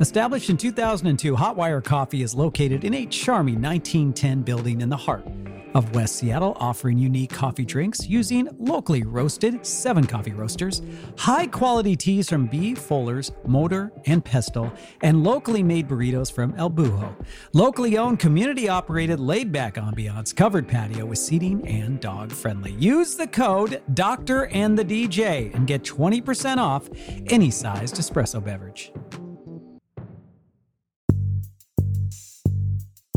Established 0.00 0.48
in 0.48 0.56
2002, 0.56 1.34
Hotwire 1.34 1.82
Coffee 1.82 2.22
is 2.22 2.32
located 2.32 2.84
in 2.84 2.94
a 2.94 3.06
charming 3.06 3.60
1910 3.60 4.42
building 4.42 4.80
in 4.80 4.88
the 4.88 4.96
heart 4.96 5.26
of 5.74 5.92
West 5.92 6.16
Seattle, 6.16 6.56
offering 6.60 6.98
unique 6.98 7.30
coffee 7.30 7.64
drinks 7.64 8.08
using 8.08 8.48
locally 8.58 9.02
roasted 9.02 9.66
seven 9.66 10.06
coffee 10.06 10.32
roasters, 10.32 10.82
high 11.18 11.48
quality 11.48 11.96
teas 11.96 12.28
from 12.28 12.46
B. 12.46 12.76
Fuller's, 12.76 13.32
Mortar, 13.44 13.90
and 14.06 14.24
Pestle, 14.24 14.72
and 15.02 15.24
locally 15.24 15.64
made 15.64 15.88
burritos 15.88 16.32
from 16.32 16.54
El 16.56 16.70
Bujo. 16.70 17.12
Locally 17.52 17.98
owned, 17.98 18.20
community 18.20 18.68
operated, 18.68 19.18
laid 19.18 19.50
back 19.50 19.74
ambiance, 19.74 20.34
covered 20.34 20.68
patio 20.68 21.06
with 21.06 21.18
seating 21.18 21.66
and 21.66 21.98
dog 22.00 22.30
friendly. 22.30 22.72
Use 22.74 23.16
the 23.16 23.26
code 23.26 23.82
Doctor 23.94 24.46
and 24.46 24.78
the 24.78 24.84
DJ 24.84 25.52
and 25.54 25.66
get 25.66 25.82
20% 25.82 26.58
off 26.58 26.88
any 27.26 27.50
sized 27.50 27.96
espresso 27.96 28.42
beverage. 28.42 28.92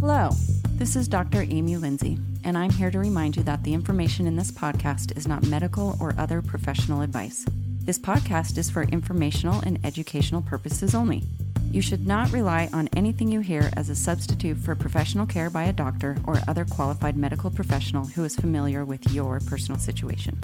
Hello, 0.02 0.32
this 0.80 0.96
is 0.96 1.08
Dr. 1.08 1.44
Amy 1.44 1.78
Lindsay, 1.78 2.18
and 2.44 2.58
I'm 2.58 2.72
here 2.72 2.90
to 2.90 2.98
remind 2.98 3.36
you 3.36 3.44
that 3.44 3.64
the 3.64 3.76
information 3.76 4.26
in 4.26 4.36
this 4.36 4.52
podcast 4.52 5.16
is 5.16 5.28
not 5.28 5.46
medical 5.46 5.96
or 6.02 6.16
other 6.18 6.42
professional 6.42 7.02
advice. 7.02 7.46
This 7.84 8.00
podcast 8.00 8.58
is 8.58 8.68
for 8.68 8.82
informational 8.82 9.60
and 9.60 9.80
educational 9.86 10.42
purposes 10.42 10.96
only. 10.96 11.22
You 11.70 11.84
should 11.84 12.08
not 12.08 12.32
rely 12.32 12.68
on 12.74 12.90
anything 12.98 13.32
you 13.32 13.42
hear 13.42 13.70
as 13.78 13.92
a 13.92 13.96
substitute 13.96 14.58
for 14.58 14.74
professional 14.74 15.28
care 15.28 15.52
by 15.52 15.66
a 15.66 15.74
doctor 15.74 16.18
or 16.26 16.42
other 16.48 16.66
qualified 16.66 17.16
medical 17.16 17.52
professional 17.52 18.06
who 18.06 18.24
is 18.24 18.36
familiar 18.36 18.84
with 18.84 19.14
your 19.14 19.40
personal 19.42 19.80
situation. 19.80 20.36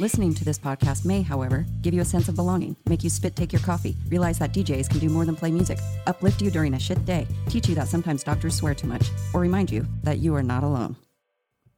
Listening 0.00 0.34
to 0.34 0.44
this 0.44 0.58
podcast 0.58 1.04
may, 1.04 1.22
however, 1.22 1.64
give 1.82 1.94
you 1.94 2.02
a 2.02 2.04
sense 2.04 2.28
of 2.28 2.34
belonging, 2.34 2.74
make 2.88 3.04
you 3.04 3.10
spit 3.10 3.36
take 3.36 3.52
your 3.52 3.62
coffee, 3.62 3.94
realize 4.08 4.40
that 4.40 4.52
DJs 4.52 4.90
can 4.90 4.98
do 4.98 5.08
more 5.08 5.24
than 5.24 5.36
play 5.36 5.52
music, 5.52 5.78
uplift 6.08 6.42
you 6.42 6.50
during 6.50 6.74
a 6.74 6.80
shit 6.80 7.04
day, 7.04 7.28
teach 7.48 7.68
you 7.68 7.76
that 7.76 7.86
sometimes 7.86 8.24
doctors 8.24 8.56
swear 8.56 8.74
too 8.74 8.88
much, 8.88 9.06
or 9.32 9.40
remind 9.40 9.70
you 9.70 9.86
that 10.02 10.18
you 10.18 10.34
are 10.34 10.42
not 10.42 10.64
alone. 10.64 10.96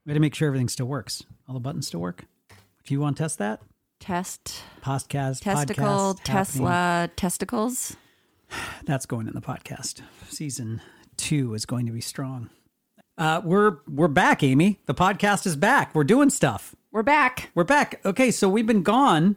We 0.06 0.12
had 0.12 0.14
to 0.14 0.20
make 0.20 0.34
sure 0.34 0.48
everything 0.48 0.70
still 0.70 0.86
works. 0.86 1.24
All 1.46 1.52
the 1.52 1.60
buttons 1.60 1.88
still 1.88 2.00
work. 2.00 2.24
Do 2.86 2.94
you 2.94 3.00
want 3.00 3.18
to 3.18 3.22
test 3.22 3.36
that? 3.36 3.60
Test, 4.00 4.62
Podcast, 4.82 5.40
testicle, 5.42 5.84
podcast, 5.84 6.18
happening. 6.18 6.24
Tesla, 6.24 7.10
testicles. 7.16 7.96
That's 8.86 9.04
going 9.04 9.26
in 9.28 9.34
the 9.34 9.42
podcast. 9.42 10.00
Season 10.30 10.80
two 11.18 11.52
is 11.52 11.66
going 11.66 11.84
to 11.84 11.92
be 11.92 12.00
strong. 12.00 12.48
Uh, 13.18 13.42
we're 13.44 13.78
we're 13.86 14.08
back, 14.08 14.42
Amy. 14.42 14.78
The 14.86 14.94
podcast 14.94 15.46
is 15.46 15.56
back. 15.56 15.94
We're 15.94 16.04
doing 16.04 16.30
stuff. 16.30 16.74
We're 16.96 17.02
back. 17.02 17.50
We're 17.54 17.64
back. 17.64 18.00
Okay, 18.06 18.30
so 18.30 18.48
we've 18.48 18.66
been 18.66 18.82
gone 18.82 19.36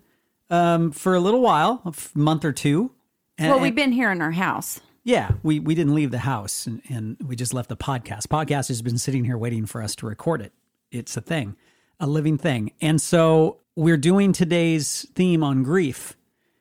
um, 0.49 0.93
for 0.93 1.13
a 1.13 1.19
little 1.19 1.41
while, 1.41 1.81
a 1.83 1.89
f- 1.89 2.16
month 2.16 2.45
or 2.45 2.53
two. 2.53 2.91
And, 3.38 3.49
Well, 3.49 3.59
we've 3.59 3.75
been 3.75 3.91
here 3.91 4.13
in 4.13 4.21
our 4.21 4.31
house. 4.31 4.79
yeah, 5.03 5.31
we 5.43 5.59
we 5.59 5.75
didn't 5.75 5.93
leave 5.93 6.11
the 6.11 6.19
house, 6.19 6.66
and, 6.66 6.81
and 6.88 7.17
we 7.21 7.35
just 7.35 7.53
left 7.53 7.67
the 7.67 7.75
podcast. 7.75 8.27
Podcast 8.27 8.69
has 8.69 8.81
been 8.81 8.97
sitting 8.97 9.25
here 9.25 9.38
waiting 9.38 9.66
for 9.66 9.81
us 9.83 9.93
to 9.97 10.05
record 10.05 10.39
it. 10.39 10.53
It's 10.89 11.17
a 11.17 11.21
thing, 11.21 11.57
a 11.99 12.07
living 12.07 12.38
thing, 12.38 12.71
and 12.79 13.01
so 13.01 13.57
we're 13.75 13.97
doing 13.97 14.31
today's 14.31 15.05
theme 15.13 15.44
on 15.44 15.61
grief. 15.61 16.16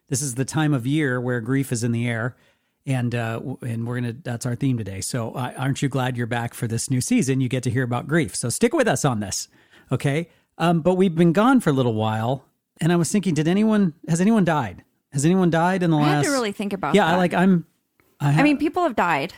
This 0.08 0.20
is 0.20 0.34
the 0.34 0.44
time 0.44 0.74
of 0.74 0.84
year 0.84 1.20
where 1.20 1.40
grief 1.40 1.70
is 1.70 1.84
in 1.84 1.92
the 1.92 2.08
air, 2.08 2.34
and 2.86 3.14
uh, 3.14 3.40
and 3.62 3.86
we're 3.86 4.00
gonna 4.00 4.16
that's 4.24 4.46
our 4.46 4.56
theme 4.56 4.76
today. 4.76 5.00
So 5.00 5.30
uh, 5.30 5.52
aren't 5.56 5.80
you 5.80 5.88
glad 5.88 6.16
you're 6.16 6.26
back 6.26 6.54
for 6.54 6.66
this 6.66 6.90
new 6.90 7.00
season? 7.00 7.40
You 7.40 7.48
get 7.48 7.62
to 7.62 7.70
hear 7.70 7.84
about 7.84 8.08
grief. 8.08 8.34
So 8.34 8.48
stick 8.48 8.74
with 8.74 8.88
us 8.88 9.04
on 9.04 9.20
this, 9.20 9.46
okay? 9.92 10.28
Um, 10.58 10.80
but 10.80 10.96
we've 10.96 11.14
been 11.14 11.32
gone 11.32 11.60
for 11.60 11.70
a 11.70 11.72
little 11.72 11.94
while, 11.94 12.44
and 12.80 12.92
I 12.92 12.96
was 12.96 13.10
thinking, 13.10 13.34
did 13.34 13.48
anyone 13.48 13.94
has 14.08 14.20
anyone 14.20 14.44
died? 14.44 14.84
Has 15.12 15.24
anyone 15.24 15.50
died 15.50 15.82
in 15.82 15.90
the 15.90 15.96
I 15.96 16.00
last? 16.02 16.14
had 16.16 16.24
to 16.24 16.30
really 16.32 16.52
think 16.52 16.72
about 16.72 16.94
yeah, 16.94 17.06
that. 17.06 17.14
I 17.14 17.16
like 17.16 17.34
I'm. 17.34 17.64
I, 18.20 18.40
I 18.40 18.42
mean, 18.42 18.58
people 18.58 18.82
have 18.82 18.96
died, 18.96 19.34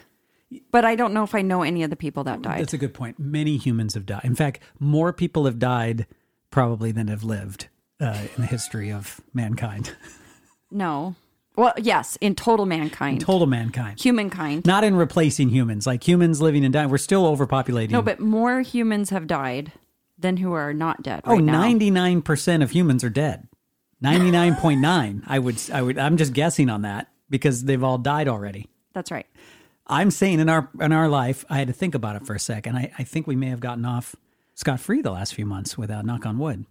but 0.72 0.84
I 0.84 0.94
don't 0.96 1.12
know 1.12 1.22
if 1.22 1.34
I 1.34 1.42
know 1.42 1.62
any 1.62 1.82
of 1.82 1.90
the 1.90 1.96
people 1.96 2.24
that 2.24 2.42
died. 2.42 2.60
That's 2.60 2.72
a 2.72 2.78
good 2.78 2.94
point. 2.94 3.18
Many 3.18 3.58
humans 3.58 3.94
have 3.94 4.06
died. 4.06 4.22
In 4.24 4.34
fact, 4.34 4.60
more 4.78 5.12
people 5.12 5.44
have 5.44 5.58
died 5.58 6.06
probably 6.50 6.90
than 6.90 7.08
have 7.08 7.22
lived 7.22 7.68
uh, 8.00 8.26
in 8.34 8.40
the 8.42 8.46
history 8.46 8.90
of 8.90 9.20
mankind, 9.34 9.94
No. 10.70 11.14
Well, 11.56 11.74
yes, 11.76 12.16
in 12.22 12.36
total 12.36 12.64
mankind, 12.64 13.20
total 13.20 13.46
mankind. 13.46 14.00
humankind. 14.00 14.64
Not 14.64 14.82
in 14.82 14.94
replacing 14.94 15.50
humans, 15.50 15.86
like 15.86 16.06
humans 16.06 16.40
living 16.40 16.64
and 16.64 16.72
dying. 16.72 16.88
We're 16.88 16.96
still 16.96 17.24
overpopulating. 17.24 17.90
No, 17.90 18.00
but 18.00 18.18
more 18.18 18.62
humans 18.62 19.10
have 19.10 19.26
died 19.26 19.72
than 20.20 20.36
who 20.36 20.52
are 20.52 20.72
not 20.72 21.02
dead 21.02 21.22
oh, 21.24 21.32
right 21.32 21.44
now. 21.44 21.62
99% 21.62 22.62
of 22.62 22.70
humans 22.70 23.04
are 23.04 23.10
dead. 23.10 23.48
99.9. 24.02 25.22
I 25.26 25.38
would 25.38 25.60
I 25.72 25.82
would 25.82 25.98
I'm 25.98 26.16
just 26.16 26.32
guessing 26.32 26.70
on 26.70 26.82
that 26.82 27.08
because 27.28 27.64
they've 27.64 27.82
all 27.82 27.98
died 27.98 28.28
already. 28.28 28.68
That's 28.94 29.10
right. 29.10 29.26
I'm 29.86 30.10
saying 30.10 30.40
in 30.40 30.48
our 30.48 30.70
in 30.80 30.92
our 30.92 31.08
life, 31.08 31.44
I 31.50 31.58
had 31.58 31.66
to 31.66 31.74
think 31.74 31.94
about 31.94 32.16
it 32.16 32.26
for 32.26 32.34
a 32.34 32.40
second. 32.40 32.76
I, 32.76 32.92
I 32.98 33.04
think 33.04 33.26
we 33.26 33.36
may 33.36 33.48
have 33.48 33.60
gotten 33.60 33.84
off 33.84 34.16
scot 34.54 34.80
free 34.80 35.02
the 35.02 35.10
last 35.10 35.34
few 35.34 35.46
months 35.46 35.76
without 35.76 36.04
knock 36.06 36.24
on 36.24 36.38
wood. 36.38 36.64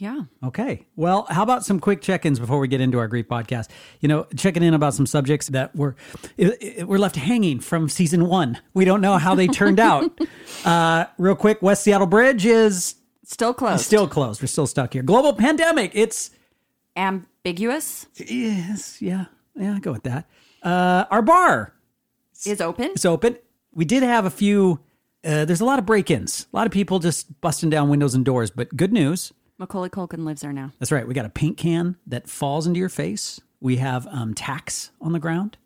Yeah. 0.00 0.22
Okay. 0.42 0.86
Well, 0.96 1.26
how 1.28 1.42
about 1.42 1.62
some 1.64 1.78
quick 1.78 2.00
check-ins 2.00 2.38
before 2.38 2.58
we 2.58 2.68
get 2.68 2.80
into 2.80 2.98
our 2.98 3.06
great 3.06 3.28
podcast? 3.28 3.68
You 4.00 4.08
know, 4.08 4.26
checking 4.34 4.62
in 4.62 4.72
about 4.72 4.94
some 4.94 5.04
subjects 5.04 5.48
that 5.48 5.76
were 5.76 5.94
were 6.84 6.98
left 6.98 7.16
hanging 7.16 7.60
from 7.60 7.88
season 7.90 8.26
one. 8.26 8.58
We 8.72 8.86
don't 8.86 9.02
know 9.02 9.18
how 9.18 9.34
they 9.34 9.46
turned 9.46 9.78
out. 9.90 10.10
uh, 10.64 11.04
real 11.18 11.34
quick, 11.36 11.60
West 11.60 11.82
Seattle 11.84 12.06
Bridge 12.06 12.46
is 12.46 12.94
Still 13.24 13.52
closed. 13.52 13.84
still 13.84 14.08
closed. 14.08 14.40
We're 14.40 14.46
still 14.46 14.66
stuck 14.66 14.94
here. 14.94 15.02
Global 15.02 15.34
pandemic. 15.34 15.90
It's 15.94 16.30
ambiguous. 16.96 18.06
yes, 18.16 19.00
yeah, 19.02 19.26
yeah. 19.54 19.78
Go 19.80 19.92
with 19.92 20.04
that. 20.04 20.26
Uh, 20.62 21.04
our 21.10 21.22
bar 21.22 21.74
Is 22.46 22.60
open. 22.60 22.86
It's 22.92 23.04
open. 23.04 23.36
We 23.74 23.84
did 23.84 24.02
have 24.02 24.24
a 24.24 24.30
few. 24.30 24.80
Uh, 25.22 25.44
there's 25.44 25.60
a 25.60 25.64
lot 25.66 25.78
of 25.78 25.84
break-ins. 25.84 26.46
A 26.52 26.56
lot 26.56 26.66
of 26.66 26.72
people 26.72 26.98
just 26.98 27.38
busting 27.42 27.68
down 27.68 27.90
windows 27.90 28.14
and 28.14 28.24
doors. 28.24 28.50
But 28.50 28.74
good 28.74 28.92
news. 28.92 29.32
Macaulay 29.60 29.90
Culkin 29.90 30.24
lives 30.24 30.40
there 30.40 30.52
now. 30.52 30.72
That's 30.80 30.90
right. 30.90 31.06
We 31.06 31.14
got 31.14 31.26
a 31.26 31.30
paint 31.30 31.56
can 31.58 31.96
that 32.06 32.28
falls 32.28 32.66
into 32.66 32.80
your 32.80 32.88
face. 32.88 33.40
We 33.60 33.76
have 33.76 34.06
um, 34.08 34.32
tax 34.34 34.90
on 35.02 35.12
the 35.12 35.18
ground, 35.18 35.58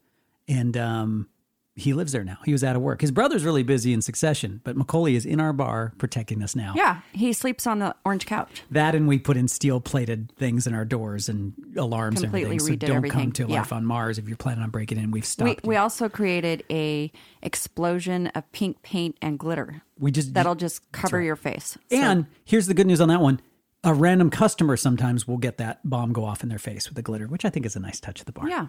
and 0.49 0.77
um, 0.77 1.29
he 1.77 1.93
lives 1.93 2.11
there 2.11 2.25
now. 2.25 2.39
He 2.45 2.51
was 2.51 2.65
out 2.65 2.75
of 2.75 2.83
work. 2.83 3.01
His 3.03 3.13
brother's 3.13 3.45
really 3.45 3.63
busy 3.63 3.93
in 3.93 4.03
succession, 4.03 4.61
but 4.65 4.77
Macaulay 4.77 5.15
is 5.15 5.25
in 5.25 5.39
our 5.39 5.53
bar 5.53 5.93
protecting 5.97 6.43
us 6.43 6.57
now. 6.57 6.73
Yeah, 6.77 7.03
he 7.13 7.33
sleeps 7.33 7.69
on 7.69 7.79
the 7.79 7.95
orange 8.05 8.27
couch. 8.27 8.65
That 8.73 8.97
and 8.97 9.07
we 9.07 9.21
put 9.21 9.37
in 9.37 9.47
steel 9.47 9.81
plated 9.81 10.33
things 10.37 10.67
in 10.67 10.75
our 10.75 10.85
doors 10.85 11.29
and 11.29 11.53
alarms 11.77 12.21
Completely 12.21 12.51
and 12.51 12.61
everything. 12.61 12.67
So 12.67 12.73
redid 12.75 12.89
don't 12.89 12.97
everything. 12.97 13.21
come 13.21 13.33
to 13.33 13.47
Yeah. 13.49 13.59
life 13.61 13.73
on 13.73 13.85
Mars 13.85 14.19
if 14.19 14.27
you're 14.27 14.37
planning 14.37 14.65
on 14.65 14.71
breaking 14.71 14.99
in. 14.99 15.13
We've 15.13 15.25
stopped. 15.25 15.65
we 15.65 15.77
also 15.77 16.09
created 16.09 16.65
a 16.69 17.13
explosion 17.43 18.27
of 18.29 18.51
pink 18.51 18.83
paint 18.83 19.17
and 19.23 19.39
glitter 19.39 19.83
We 20.01 20.11
just 20.11 20.35
that'll 20.35 20.57
just 20.57 20.91
cover 20.91 21.21
your 21.23 21.37
face. 21.37 21.79
So- 21.91 21.97
And 21.97 22.27
here's 22.45 22.67
the 22.67 22.75
good 22.75 22.89
news 22.89 23.01
on 23.01 23.07
that 23.09 23.21
one. 23.21 23.41
A 23.85 23.93
random 23.95 24.31
customer 24.31 24.77
sometimes 24.77 25.29
will 25.29 25.37
get 25.37 25.59
that 25.59 25.79
bomb 25.89 26.13
go 26.13 26.25
off 26.25 26.43
in 26.43 26.49
their 26.49 26.59
face 26.59 26.89
with 26.89 26.97
the 26.97 27.03
glitter, 27.03 27.27
which 27.27 27.45
I 27.45 27.51
think 27.51 27.67
is 27.67 27.77
a 27.77 27.81
nice 27.81 28.01
touch 28.01 28.21
at 28.21 28.27
the 28.27 28.33
bar. 28.33 28.49
yeah, 28.49 28.67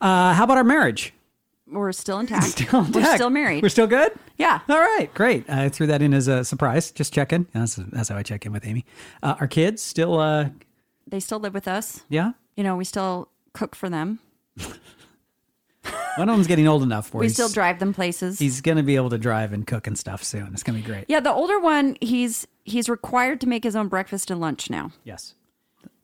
Uh, 0.00 0.34
how 0.34 0.44
about 0.44 0.56
our 0.58 0.64
marriage? 0.64 1.12
we're 1.66 1.92
still 1.92 2.18
intact. 2.24 2.46
Still 2.46 2.82
We're 2.92 3.14
still 3.14 3.30
married. 3.30 3.62
We're 3.62 3.68
still 3.68 3.86
good? 3.86 4.12
yeah. 4.36 4.60
All 4.68 4.78
right, 4.80 5.08
great. 5.14 5.48
I 5.48 5.68
threw 5.68 5.86
that 5.86 6.02
in 6.02 6.12
as 6.12 6.26
a 6.28 6.44
surprise. 6.44 6.90
Just 6.90 7.12
checking. 7.14 7.46
That's, 7.54 7.76
that's 7.76 8.08
how 8.08 8.16
I 8.16 8.22
check 8.24 8.44
in 8.44 8.52
with 8.52 8.66
Amy. 8.66 8.84
Uh, 9.22 9.36
our 9.40 9.46
kids 9.46 9.80
still, 9.80 10.18
uh, 10.18 10.48
They 11.06 11.20
still 11.20 11.38
live 11.38 11.54
with 11.54 11.68
us. 11.68 12.02
yeah. 12.08 12.32
You 12.56 12.64
know, 12.64 12.76
we 12.76 12.84
still 12.84 13.28
cook 13.54 13.74
for 13.76 13.88
them. 13.88 14.18
One 16.16 16.28
of 16.28 16.34
them's 16.36 16.46
getting 16.46 16.66
old 16.68 16.82
enough 16.82 17.12
where 17.14 17.20
We 17.20 17.26
he's, 17.26 17.34
still 17.34 17.48
drive 17.48 17.78
them 17.78 17.94
places. 17.94 18.38
he's 18.38 18.60
going 18.60 18.76
to 18.76 18.82
be 18.82 18.96
able 18.96 19.10
to 19.10 19.18
drive 19.18 19.52
and 19.52 19.66
cook 19.66 19.86
and 19.86 19.98
stuff 19.98 20.22
soon. 20.24 20.50
It's 20.52 20.62
going 20.62 20.80
to 20.80 20.86
be 20.86 20.92
great. 20.92 21.04
yeah, 21.08 21.20
the 21.20 21.32
older 21.32 21.58
one, 21.60 21.96
he's 22.00 22.46
he's 22.64 22.88
required 22.88 23.40
to 23.42 23.48
make 23.48 23.64
his 23.64 23.74
own 23.76 23.88
breakfast 23.88 24.30
and 24.30 24.40
lunch 24.40 24.68
now. 24.70 24.90
Yes, 25.04 25.34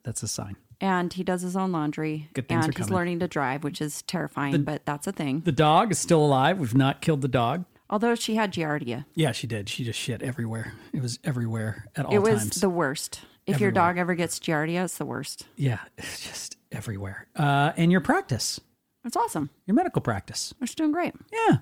that's 0.04 0.22
a 0.22 0.28
sign. 0.28 0.56
and 0.80 1.12
he 1.12 1.22
does 1.24 1.42
his 1.42 1.56
own 1.56 1.72
laundry 1.72 2.28
Good 2.34 2.48
things 2.48 2.64
and 2.66 2.74
are 2.74 2.78
he's 2.78 2.86
coming. 2.86 2.96
learning 2.96 3.18
to 3.20 3.28
drive 3.28 3.64
which 3.64 3.80
is 3.80 4.02
terrifying 4.02 4.62
but 4.62 4.84
that's 4.84 5.06
a 5.06 5.12
thing 5.12 5.40
The 5.44 5.52
dog 5.52 5.90
is 5.90 5.98
still 5.98 6.24
alive. 6.24 6.58
We've 6.58 6.74
not 6.74 7.00
killed 7.00 7.22
the 7.22 7.28
dog. 7.28 7.64
although 7.88 8.14
she 8.14 8.34
had 8.36 8.52
giardia 8.52 9.06
Yeah, 9.14 9.32
she 9.32 9.46
did. 9.46 9.68
She 9.68 9.84
just 9.84 9.98
shit 9.98 10.22
everywhere. 10.22 10.74
It 10.92 11.00
was 11.02 11.18
everywhere 11.24 11.86
at 11.96 12.04
all 12.06 12.14
it 12.14 12.18
was 12.18 12.40
times. 12.40 12.60
the 12.60 12.68
worst 12.70 13.20
if 13.46 13.58
your 13.60 13.68
Everywhere. 13.68 13.72
dog 13.94 13.98
ever 13.98 14.14
gets 14.14 14.38
giardia 14.38 14.84
it's 14.84 14.98
the 14.98 15.06
worst 15.06 15.46
yeah, 15.56 15.78
it's 15.98 16.20
just 16.20 16.56
everywhere. 16.72 17.26
Uh, 17.34 17.72
and 17.76 17.90
your 17.90 18.00
practice, 18.02 18.60
it's 19.06 19.16
awesome 19.16 19.50
your 19.66 19.74
medical 19.74 20.02
practice. 20.02 20.52
we're 20.60 20.66
doing 20.66 20.92
great 20.92 21.14
Yeah, 21.32 21.58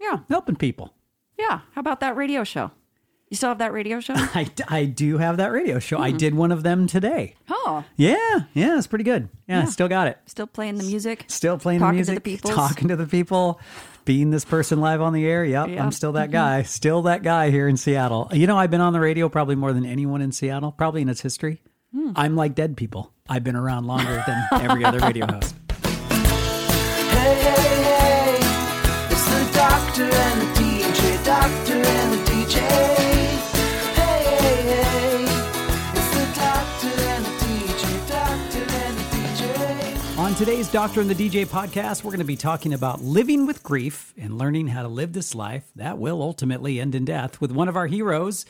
yeah 0.00 0.18
helping 0.28 0.56
people. 0.56 0.94
yeah 1.38 1.60
how 1.72 1.80
about 1.80 2.00
that 2.00 2.16
radio 2.16 2.44
show 2.44 2.70
you 3.30 3.36
still 3.36 3.48
have 3.48 3.58
that 3.58 3.72
radio 3.72 3.98
show 4.00 4.14
I, 4.16 4.48
I 4.68 4.84
do 4.84 5.18
have 5.18 5.38
that 5.38 5.50
radio 5.50 5.78
show. 5.80 5.98
I 5.98 6.10
did 6.12 6.34
one 6.34 6.52
of 6.52 6.62
them 6.62 6.86
today. 6.86 7.34
oh 7.48 7.82
Yeah, 7.96 8.16
yeah, 8.52 8.76
it's 8.78 8.86
pretty 8.86 9.02
good. 9.04 9.28
Yeah, 9.48 9.62
I 9.62 9.64
still 9.64 9.88
got 9.88 10.06
it. 10.06 10.18
still 10.26 10.46
playing 10.46 10.76
the 10.76 10.84
music 10.84 11.24
Still 11.28 11.58
playing 11.58 11.80
Talking 11.80 11.98
the 12.00 12.04
to 12.14 12.20
the 12.20 12.30
music, 12.30 12.44
talking 12.44 12.88
to 12.88 12.96
the 12.96 13.06
people, 13.06 13.58
being 14.04 14.30
this 14.30 14.44
person 14.44 14.80
live 14.80 15.00
on 15.00 15.14
the 15.14 15.26
air. 15.26 15.44
Yep, 15.44 15.68
Yeah. 15.70 15.82
I'm 15.82 15.90
still 15.90 16.12
that 16.12 16.30
guy. 16.30 16.62
Still 16.62 17.02
that 17.02 17.22
guy 17.22 17.50
here 17.50 17.66
in 17.66 17.76
Seattle. 17.78 18.28
You 18.32 18.46
know, 18.46 18.58
I've 18.58 18.70
been 18.70 18.82
on 18.82 18.92
the 18.92 19.00
radio 19.00 19.28
probably 19.30 19.56
more 19.56 19.72
than 19.72 19.86
anyone 19.86 20.20
in 20.20 20.30
Seattle, 20.30 20.70
probably 20.70 21.00
in 21.02 21.08
its 21.08 21.22
history. 21.22 21.62
Hmm. 21.92 22.12
I'm 22.14 22.36
like 22.36 22.54
dead 22.54 22.76
people. 22.76 23.12
I've 23.28 23.42
been 23.42 23.56
around 23.56 23.86
longer 23.86 24.22
than 24.26 24.46
every 24.62 24.84
other 24.84 24.98
radio 25.00 25.26
host. 25.32 25.56
On 40.16 40.34
today's 40.34 40.68
Doctor 40.68 41.00
and 41.00 41.08
the 41.08 41.14
DJ 41.14 41.46
podcast, 41.46 42.02
we're 42.02 42.10
going 42.10 42.18
to 42.18 42.24
be 42.24 42.36
talking 42.36 42.74
about 42.74 43.00
living 43.00 43.46
with 43.46 43.62
grief 43.62 44.12
and 44.18 44.36
learning 44.36 44.66
how 44.66 44.82
to 44.82 44.88
live 44.88 45.12
this 45.12 45.34
life 45.34 45.64
that 45.76 45.96
will 45.96 46.20
ultimately 46.20 46.80
end 46.80 46.94
in 46.94 47.04
death 47.04 47.40
with 47.40 47.52
one 47.52 47.68
of 47.68 47.76
our 47.76 47.86
heroes. 47.86 48.44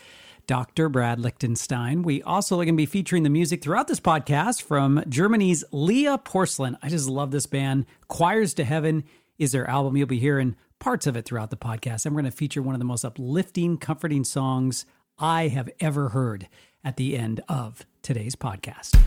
Dr. 0.47 0.89
Brad 0.89 1.19
Lichtenstein. 1.19 2.03
We 2.03 2.23
also 2.23 2.57
are 2.61 2.65
going 2.65 2.75
to 2.75 2.77
be 2.77 2.87
featuring 2.87 3.23
the 3.23 3.31
music 3.31 3.63
throughout 3.63 3.89
this 3.89 4.01
podcast 4.01 4.63
from 4.63 5.03
Germany's 5.09 5.65
Lea 5.73 6.17
Porcelain. 6.23 6.77
I 6.83 6.89
just 6.89 7.09
love 7.09 7.31
this 7.31 7.47
band. 7.47 7.87
Choirs 8.09 8.55
to 8.55 8.65
Heaven 8.65 9.05
is 9.39 9.53
their 9.53 9.69
album. 9.69 9.97
You'll 9.97 10.07
be 10.07 10.19
hearing 10.19 10.57
parts 10.79 11.07
of 11.07 11.17
it 11.17 11.25
throughout 11.25 11.51
the 11.51 11.57
podcast. 11.57 12.05
And 12.05 12.15
we're 12.15 12.23
going 12.23 12.31
to 12.31 12.37
feature 12.37 12.63
one 12.63 12.75
of 12.75 12.79
the 12.79 12.85
most 12.85 13.05
uplifting, 13.05 13.79
comforting 13.79 14.25
songs 14.25 14.85
I 15.19 15.49
have 15.49 15.71
ever 15.81 16.11
heard 16.11 16.49
at 16.85 16.97
the 16.97 17.17
end 17.17 17.41
of 17.49 17.87
today's 18.03 18.37
podcast. 18.37 19.01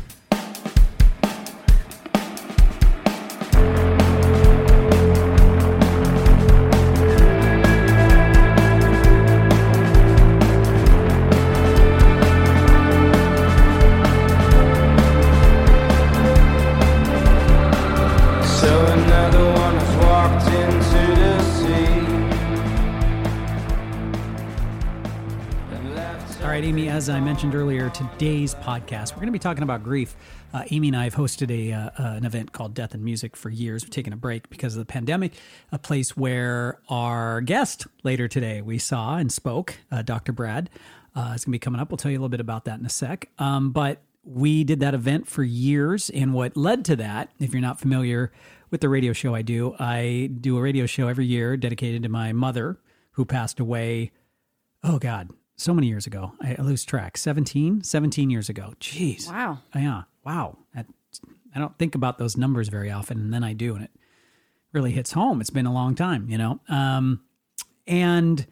Amy, 26.67 26.89
as 26.89 27.07
I 27.07 27.21
mentioned 27.21 27.55
earlier, 27.55 27.89
today's 27.91 28.53
podcast, 28.53 29.11
we're 29.11 29.21
going 29.21 29.27
to 29.27 29.31
be 29.31 29.39
talking 29.39 29.63
about 29.63 29.85
grief. 29.85 30.17
Uh, 30.53 30.63
Amy 30.69 30.89
and 30.89 30.97
I 30.97 31.05
have 31.05 31.15
hosted 31.15 31.49
a 31.49 31.71
uh, 31.71 31.91
an 31.95 32.25
event 32.25 32.51
called 32.51 32.73
Death 32.73 32.93
and 32.93 33.01
Music 33.05 33.37
for 33.37 33.49
years. 33.49 33.85
We've 33.85 33.89
taken 33.89 34.11
a 34.11 34.17
break 34.17 34.49
because 34.49 34.75
of 34.75 34.79
the 34.79 34.85
pandemic, 34.85 35.31
a 35.71 35.79
place 35.79 36.17
where 36.17 36.81
our 36.89 37.39
guest 37.39 37.87
later 38.03 38.27
today 38.27 38.61
we 38.61 38.79
saw 38.79 39.15
and 39.15 39.31
spoke, 39.31 39.77
uh, 39.93 40.01
Dr. 40.01 40.33
Brad, 40.33 40.69
uh, 41.15 41.31
is 41.35 41.45
going 41.45 41.51
to 41.51 41.51
be 41.51 41.59
coming 41.59 41.79
up. 41.79 41.89
We'll 41.89 41.99
tell 41.99 42.11
you 42.11 42.17
a 42.17 42.19
little 42.19 42.27
bit 42.27 42.41
about 42.41 42.65
that 42.65 42.81
in 42.81 42.85
a 42.85 42.89
sec. 42.89 43.29
Um, 43.39 43.71
but 43.71 44.01
we 44.25 44.65
did 44.65 44.81
that 44.81 44.93
event 44.93 45.29
for 45.29 45.43
years. 45.43 46.09
And 46.09 46.33
what 46.33 46.57
led 46.57 46.83
to 46.83 46.97
that, 46.97 47.31
if 47.39 47.53
you're 47.53 47.61
not 47.61 47.79
familiar 47.79 48.33
with 48.71 48.81
the 48.81 48.89
radio 48.89 49.13
show 49.13 49.33
I 49.33 49.41
do, 49.41 49.73
I 49.79 50.31
do 50.41 50.57
a 50.57 50.61
radio 50.61 50.85
show 50.85 51.07
every 51.07 51.27
year 51.27 51.55
dedicated 51.55 52.03
to 52.03 52.09
my 52.09 52.33
mother 52.33 52.77
who 53.11 53.23
passed 53.23 53.61
away 53.61 54.11
oh 54.83 54.99
god 54.99 55.31
so 55.57 55.73
many 55.73 55.87
years 55.87 56.07
ago 56.07 56.33
i, 56.41 56.55
I 56.57 56.61
lose 56.61 56.85
track. 56.85 57.17
17 57.17 57.83
17 57.83 58.29
years 58.29 58.49
ago. 58.49 58.73
Jeez. 58.79 59.27
Wow. 59.27 59.59
Oh, 59.75 59.79
yeah. 59.79 60.03
Wow. 60.25 60.57
That, 60.73 60.85
i 61.55 61.59
don't 61.59 61.77
think 61.77 61.95
about 61.95 62.17
those 62.17 62.37
numbers 62.37 62.69
very 62.69 62.91
often 62.91 63.19
and 63.19 63.33
then 63.33 63.43
i 63.43 63.53
do 63.53 63.75
and 63.75 63.83
it 63.83 63.91
really 64.73 64.91
hits 64.91 65.13
home. 65.13 65.41
It's 65.41 65.49
been 65.49 65.65
a 65.65 65.73
long 65.73 65.95
time 65.95 66.29
you 66.29 66.37
know? 66.37 66.59
Um, 66.69 67.21
and 67.87 68.45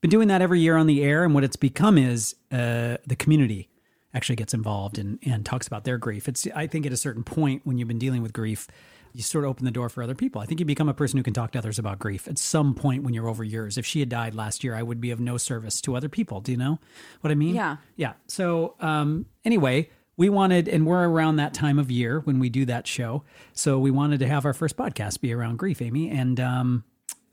been 0.00 0.10
doing 0.10 0.28
that 0.28 0.40
every 0.40 0.60
year 0.60 0.76
on 0.76 0.86
the 0.86 1.02
air 1.02 1.24
and 1.24 1.34
what 1.34 1.44
it's 1.44 1.56
become 1.56 1.98
is 1.98 2.36
uh, 2.52 2.96
the 3.06 3.16
community 3.16 3.68
actually 4.14 4.36
gets 4.36 4.54
involved 4.54 4.98
and, 4.98 5.18
and 5.22 5.44
talks 5.44 5.66
about 5.66 5.84
their 5.84 5.98
grief. 5.98 6.28
It's 6.28 6.46
i 6.54 6.66
think 6.66 6.86
at 6.86 6.92
a 6.92 6.96
certain 6.96 7.24
point 7.24 7.62
when 7.64 7.78
you've 7.78 7.88
been 7.88 7.98
dealing 7.98 8.22
with 8.22 8.32
grief 8.32 8.66
you 9.12 9.22
sort 9.22 9.44
of 9.44 9.50
open 9.50 9.64
the 9.64 9.70
door 9.70 9.88
for 9.88 10.02
other 10.02 10.14
people. 10.14 10.40
I 10.40 10.46
think 10.46 10.60
you 10.60 10.66
become 10.66 10.88
a 10.88 10.94
person 10.94 11.16
who 11.16 11.22
can 11.22 11.34
talk 11.34 11.52
to 11.52 11.58
others 11.58 11.78
about 11.78 11.98
grief 11.98 12.28
at 12.28 12.38
some 12.38 12.74
point 12.74 13.02
when 13.02 13.14
you're 13.14 13.28
over 13.28 13.44
years. 13.44 13.78
If 13.78 13.86
she 13.86 14.00
had 14.00 14.08
died 14.08 14.34
last 14.34 14.62
year 14.64 14.74
i 14.74 14.82
would 14.82 15.00
be 15.00 15.10
of 15.10 15.20
no 15.20 15.36
service 15.36 15.80
to 15.82 15.96
other 15.96 16.08
people. 16.08 16.40
Do 16.40 16.52
you 16.52 16.58
know 16.58 16.78
what 17.20 17.30
i 17.30 17.34
mean? 17.34 17.54
Yeah. 17.54 17.76
yeah. 17.96 18.12
So 18.26 18.74
um, 18.80 19.26
anyway 19.44 19.90
we 20.18 20.28
wanted 20.28 20.68
and 20.68 20.84
we're 20.84 21.08
around 21.08 21.36
that 21.36 21.54
time 21.54 21.78
of 21.78 21.90
year 21.90 22.20
when 22.20 22.40
we 22.40 22.50
do 22.50 22.66
that 22.66 22.86
show. 22.86 23.22
So 23.52 23.78
we 23.78 23.92
wanted 23.92 24.18
to 24.18 24.26
have 24.26 24.44
our 24.44 24.52
first 24.52 24.76
podcast 24.76 25.20
be 25.20 25.32
around 25.32 25.58
grief 25.58 25.80
amy. 25.80 26.10
And 26.10 26.40
um, 26.40 26.84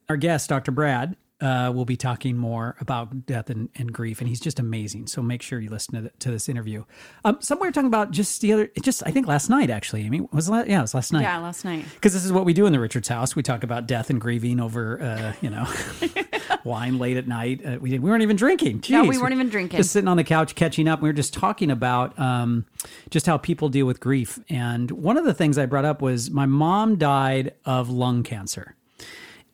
our 0.08 0.16
guest, 0.16 0.50
Dr. 0.50 0.72
Brad, 0.72 1.18
uh, 1.46 1.72
will 1.72 1.86
be 1.86 1.96
talking 1.96 2.36
more 2.36 2.76
about 2.80 3.28
death 3.28 3.52
and, 3.52 3.70
and 3.76 3.94
grief, 3.94 4.20
and 4.20 4.28
he's 4.28 4.40
just 4.40 4.60
amazing. 4.60 5.06
So 5.06 5.22
make 5.22 5.44
sure 5.44 5.60
you 5.60 5.70
listen 5.70 5.94
to, 5.94 6.02
the, 6.02 6.10
to 6.20 6.32
this 6.32 6.50
interview. 6.50 6.86
Um, 7.24 7.38
somewhere 7.40 7.72
talking 7.72 7.86
about 7.86 8.10
just 8.10 8.42
the 8.42 8.52
other, 8.52 8.72
just 8.82 9.04
I 9.06 9.12
think 9.12 9.28
last 9.28 9.48
night 9.48 9.70
actually. 9.70 10.06
Amy 10.06 10.22
was 10.32 10.48
it 10.48 10.52
la- 10.52 10.64
yeah, 10.64 10.80
it 10.80 10.82
was 10.82 10.96
last 10.96 11.14
night. 11.14 11.22
Yeah, 11.22 11.38
last 11.38 11.64
night. 11.64 11.86
Because 11.94 12.14
this 12.14 12.26
is 12.26 12.32
what 12.32 12.46
we 12.46 12.54
do 12.54 12.66
in 12.66 12.74
the 12.74 12.80
Richards 12.80 13.08
house. 13.08 13.36
We 13.36 13.44
talk 13.44 13.64
about 13.64 13.86
death 13.86 14.10
and 14.10 14.20
grieving 14.20 14.60
over, 14.60 15.00
uh, 15.00 15.34
you 15.40 15.52
know, 15.52 15.68
wine 16.64 16.98
late 16.98 17.16
at 17.16 17.28
night. 17.28 17.64
Uh, 17.64 17.78
we, 17.80 17.92
did, 17.92 18.02
we 18.02 18.10
weren't 18.10 18.24
even 18.24 18.38
drinking. 18.38 18.84
No, 18.90 19.04
we 19.04 19.20
weren't 19.20 19.34
even 19.34 19.50
drinking. 19.50 19.78
Just 19.78 19.92
sitting 19.92 20.08
on 20.08 20.18
the 20.18 20.24
couch 20.24 20.56
catching 20.56 20.88
up. 20.88 21.00
We 21.04 21.10
were 21.10 21.14
just 21.14 21.36
talking 21.36 21.70
about 21.70 22.18
um, 22.18 22.66
just 23.12 23.28
how 23.28 23.38
people 23.38 23.70
deal 23.70 23.86
with 23.86 24.00
grief. 24.00 24.40
And 24.50 24.90
one 24.90 25.16
of 25.16 25.26
the 25.26 25.34
things 25.34 25.60
I 25.60 25.68
brought 25.68 25.86
up 25.86 26.02
was 26.02 26.32
my 26.32 26.48
mom 26.48 26.98
died 26.98 27.54
of 27.66 27.92
lung 27.92 28.24
cancer. 28.24 28.76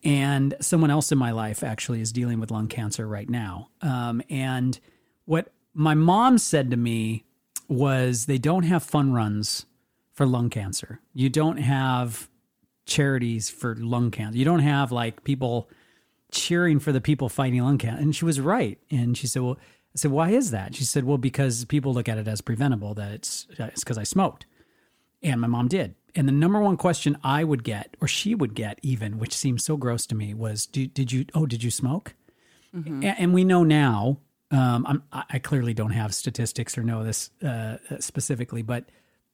And 0.03 0.55
someone 0.59 0.89
else 0.89 1.11
in 1.11 1.17
my 1.17 1.31
life 1.31 1.63
actually 1.63 2.01
is 2.01 2.11
dealing 2.11 2.39
with 2.39 2.49
lung 2.49 2.67
cancer 2.67 3.07
right 3.07 3.29
now. 3.29 3.69
Um, 3.81 4.21
and 4.29 4.79
what 5.25 5.53
my 5.73 5.93
mom 5.93 6.37
said 6.37 6.71
to 6.71 6.77
me 6.77 7.25
was 7.67 8.25
they 8.25 8.37
don't 8.37 8.63
have 8.63 8.83
fun 8.83 9.13
runs 9.13 9.65
for 10.13 10.25
lung 10.25 10.49
cancer. 10.49 10.99
You 11.13 11.29
don't 11.29 11.57
have 11.57 12.29
charities 12.85 13.49
for 13.49 13.75
lung 13.75 14.11
cancer. 14.11 14.37
You 14.37 14.45
don't 14.45 14.59
have 14.59 14.91
like 14.91 15.23
people 15.23 15.69
cheering 16.31 16.79
for 16.79 16.91
the 16.91 17.01
people 17.01 17.29
fighting 17.29 17.61
lung 17.61 17.77
cancer. 17.77 18.01
And 18.01 18.15
she 18.15 18.25
was 18.25 18.39
right. 18.39 18.79
And 18.89 19.17
she 19.17 19.27
said, 19.27 19.41
"Well, 19.41 19.57
I 19.59 19.95
said, 19.95 20.11
why 20.11 20.31
is 20.31 20.51
that?" 20.51 20.75
She 20.75 20.83
said, 20.83 21.03
"Well, 21.03 21.17
because 21.17 21.65
people 21.65 21.93
look 21.93 22.09
at 22.09 22.17
it 22.17 22.27
as 22.27 22.41
preventable. 22.41 22.93
That 22.93 23.11
it's 23.11 23.47
it's 23.51 23.83
because 23.83 23.97
I 23.97 24.03
smoked." 24.03 24.45
And 25.23 25.39
my 25.39 25.47
mom 25.47 25.67
did. 25.67 25.95
And 26.15 26.27
the 26.27 26.31
number 26.33 26.59
one 26.59 26.77
question 26.77 27.17
I 27.23 27.43
would 27.43 27.63
get, 27.63 27.95
or 28.01 28.07
she 28.07 28.35
would 28.35 28.53
get 28.53 28.79
even, 28.81 29.17
which 29.19 29.35
seems 29.35 29.63
so 29.63 29.77
gross 29.77 30.05
to 30.07 30.15
me, 30.15 30.33
was, 30.33 30.65
"Did, 30.65 30.93
did 30.93 31.11
you? 31.11 31.25
Oh, 31.33 31.45
did 31.45 31.63
you 31.63 31.71
smoke?" 31.71 32.15
A- 33.03 33.19
And, 33.19 33.33
we 33.33 33.43
know 33.43 33.63
now. 33.63 34.17
Um, 34.49 34.85
I'm, 34.87 35.03
I 35.11 35.23
I 35.31 35.39
clearly 35.39 35.73
don't 35.73 35.91
have 35.91 36.13
statistics 36.13 36.77
or 36.77 36.83
know 36.83 37.03
this 37.03 37.31
uh, 37.43 37.77
specifically, 37.99 38.61
but 38.61 38.85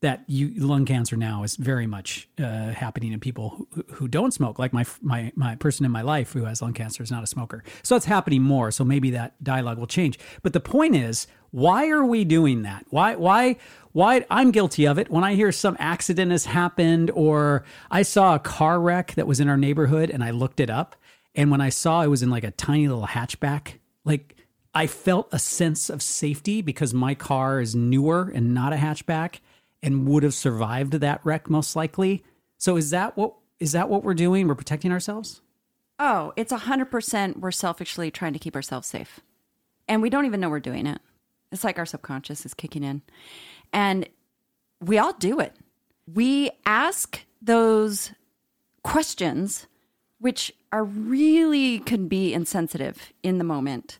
that 0.01 0.23
you 0.27 0.53
lung 0.57 0.85
cancer 0.85 1.15
now 1.17 1.41
is 1.43 1.55
very 1.55 1.87
much 1.87 2.29
uh, 2.37 2.69
happening 2.69 3.11
in 3.13 3.19
people 3.19 3.67
who, 3.71 3.83
who 3.93 4.07
don't 4.07 4.31
smoke. 4.31 4.59
Like 4.59 4.71
my 4.71 4.85
my 5.01 5.31
my 5.35 5.55
person 5.55 5.85
in 5.85 5.91
my 5.91 6.01
life 6.01 6.33
who 6.33 6.45
has 6.45 6.61
lung 6.61 6.73
cancer 6.73 7.01
is 7.01 7.09
not 7.09 7.23
a 7.23 7.27
smoker, 7.27 7.63
so 7.81 7.95
it's 7.95 8.05
happening 8.05 8.43
more. 8.43 8.71
So 8.71 8.83
maybe 8.83 9.09
that 9.11 9.43
dialogue 9.43 9.79
will 9.79 9.87
change. 9.87 10.19
But 10.43 10.53
the 10.53 10.59
point 10.59 10.95
is, 10.95 11.25
why 11.49 11.89
are 11.89 12.05
we 12.05 12.25
doing 12.25 12.61
that? 12.61 12.85
Why 12.89 13.15
why 13.15 13.57
why? 13.91 14.25
I'm 14.29 14.51
guilty 14.51 14.85
of 14.85 14.99
it. 14.99 15.09
When 15.09 15.23
I 15.23 15.33
hear 15.33 15.51
some 15.51 15.75
accident 15.79 16.31
has 16.31 16.45
happened, 16.45 17.09
or 17.11 17.63
I 17.89 18.03
saw 18.03 18.35
a 18.35 18.39
car 18.39 18.79
wreck 18.79 19.15
that 19.15 19.25
was 19.25 19.39
in 19.39 19.49
our 19.49 19.57
neighborhood, 19.57 20.11
and 20.11 20.23
I 20.23 20.29
looked 20.29 20.59
it 20.59 20.69
up, 20.69 20.95
and 21.33 21.49
when 21.49 21.61
I 21.61 21.69
saw 21.69 22.03
it 22.03 22.07
was 22.07 22.21
in 22.21 22.29
like 22.29 22.43
a 22.43 22.51
tiny 22.51 22.87
little 22.87 23.07
hatchback, 23.07 23.79
like. 24.05 24.35
I 24.75 24.85
felt 24.85 25.29
a 25.31 25.39
sense 25.39 25.89
of 25.89 26.03
safety 26.03 26.61
because 26.61 26.93
my 26.93 27.15
car 27.15 27.59
is 27.61 27.73
newer 27.73 28.31
and 28.35 28.53
not 28.53 28.73
a 28.73 28.75
hatchback 28.75 29.39
and 29.83 30.07
would 30.07 30.23
have 30.23 30.33
survived 30.33 30.93
that 30.93 31.21
wreck 31.23 31.49
most 31.49 31.75
likely. 31.75 32.23
So 32.57 32.77
is 32.77 32.89
that 32.89 33.15
what 33.17 33.33
is 33.59 33.71
that 33.71 33.89
what 33.89 34.03
we're 34.03 34.13
doing? 34.13 34.47
We're 34.47 34.55
protecting 34.55 34.91
ourselves? 34.91 35.41
Oh, 35.99 36.31
it's 36.35 36.53
100% 36.53 37.39
we're 37.39 37.51
selfishly 37.51 38.11
trying 38.11 38.33
to 38.33 38.39
keep 38.39 38.55
ourselves 38.55 38.87
safe. 38.87 39.19
And 39.87 40.01
we 40.01 40.11
don't 40.11 40.25
even 40.25 40.39
know 40.39 40.49
we're 40.49 40.59
doing 40.59 40.85
it. 40.85 40.99
It's 41.51 41.63
like 41.63 41.79
our 41.79 41.85
subconscious 41.87 42.45
is 42.45 42.53
kicking 42.53 42.83
in. 42.83 43.01
And 43.73 44.07
we 44.79 44.99
all 44.99 45.13
do 45.13 45.39
it. 45.39 45.55
We 46.13 46.51
ask 46.65 47.25
those 47.41 48.11
questions, 48.83 49.65
which 50.19 50.53
are 50.71 50.83
really 50.83 51.79
can 51.79 52.07
be 52.07 52.33
insensitive 52.33 53.11
in 53.23 53.39
the 53.39 53.43
moment 53.43 53.97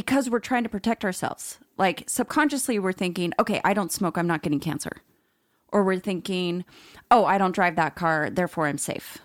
because 0.00 0.28
we're 0.28 0.38
trying 0.38 0.62
to 0.62 0.68
protect 0.68 1.04
ourselves. 1.04 1.58
Like 1.76 2.04
subconsciously, 2.06 2.78
we're 2.78 2.92
thinking, 2.92 3.32
okay, 3.38 3.60
I 3.64 3.74
don't 3.74 3.92
smoke, 3.92 4.16
I'm 4.16 4.26
not 4.26 4.42
getting 4.42 4.60
cancer. 4.60 5.02
Or 5.70 5.84
we're 5.84 5.98
thinking, 5.98 6.64
oh, 7.10 7.24
I 7.24 7.38
don't 7.38 7.54
drive 7.54 7.76
that 7.76 7.94
car, 7.94 8.30
therefore 8.30 8.66
I'm 8.66 8.78
safe. 8.78 9.18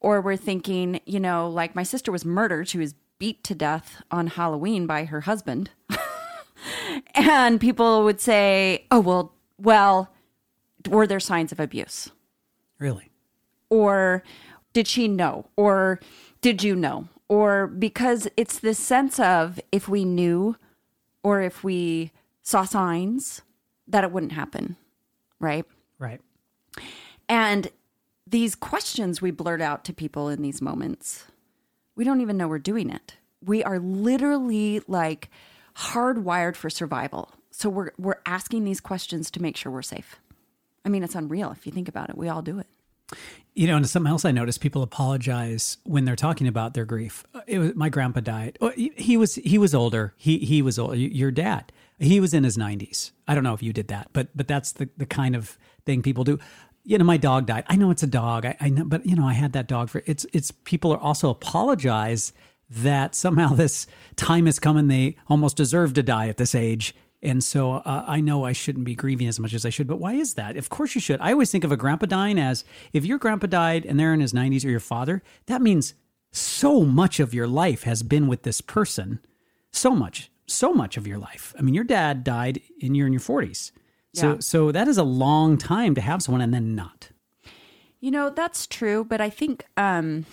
Or 0.00 0.20
we're 0.20 0.36
thinking, 0.36 1.00
you 1.06 1.20
know, 1.20 1.48
like 1.48 1.74
my 1.74 1.82
sister 1.82 2.12
was 2.12 2.24
murdered, 2.24 2.68
she 2.68 2.78
was 2.78 2.94
beat 3.18 3.42
to 3.44 3.54
death 3.54 4.02
on 4.10 4.26
Halloween 4.28 4.86
by 4.86 5.04
her 5.04 5.22
husband. 5.22 5.70
and 7.14 7.60
people 7.60 8.04
would 8.04 8.20
say, 8.20 8.86
oh, 8.90 9.00
well, 9.00 9.34
well, 9.58 10.12
were 10.88 11.06
there 11.06 11.20
signs 11.20 11.52
of 11.52 11.60
abuse? 11.60 12.10
Really? 12.78 13.12
or 13.72 14.22
did 14.74 14.86
she 14.86 15.08
know 15.08 15.46
or 15.56 15.98
did 16.42 16.62
you 16.62 16.76
know 16.76 17.08
or 17.32 17.66
because 17.66 18.28
it's 18.36 18.58
this 18.58 18.78
sense 18.78 19.18
of 19.18 19.58
if 19.72 19.88
we 19.88 20.04
knew 20.04 20.54
or 21.22 21.40
if 21.40 21.64
we 21.64 22.12
saw 22.42 22.64
signs 22.64 23.40
that 23.88 24.04
it 24.04 24.12
wouldn't 24.12 24.32
happen 24.32 24.76
right? 25.40 25.64
Right. 25.98 26.20
and 27.28 27.68
these 28.26 28.54
questions 28.54 29.22
we 29.22 29.30
blurt 29.30 29.62
out 29.62 29.84
to 29.86 29.92
people 29.92 30.28
in 30.28 30.42
these 30.42 30.60
moments 30.60 31.24
we 31.94 32.04
don't 32.04 32.20
even 32.20 32.36
know 32.36 32.48
we're 32.48 32.58
doing 32.58 32.90
it. 32.90 33.16
We 33.44 33.62
are 33.62 33.78
literally 33.78 34.82
like 34.86 35.30
hardwired 35.76 36.56
for 36.56 36.70
survival. 36.70 37.32
So 37.50 37.68
we're 37.68 37.90
we're 37.98 38.20
asking 38.24 38.64
these 38.64 38.80
questions 38.80 39.30
to 39.32 39.42
make 39.42 39.56
sure 39.56 39.70
we're 39.70 39.82
safe. 39.82 40.20
I 40.84 40.88
mean 40.88 41.02
it's 41.02 41.14
unreal 41.14 41.50
if 41.50 41.66
you 41.66 41.72
think 41.72 41.88
about 41.88 42.10
it. 42.10 42.16
We 42.16 42.28
all 42.28 42.42
do 42.42 42.58
it 42.58 42.66
You 43.54 43.66
know, 43.66 43.76
and 43.76 43.86
something 43.88 44.10
else 44.10 44.24
I 44.24 44.30
noticed: 44.30 44.60
people 44.60 44.82
apologize 44.82 45.76
when 45.84 46.04
they're 46.06 46.16
talking 46.16 46.46
about 46.46 46.72
their 46.72 46.86
grief. 46.86 47.24
It 47.46 47.58
was 47.58 47.74
my 47.74 47.88
grandpa 47.90 48.20
died. 48.20 48.56
Well, 48.60 48.72
he- 48.74 48.92
He 48.96 49.16
was 49.16 49.34
he 49.36 49.58
was 49.58 49.74
older. 49.74 50.14
He 50.16 50.38
he 50.38 50.62
was 50.62 50.78
old. 50.78 50.96
Your 50.96 51.30
dad, 51.30 51.70
he 51.98 52.18
was 52.18 52.32
in 52.32 52.44
his 52.44 52.56
nineties. 52.56 53.12
I 53.28 53.34
don't 53.34 53.44
know 53.44 53.52
if 53.52 53.62
you 53.62 53.72
did 53.74 53.88
that, 53.88 54.08
but 54.14 54.28
but 54.34 54.48
that's 54.48 54.72
the 54.72 54.88
the 54.96 55.06
kind 55.06 55.36
of 55.36 55.58
thing 55.84 56.00
people 56.02 56.24
do. 56.24 56.38
You 56.84 56.96
know, 56.98 57.04
my 57.04 57.18
dog 57.18 57.46
died. 57.46 57.64
I 57.68 57.76
know 57.76 57.90
it's 57.90 58.02
a 58.02 58.06
dog. 58.08 58.46
I, 58.46 58.56
I 58.60 58.68
know, 58.70 58.84
but 58.84 59.04
you 59.06 59.14
know, 59.14 59.26
I 59.26 59.34
had 59.34 59.52
that 59.52 59.68
dog 59.68 59.90
for 59.90 60.02
it's 60.06 60.24
it's 60.32 60.50
people 60.50 60.90
are 60.92 60.98
also 60.98 61.28
apologize 61.28 62.32
that 62.70 63.14
somehow 63.14 63.48
this 63.54 63.86
time 64.16 64.46
has 64.46 64.58
come 64.58 64.78
and 64.78 64.90
they 64.90 65.16
almost 65.28 65.58
deserve 65.58 65.92
to 65.94 66.02
die 66.02 66.28
at 66.28 66.38
this 66.38 66.54
age. 66.54 66.94
And 67.22 67.42
so 67.44 67.74
uh, 67.74 68.04
I 68.06 68.20
know 68.20 68.44
I 68.44 68.52
shouldn't 68.52 68.84
be 68.84 68.96
grieving 68.96 69.28
as 69.28 69.38
much 69.38 69.54
as 69.54 69.64
I 69.64 69.70
should, 69.70 69.86
but 69.86 70.00
why 70.00 70.14
is 70.14 70.34
that? 70.34 70.56
Of 70.56 70.70
course 70.70 70.94
you 70.96 71.00
should. 71.00 71.20
I 71.20 71.32
always 71.32 71.52
think 71.52 71.62
of 71.62 71.70
a 71.70 71.76
grandpa 71.76 72.06
dying 72.06 72.38
as 72.38 72.64
if 72.92 73.04
your 73.04 73.18
grandpa 73.18 73.46
died 73.46 73.86
and 73.86 73.98
they're 73.98 74.12
in 74.12 74.18
his 74.20 74.32
90s 74.32 74.64
or 74.64 74.70
your 74.70 74.80
father, 74.80 75.22
that 75.46 75.62
means 75.62 75.94
so 76.32 76.82
much 76.84 77.20
of 77.20 77.32
your 77.32 77.46
life 77.46 77.84
has 77.84 78.02
been 78.02 78.26
with 78.26 78.42
this 78.42 78.60
person. 78.60 79.20
So 79.70 79.92
much, 79.92 80.30
so 80.46 80.72
much 80.74 80.96
of 80.96 81.06
your 81.06 81.18
life. 81.18 81.54
I 81.58 81.62
mean, 81.62 81.74
your 81.74 81.84
dad 81.84 82.24
died 82.24 82.60
and 82.82 82.96
you're 82.96 83.06
in 83.06 83.12
your 83.12 83.20
40s. 83.20 83.70
So, 84.14 84.32
Yeah. 84.32 84.36
so 84.40 84.72
that 84.72 84.88
is 84.88 84.98
a 84.98 85.04
long 85.04 85.56
time 85.58 85.94
to 85.94 86.00
have 86.00 86.22
someone 86.22 86.40
and 86.42 86.52
then 86.52 86.74
not. 86.74 87.10
You 88.00 88.10
know, 88.10 88.30
that's 88.30 88.66
true, 88.66 89.04
but 89.04 89.20
I 89.20 89.30
think 89.30 89.64
um 89.76 90.26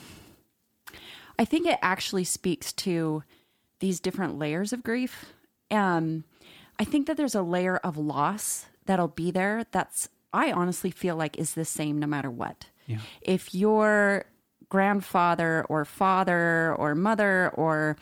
I 1.38 1.46
think 1.46 1.67
it 1.67 1.77
actually 1.81 2.24
speaks 2.24 2.74
to 2.74 3.24
these 3.79 4.00
different 4.00 4.39
layers 4.39 4.74
of 4.74 4.84
grief. 4.84 5.25
Um 5.69 6.24
I 6.79 6.86
think 6.86 7.07
that 7.07 7.17
there's 7.17 7.36
a 7.36 7.41
layer 7.41 7.77
of 7.77 7.98
loss 7.98 8.65
that'll 8.86 9.09
be 9.09 9.31
there 9.31 9.65
that's 9.71 10.09
I 10.31 10.51
honestly 10.51 10.91
feel 10.91 11.15
like 11.15 11.38
is 11.38 11.53
the 11.53 11.65
same 11.65 12.00
no 12.00 12.07
matter 12.07 12.31
what. 12.31 12.67
Yeah. 12.88 13.00
If 13.21 13.53
your 13.53 14.25
grandfather 14.69 15.65
or 15.67 15.86
father 15.86 16.74
or 16.75 16.95
mother 16.95 17.51
or 17.55 17.98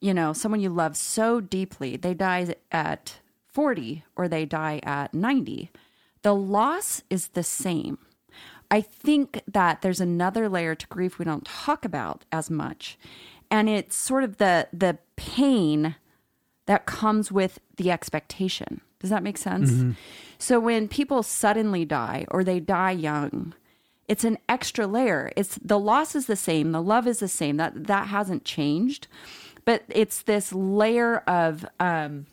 you 0.00 0.12
know, 0.12 0.34
someone 0.34 0.60
you 0.60 0.68
love 0.68 0.98
so 0.98 1.40
deeply, 1.40 1.96
they 1.96 2.12
die 2.12 2.54
at 2.70 3.20
40 3.46 4.04
or 4.16 4.28
they 4.28 4.44
die 4.44 4.80
at 4.82 5.14
90, 5.14 5.70
the 6.20 6.34
loss 6.34 7.02
is 7.08 7.28
the 7.28 7.42
same. 7.42 7.96
I 8.70 8.82
think 8.82 9.40
that 9.50 9.80
there's 9.80 10.00
another 10.00 10.46
layer 10.46 10.74
to 10.74 10.86
grief 10.88 11.18
we 11.18 11.24
don't 11.24 11.46
talk 11.46 11.86
about 11.86 12.26
as 12.30 12.50
much. 12.50 12.98
And 13.50 13.70
it's 13.70 13.96
sort 13.96 14.24
of 14.24 14.36
the 14.36 14.68
the 14.72 14.98
pain 15.16 15.96
that 16.66 16.86
comes 16.86 17.30
with 17.30 17.58
the 17.76 17.90
expectation. 17.90 18.80
Does 19.00 19.10
that 19.10 19.22
make 19.22 19.36
sense? 19.36 19.70
So 20.38 20.58
when 20.58 20.88
people 20.88 21.22
suddenly 21.22 21.84
die 21.84 22.24
or 22.30 22.42
they 22.42 22.60
die 22.60 22.92
young, 22.92 23.54
it's 24.08 24.24
an 24.24 24.38
extra 24.48 24.86
layer. 24.86 25.32
It's 25.36 25.58
the 25.62 25.78
loss 25.78 26.14
is 26.14 26.26
the 26.26 26.36
same, 26.36 26.72
the 26.72 26.82
love 26.82 27.06
is 27.06 27.18
the 27.18 27.28
same. 27.28 27.56
That 27.56 27.86
that 27.86 28.08
hasn't 28.08 28.44
changed, 28.44 29.06
but 29.64 29.82
it's 29.88 30.22
this 30.22 30.52
layer 30.52 31.18
of 31.18 31.66
um, 31.80 32.26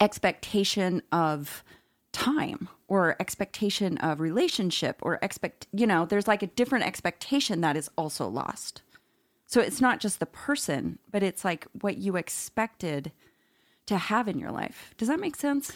expectation 0.00 1.02
of 1.12 1.64
time 2.12 2.68
or 2.88 3.16
expectation 3.20 3.98
of 3.98 4.20
relationship 4.20 4.98
or 5.02 5.18
expect. 5.22 5.66
You 5.72 5.86
know, 5.86 6.06
there's 6.06 6.28
like 6.28 6.42
a 6.42 6.48
different 6.48 6.86
expectation 6.86 7.60
that 7.62 7.76
is 7.76 7.90
also 7.96 8.28
lost. 8.28 8.82
So 9.46 9.60
it's 9.60 9.80
not 9.80 10.00
just 10.00 10.18
the 10.18 10.26
person, 10.26 10.98
but 11.10 11.22
it's 11.22 11.44
like 11.44 11.66
what 11.80 11.98
you 11.98 12.16
expected 12.16 13.12
to 13.92 13.98
have 13.98 14.28
in 14.28 14.38
your 14.38 14.50
life. 14.50 14.94
Does 14.98 15.08
that 15.08 15.20
make 15.20 15.36
sense? 15.36 15.72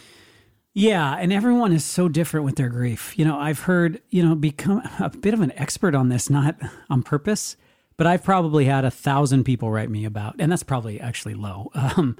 Yeah, 0.74 1.14
and 1.18 1.32
everyone 1.32 1.72
is 1.72 1.84
so 1.84 2.08
different 2.08 2.44
with 2.44 2.56
their 2.56 2.68
grief. 2.68 3.18
You 3.18 3.24
know, 3.24 3.38
I've 3.38 3.60
heard, 3.60 4.02
you 4.10 4.22
know, 4.22 4.34
become 4.34 4.82
a 5.00 5.08
bit 5.08 5.32
of 5.32 5.40
an 5.40 5.52
expert 5.52 5.94
on 5.94 6.10
this, 6.10 6.28
not 6.28 6.56
on 6.90 7.02
purpose, 7.02 7.56
but 7.96 8.06
I've 8.06 8.22
probably 8.22 8.66
had 8.66 8.84
a 8.84 8.90
thousand 8.90 9.44
people 9.44 9.70
write 9.70 9.88
me 9.88 10.04
about, 10.04 10.36
and 10.38 10.52
that's 10.52 10.62
probably 10.62 11.00
actually 11.00 11.32
low, 11.34 11.70
um, 11.74 12.16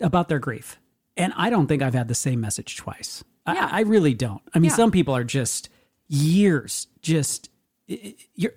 about 0.00 0.28
their 0.28 0.40
grief. 0.40 0.80
And 1.16 1.32
I 1.36 1.50
don't 1.50 1.66
think 1.68 1.82
I've 1.82 1.94
had 1.94 2.08
the 2.08 2.14
same 2.16 2.40
message 2.40 2.76
twice. 2.76 3.22
I- 3.46 3.54
Yeah. 3.54 3.68
I, 3.70 3.80
really 3.82 4.14
don't. 4.14 4.42
I 4.54 4.58
mean, 4.58 4.70
Yeah. 4.70 4.76
some 4.76 4.90
people 4.90 5.14
are 5.14 5.24
just 5.24 5.68
years, 6.08 6.88
just, 7.02 7.48
i- 7.88 8.00
i- 8.04 8.14
you're, 8.34 8.54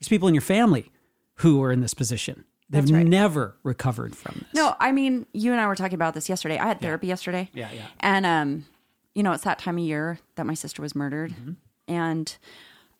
there's 0.00 0.08
people 0.08 0.26
in 0.26 0.34
your 0.34 0.42
family 0.42 0.90
who 1.36 1.62
are 1.62 1.70
in 1.70 1.80
this 1.82 1.94
position. 1.94 2.44
They've 2.70 2.88
right. 2.90 3.06
never 3.06 3.56
recovered 3.62 4.14
from 4.14 4.34
this. 4.40 4.54
No, 4.54 4.74
I 4.78 4.92
mean, 4.92 5.26
you 5.32 5.52
and 5.52 5.60
I 5.60 5.66
were 5.66 5.74
talking 5.74 5.94
about 5.94 6.14
this 6.14 6.28
yesterday. 6.28 6.58
I 6.58 6.66
had 6.66 6.80
therapy 6.80 7.06
yesterday. 7.06 7.48
Yeah, 7.54 7.70
yeah. 7.72 7.86
And 8.00 8.26
um, 8.26 8.66
you 9.14 9.22
know, 9.22 9.32
it's 9.32 9.44
that 9.44 9.58
time 9.58 9.78
of 9.78 9.84
year 9.84 10.18
that 10.34 10.44
my 10.44 10.54
sister 10.54 10.82
was 10.82 10.94
murdered. 10.94 11.32
Mm-hmm. 11.32 11.52
And 11.88 12.36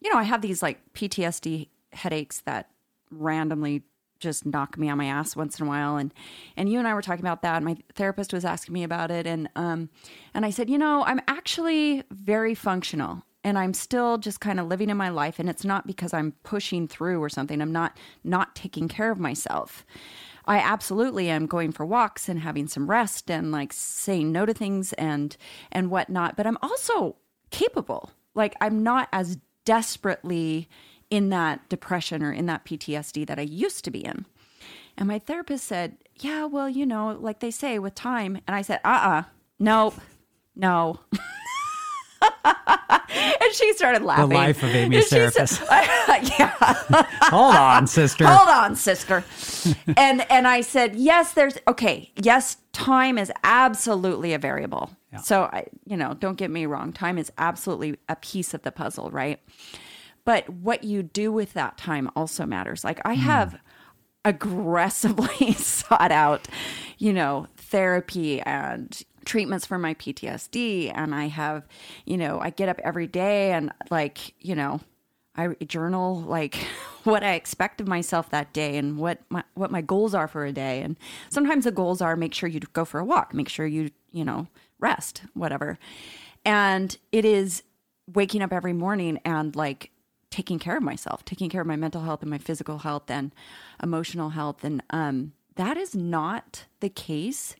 you 0.00 0.10
know, 0.10 0.18
I 0.18 0.22
have 0.22 0.40
these 0.40 0.62
like 0.62 0.80
PTSD 0.94 1.68
headaches 1.92 2.40
that 2.40 2.70
randomly 3.10 3.82
just 4.20 4.46
knock 4.46 4.76
me 4.76 4.88
on 4.88 4.98
my 4.98 5.06
ass 5.06 5.36
once 5.36 5.60
in 5.60 5.66
a 5.66 5.68
while 5.68 5.96
and 5.96 6.12
and 6.56 6.68
you 6.68 6.80
and 6.80 6.88
I 6.88 6.94
were 6.94 7.02
talking 7.02 7.24
about 7.24 7.42
that 7.42 7.56
and 7.56 7.64
my 7.64 7.76
therapist 7.94 8.32
was 8.32 8.44
asking 8.44 8.74
me 8.74 8.82
about 8.82 9.12
it 9.12 9.28
and 9.28 9.48
um 9.54 9.90
and 10.34 10.44
I 10.44 10.50
said, 10.50 10.68
"You 10.68 10.78
know, 10.78 11.04
I'm 11.04 11.20
actually 11.28 12.02
very 12.10 12.54
functional 12.54 13.22
and 13.48 13.58
I'm 13.58 13.72
still 13.72 14.18
just 14.18 14.40
kind 14.40 14.60
of 14.60 14.66
living 14.66 14.90
in 14.90 14.98
my 14.98 15.08
life 15.08 15.38
and 15.38 15.48
it's 15.48 15.64
not 15.64 15.86
because 15.86 16.12
I'm 16.12 16.32
pushing 16.42 16.86
through 16.86 17.22
or 17.22 17.30
something. 17.30 17.62
I'm 17.62 17.72
not 17.72 17.96
not 18.22 18.54
taking 18.54 18.88
care 18.88 19.10
of 19.10 19.18
myself. 19.18 19.86
I 20.44 20.58
absolutely 20.58 21.30
am 21.30 21.46
going 21.46 21.72
for 21.72 21.86
walks 21.86 22.28
and 22.28 22.40
having 22.40 22.68
some 22.68 22.90
rest 22.90 23.30
and 23.30 23.50
like 23.50 23.72
saying 23.72 24.32
no 24.32 24.44
to 24.44 24.52
things 24.52 24.92
and 24.94 25.34
and 25.72 25.90
whatnot. 25.90 26.36
But 26.36 26.46
I'm 26.46 26.58
also 26.60 27.16
capable. 27.50 28.10
Like 28.34 28.54
I'm 28.60 28.82
not 28.82 29.08
as 29.14 29.38
desperately 29.64 30.68
in 31.08 31.30
that 31.30 31.66
depression 31.70 32.22
or 32.22 32.32
in 32.32 32.44
that 32.46 32.66
PTSD 32.66 33.26
that 33.26 33.38
I 33.38 33.42
used 33.42 33.82
to 33.84 33.90
be 33.90 34.04
in. 34.04 34.26
And 34.98 35.08
my 35.08 35.18
therapist 35.18 35.64
said, 35.64 35.96
Yeah, 36.16 36.44
well, 36.44 36.68
you 36.68 36.84
know, 36.84 37.16
like 37.18 37.40
they 37.40 37.50
say 37.50 37.78
with 37.78 37.94
time. 37.94 38.40
And 38.46 38.54
I 38.54 38.60
said, 38.60 38.80
Uh 38.84 38.88
uh 38.88 39.22
nope, 39.58 39.94
no. 40.54 41.00
and 42.44 43.52
she 43.52 43.72
started 43.74 44.02
laughing. 44.02 44.28
The 44.28 44.34
life 44.34 44.62
of 44.62 44.70
she 44.70 45.02
said- 45.02 45.32
yeah. 46.38 46.52
Hold 47.30 47.54
on, 47.54 47.86
sister. 47.86 48.26
Hold 48.26 48.48
on, 48.48 48.76
sister. 48.76 49.24
and 49.96 50.30
and 50.30 50.46
I 50.46 50.60
said, 50.60 50.96
yes, 50.96 51.32
there's 51.32 51.58
okay. 51.66 52.12
Yes, 52.16 52.56
time 52.72 53.18
is 53.18 53.32
absolutely 53.44 54.34
a 54.34 54.38
variable. 54.38 54.90
So 55.22 55.44
I, 55.44 55.64
you 55.86 55.96
know, 55.96 56.14
don't 56.14 56.36
get 56.36 56.50
me 56.50 56.66
wrong. 56.66 56.92
Time 56.92 57.18
is 57.18 57.32
absolutely 57.38 57.96
a 58.08 58.16
piece 58.16 58.52
of 58.52 58.62
the 58.62 58.70
puzzle, 58.70 59.10
right? 59.10 59.40
But 60.24 60.48
what 60.50 60.84
you 60.84 61.02
do 61.02 61.32
with 61.32 61.54
that 61.54 61.78
time 61.78 62.10
also 62.14 62.44
matters. 62.44 62.84
Like 62.84 63.00
I 63.04 63.14
hmm. 63.14 63.22
have 63.22 63.58
aggressively 64.24 65.52
sought 65.56 66.12
out, 66.12 66.46
you 66.98 67.12
know, 67.12 67.46
therapy 67.56 68.40
and 68.42 69.02
treatments 69.28 69.66
for 69.66 69.78
my 69.78 69.94
PTSD 69.94 70.90
and 70.92 71.14
I 71.14 71.26
have, 71.26 71.68
you 72.04 72.16
know, 72.16 72.40
I 72.40 72.50
get 72.50 72.68
up 72.68 72.80
every 72.82 73.06
day 73.06 73.52
and 73.52 73.70
like, 73.90 74.34
you 74.40 74.56
know, 74.56 74.80
I 75.36 75.54
journal 75.66 76.20
like 76.22 76.56
what 77.04 77.22
I 77.22 77.34
expect 77.34 77.80
of 77.80 77.86
myself 77.86 78.30
that 78.30 78.52
day 78.52 78.76
and 78.76 78.98
what 78.98 79.20
my 79.28 79.44
what 79.54 79.70
my 79.70 79.82
goals 79.82 80.14
are 80.14 80.26
for 80.26 80.44
a 80.44 80.52
day. 80.52 80.82
And 80.82 80.96
sometimes 81.28 81.64
the 81.64 81.70
goals 81.70 82.00
are 82.00 82.16
make 82.16 82.34
sure 82.34 82.48
you 82.48 82.58
go 82.72 82.84
for 82.84 82.98
a 82.98 83.04
walk, 83.04 83.32
make 83.32 83.48
sure 83.48 83.66
you, 83.66 83.90
you 84.10 84.24
know, 84.24 84.48
rest, 84.80 85.22
whatever. 85.34 85.78
And 86.44 86.96
it 87.12 87.24
is 87.24 87.62
waking 88.12 88.42
up 88.42 88.52
every 88.52 88.72
morning 88.72 89.20
and 89.24 89.54
like 89.54 89.90
taking 90.30 90.58
care 90.58 90.76
of 90.76 90.82
myself, 90.82 91.24
taking 91.24 91.50
care 91.50 91.60
of 91.60 91.66
my 91.66 91.76
mental 91.76 92.02
health 92.02 92.22
and 92.22 92.30
my 92.30 92.38
physical 92.38 92.78
health 92.78 93.10
and 93.10 93.32
emotional 93.82 94.30
health. 94.30 94.64
And 94.64 94.82
um 94.90 95.32
that 95.56 95.76
is 95.76 95.94
not 95.94 96.64
the 96.80 96.88
case 96.88 97.56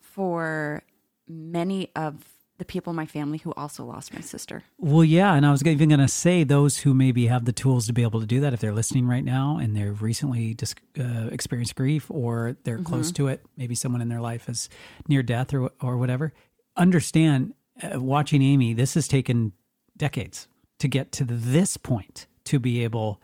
for 0.00 0.84
many 1.28 1.90
of 1.96 2.24
the 2.58 2.64
people 2.64 2.90
in 2.90 2.96
my 2.96 3.06
family 3.06 3.38
who 3.38 3.52
also 3.54 3.84
lost 3.84 4.14
my 4.14 4.20
sister. 4.20 4.62
Well, 4.78 5.02
yeah, 5.04 5.34
and 5.34 5.44
I 5.44 5.50
was 5.50 5.64
even 5.66 5.88
going 5.88 5.98
to 6.00 6.06
say 6.06 6.44
those 6.44 6.78
who 6.78 6.94
maybe 6.94 7.26
have 7.26 7.44
the 7.44 7.52
tools 7.52 7.86
to 7.88 7.92
be 7.92 8.02
able 8.02 8.20
to 8.20 8.26
do 8.26 8.40
that 8.40 8.52
if 8.52 8.60
they're 8.60 8.74
listening 8.74 9.06
right 9.08 9.24
now 9.24 9.58
and 9.58 9.74
they've 9.76 10.00
recently 10.00 10.54
dis- 10.54 10.74
uh, 11.00 11.28
experienced 11.32 11.74
grief 11.74 12.06
or 12.08 12.56
they're 12.64 12.78
close 12.78 13.10
to 13.12 13.26
it, 13.28 13.44
maybe 13.56 13.74
someone 13.74 14.00
in 14.00 14.08
their 14.08 14.20
life 14.20 14.48
is 14.48 14.68
near 15.08 15.22
death 15.22 15.52
or 15.54 15.70
or 15.80 15.96
whatever. 15.96 16.32
Understand, 16.76 17.54
uh, 17.82 18.00
watching 18.00 18.42
Amy, 18.42 18.74
this 18.74 18.94
has 18.94 19.08
taken 19.08 19.52
decades 19.96 20.46
to 20.78 20.88
get 20.88 21.10
to 21.12 21.24
this 21.24 21.76
point 21.76 22.26
to 22.44 22.58
be 22.58 22.84
able 22.84 23.20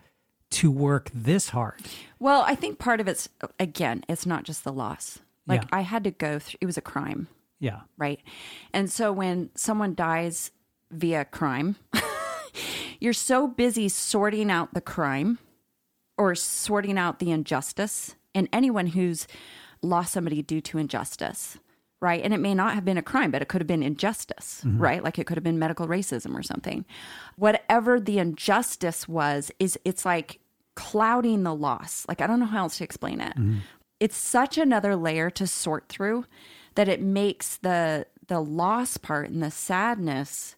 to 0.51 0.71
work 0.71 1.09
this 1.13 1.49
hard. 1.49 1.79
Well, 2.19 2.41
I 2.41 2.55
think 2.55 2.79
part 2.79 2.99
of 2.99 3.07
it's 3.07 3.29
again, 3.59 4.03
it's 4.09 4.25
not 4.25 4.43
just 4.43 4.63
the 4.63 4.73
loss. 4.73 5.19
Like 5.47 5.61
Yeah. 5.63 5.67
I 5.71 5.81
had 5.81 6.03
to 6.03 6.11
go 6.11 6.39
through 6.39 6.57
it 6.61 6.65
was 6.65 6.77
a 6.77 6.81
crime, 6.81 7.27
Yeah, 7.59 7.81
right? 7.97 8.21
And 8.73 8.91
so 8.91 9.11
when 9.11 9.49
someone 9.55 9.93
dies 9.95 10.51
via 10.91 11.25
crime, 11.25 11.75
you're 12.99 13.13
so 13.13 13.47
busy 13.47 13.89
sorting 13.89 14.49
out 14.49 14.73
the 14.73 14.81
crime 14.81 15.39
or 16.17 16.35
sorting 16.35 16.97
out 16.97 17.19
the 17.19 17.31
injustice 17.31 18.15
and 18.35 18.47
anyone 18.53 18.87
who's 18.87 19.27
lost 19.81 20.13
somebody 20.13 20.41
due 20.41 20.61
to 20.61 20.77
injustice, 20.77 21.57
right? 22.01 22.23
And 22.23 22.33
it 22.33 22.39
may 22.39 22.53
not 22.53 22.75
have 22.75 22.85
been 22.85 22.97
a 22.97 23.01
crime, 23.01 23.31
but 23.31 23.41
it 23.41 23.47
could 23.47 23.61
have 23.61 23.67
been 23.67 23.83
injustice, 23.83 24.61
mm-hmm. 24.65 24.81
right? 24.81 25.03
Like 25.03 25.17
it 25.17 25.25
could 25.25 25.37
have 25.37 25.43
been 25.43 25.59
medical 25.59 25.87
racism 25.87 26.37
or 26.37 26.43
something. 26.43 26.85
Whatever 27.35 27.99
the 27.99 28.19
injustice 28.19 29.07
was, 29.07 29.51
is 29.59 29.77
it's 29.85 30.05
like 30.05 30.39
clouding 30.75 31.43
the 31.43 31.55
loss. 31.55 32.05
Like 32.07 32.21
I 32.21 32.27
don't 32.27 32.39
know 32.39 32.45
how 32.45 32.63
else 32.63 32.77
to 32.77 32.83
explain 32.83 33.21
it. 33.21 33.35
Mm-hmm. 33.37 33.59
It's 33.99 34.17
such 34.17 34.57
another 34.57 34.95
layer 34.95 35.29
to 35.31 35.45
sort 35.45 35.89
through 35.89 36.25
that 36.79 36.87
it 36.87 37.01
makes 37.01 37.57
the 37.57 38.05
the 38.27 38.39
loss 38.39 38.95
part 38.95 39.29
and 39.29 39.43
the 39.43 39.51
sadness 39.51 40.55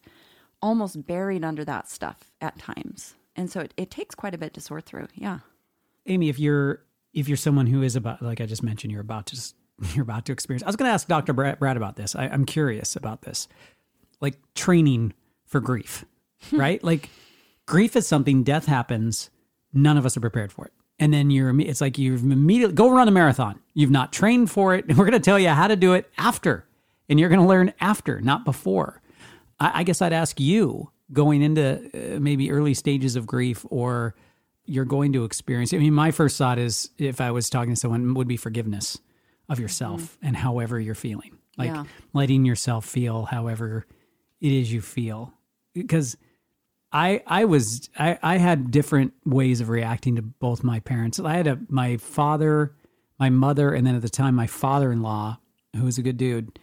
almost 0.60 1.04
buried 1.04 1.42
under 1.42 1.64
that 1.64 1.90
stuff 1.90 2.30
at 2.40 2.56
times. 2.60 3.16
And 3.34 3.50
so 3.50 3.58
it, 3.58 3.74
it 3.76 3.90
takes 3.90 4.14
quite 4.14 4.32
a 4.32 4.38
bit 4.38 4.54
to 4.54 4.60
sort 4.60 4.84
through. 4.84 5.08
Yeah. 5.16 5.40
Amy, 6.06 6.28
if 6.28 6.38
you're 6.38 6.84
if 7.12 7.26
you're 7.26 7.36
someone 7.36 7.66
who 7.66 7.82
is 7.82 7.96
about 7.96 8.22
like 8.22 8.40
I 8.40 8.46
just 8.46 8.62
mentioned, 8.62 8.92
you're 8.92 9.00
about 9.00 9.26
to 9.26 9.52
you're 9.94 10.04
about 10.04 10.26
to 10.26 10.32
experience. 10.32 10.62
I 10.62 10.66
was 10.66 10.76
going 10.76 10.88
to 10.88 10.92
ask 10.92 11.08
Dr. 11.08 11.32
Brad, 11.32 11.58
Brad 11.58 11.76
about 11.76 11.96
this. 11.96 12.14
I, 12.14 12.28
I'm 12.28 12.46
curious 12.46 12.94
about 12.94 13.22
this, 13.22 13.48
like 14.20 14.36
training 14.54 15.14
for 15.44 15.58
grief, 15.58 16.04
right? 16.52 16.84
like 16.84 17.10
grief 17.66 17.96
is 17.96 18.06
something. 18.06 18.44
Death 18.44 18.66
happens. 18.66 19.28
None 19.72 19.96
of 19.96 20.06
us 20.06 20.16
are 20.16 20.20
prepared 20.20 20.52
for 20.52 20.66
it. 20.66 20.72
And 21.02 21.12
then 21.12 21.30
you're 21.30 21.58
it's 21.60 21.80
like 21.80 21.98
you've 21.98 22.22
immediately 22.22 22.74
go 22.74 22.90
run 22.90 23.08
a 23.08 23.10
marathon. 23.10 23.58
You've 23.74 23.90
not 23.90 24.12
trained 24.12 24.50
for 24.50 24.74
it, 24.74 24.84
and 24.88 24.96
we're 24.98 25.04
going 25.04 25.20
to 25.20 25.20
tell 25.20 25.38
you 25.38 25.48
how 25.48 25.66
to 25.66 25.76
do 25.76 25.94
it 25.94 26.08
after, 26.16 26.64
and 27.08 27.18
you're 27.18 27.28
going 27.28 27.40
to 27.40 27.46
learn 27.46 27.72
after, 27.80 28.20
not 28.20 28.44
before. 28.44 29.02
I, 29.58 29.80
I 29.80 29.82
guess 29.82 30.00
I'd 30.00 30.12
ask 30.12 30.38
you 30.40 30.90
going 31.12 31.42
into 31.42 31.90
uh, 31.92 32.20
maybe 32.20 32.50
early 32.50 32.72
stages 32.74 33.16
of 33.16 33.26
grief 33.26 33.66
or 33.68 34.14
you're 34.64 34.84
going 34.84 35.12
to 35.14 35.24
experience. 35.24 35.74
I 35.74 35.78
mean, 35.78 35.92
my 35.92 36.10
first 36.12 36.38
thought 36.38 36.58
is 36.58 36.90
if 36.98 37.20
I 37.20 37.32
was 37.32 37.50
talking 37.50 37.74
to 37.74 37.80
someone 37.80 38.14
would 38.14 38.28
be 38.28 38.36
forgiveness 38.36 38.96
of 39.48 39.58
yourself 39.58 40.16
and 40.22 40.36
however 40.36 40.78
you're 40.80 40.94
feeling, 40.94 41.36
like 41.58 41.68
Yeah. 41.68 41.84
letting 42.14 42.44
yourself 42.46 42.86
feel 42.86 43.24
however 43.24 43.86
it 44.40 44.52
is 44.52 44.72
you 44.72 44.80
feel. 44.80 45.34
Because 45.74 46.16
I 46.92 47.22
I 47.26 47.44
was 47.44 47.88
I, 47.98 48.18
I 48.22 48.36
had 48.36 48.70
different 48.70 49.14
ways 49.24 49.60
of 49.60 49.68
reacting 49.68 50.16
to 50.16 50.22
both 50.22 50.62
my 50.62 50.80
parents. 50.80 51.18
I 51.18 51.34
had 51.34 51.46
a 51.46 51.58
my 51.68 51.96
father, 51.96 52.74
my 53.18 53.30
mother, 53.30 53.72
and 53.72 53.86
then 53.86 53.94
at 53.94 54.02
the 54.02 54.08
time 54.08 54.34
my 54.34 54.46
father-in-law, 54.46 55.38
who 55.76 55.84
was 55.84 55.98
a 55.98 56.02
good 56.02 56.16
dude. 56.16 56.58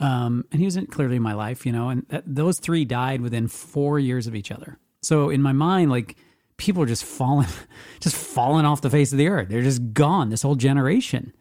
Um, 0.00 0.44
and 0.50 0.60
he 0.60 0.66
wasn't 0.66 0.90
clearly 0.90 1.16
in 1.16 1.22
my 1.22 1.34
life, 1.34 1.64
you 1.64 1.72
know, 1.72 1.88
and 1.88 2.04
those 2.26 2.58
three 2.58 2.84
died 2.84 3.20
within 3.20 3.46
four 3.46 3.98
years 3.98 4.26
of 4.26 4.34
each 4.34 4.50
other. 4.50 4.78
So 5.02 5.30
in 5.30 5.40
my 5.40 5.52
mind, 5.52 5.90
like 5.90 6.16
people 6.56 6.82
are 6.82 6.86
just 6.86 7.04
falling, 7.04 7.48
just 8.00 8.16
falling 8.16 8.66
off 8.66 8.80
the 8.80 8.90
face 8.90 9.12
of 9.12 9.18
the 9.18 9.28
earth. 9.28 9.48
They're 9.48 9.62
just 9.62 9.92
gone. 9.92 10.30
This 10.30 10.42
whole 10.42 10.56
generation, 10.56 11.32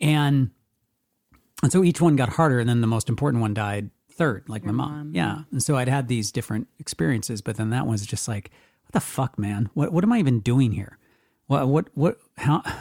and 0.00 0.50
and 1.62 1.72
so 1.72 1.82
each 1.82 2.00
one 2.00 2.16
got 2.16 2.30
harder, 2.30 2.58
and 2.58 2.68
then 2.68 2.80
the 2.80 2.86
most 2.86 3.08
important 3.08 3.40
one 3.40 3.54
died 3.54 3.90
third, 4.18 4.48
like 4.48 4.64
my 4.64 4.72
mom. 4.72 5.12
Yeah, 5.14 5.44
and 5.50 5.62
so 5.62 5.76
I'd 5.76 5.88
had 5.88 6.08
these 6.08 6.30
different 6.32 6.68
experiences, 6.78 7.40
but 7.40 7.56
then 7.56 7.70
that 7.70 7.86
one's 7.86 8.04
just 8.04 8.28
like, 8.28 8.50
what 8.84 8.92
the 8.92 9.00
fuck, 9.00 9.38
man? 9.38 9.70
What 9.74 9.92
what 9.92 10.04
am 10.04 10.12
I 10.12 10.18
even 10.18 10.40
doing 10.40 10.72
here? 10.72 10.98
What 11.46 11.68
what 11.68 11.88
what 11.94 12.18
how? 12.36 12.62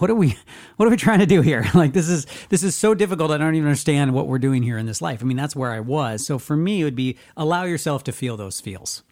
What 0.00 0.10
are 0.10 0.14
we 0.14 0.36
what 0.76 0.86
are 0.86 0.90
we 0.92 0.96
trying 0.96 1.18
to 1.18 1.26
do 1.26 1.40
here? 1.42 1.64
Like 1.74 1.92
this 1.92 2.08
is 2.08 2.24
this 2.50 2.62
is 2.62 2.76
so 2.76 2.94
difficult. 2.94 3.32
I 3.32 3.36
don't 3.38 3.56
even 3.56 3.66
understand 3.66 4.14
what 4.14 4.28
we're 4.28 4.38
doing 4.38 4.62
here 4.62 4.78
in 4.78 4.86
this 4.86 5.02
life. 5.02 5.22
I 5.22 5.24
mean, 5.26 5.36
that's 5.36 5.56
where 5.56 5.72
I 5.72 5.80
was. 5.80 6.24
So 6.24 6.38
for 6.38 6.56
me, 6.56 6.80
it 6.82 6.84
would 6.84 6.94
be 6.94 7.16
allow 7.36 7.64
yourself 7.64 8.04
to 8.04 8.12
feel 8.12 8.36
those 8.36 8.60
feels. 8.60 9.02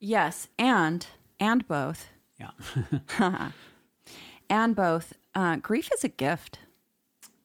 Yes. 0.00 0.48
And, 0.58 1.06
and 1.38 1.68
both, 1.68 2.08
Yeah. 2.40 2.50
and 4.50 4.74
both, 4.74 5.12
uh, 5.32 5.56
grief 5.56 5.90
is 5.94 6.02
a 6.02 6.08
gift. 6.08 6.58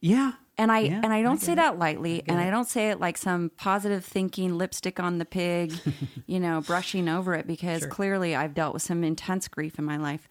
yeah. 0.01 0.31
And 0.61 0.71
I 0.71 0.79
Yeah, 0.79 1.01
and 1.03 1.11
I 1.11 1.17
I 1.17 1.21
don't 1.23 1.37
get 1.39 1.45
say 1.45 1.53
it. 1.53 1.55
that 1.55 1.79
lightly, 1.79 2.21
and 2.27 2.39
I 2.39 2.49
don't 2.51 2.67
say 2.67 2.89
it 2.91 2.99
like 2.99 3.17
some 3.17 3.49
positive 3.57 4.05
thinking 4.05 4.57
lipstick 4.57 4.99
on 4.99 5.17
the 5.17 5.25
pig, 5.25 5.73
you 6.27 6.39
know, 6.39 6.61
brushing 6.61 7.09
over 7.09 7.33
it 7.33 7.47
because 7.47 7.85
clearly 7.87 8.35
I've 8.35 8.53
dealt 8.53 8.73
with 8.73 8.83
some 8.83 9.03
intense 9.03 9.47
grief 9.47 9.79
in 9.79 9.85
my 9.85 9.97
life. 9.97 10.29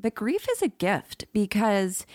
But 0.00 0.14
grief 0.14 0.46
is 0.50 0.62
a 0.62 0.68
gift 0.68 1.26
because 1.34 2.06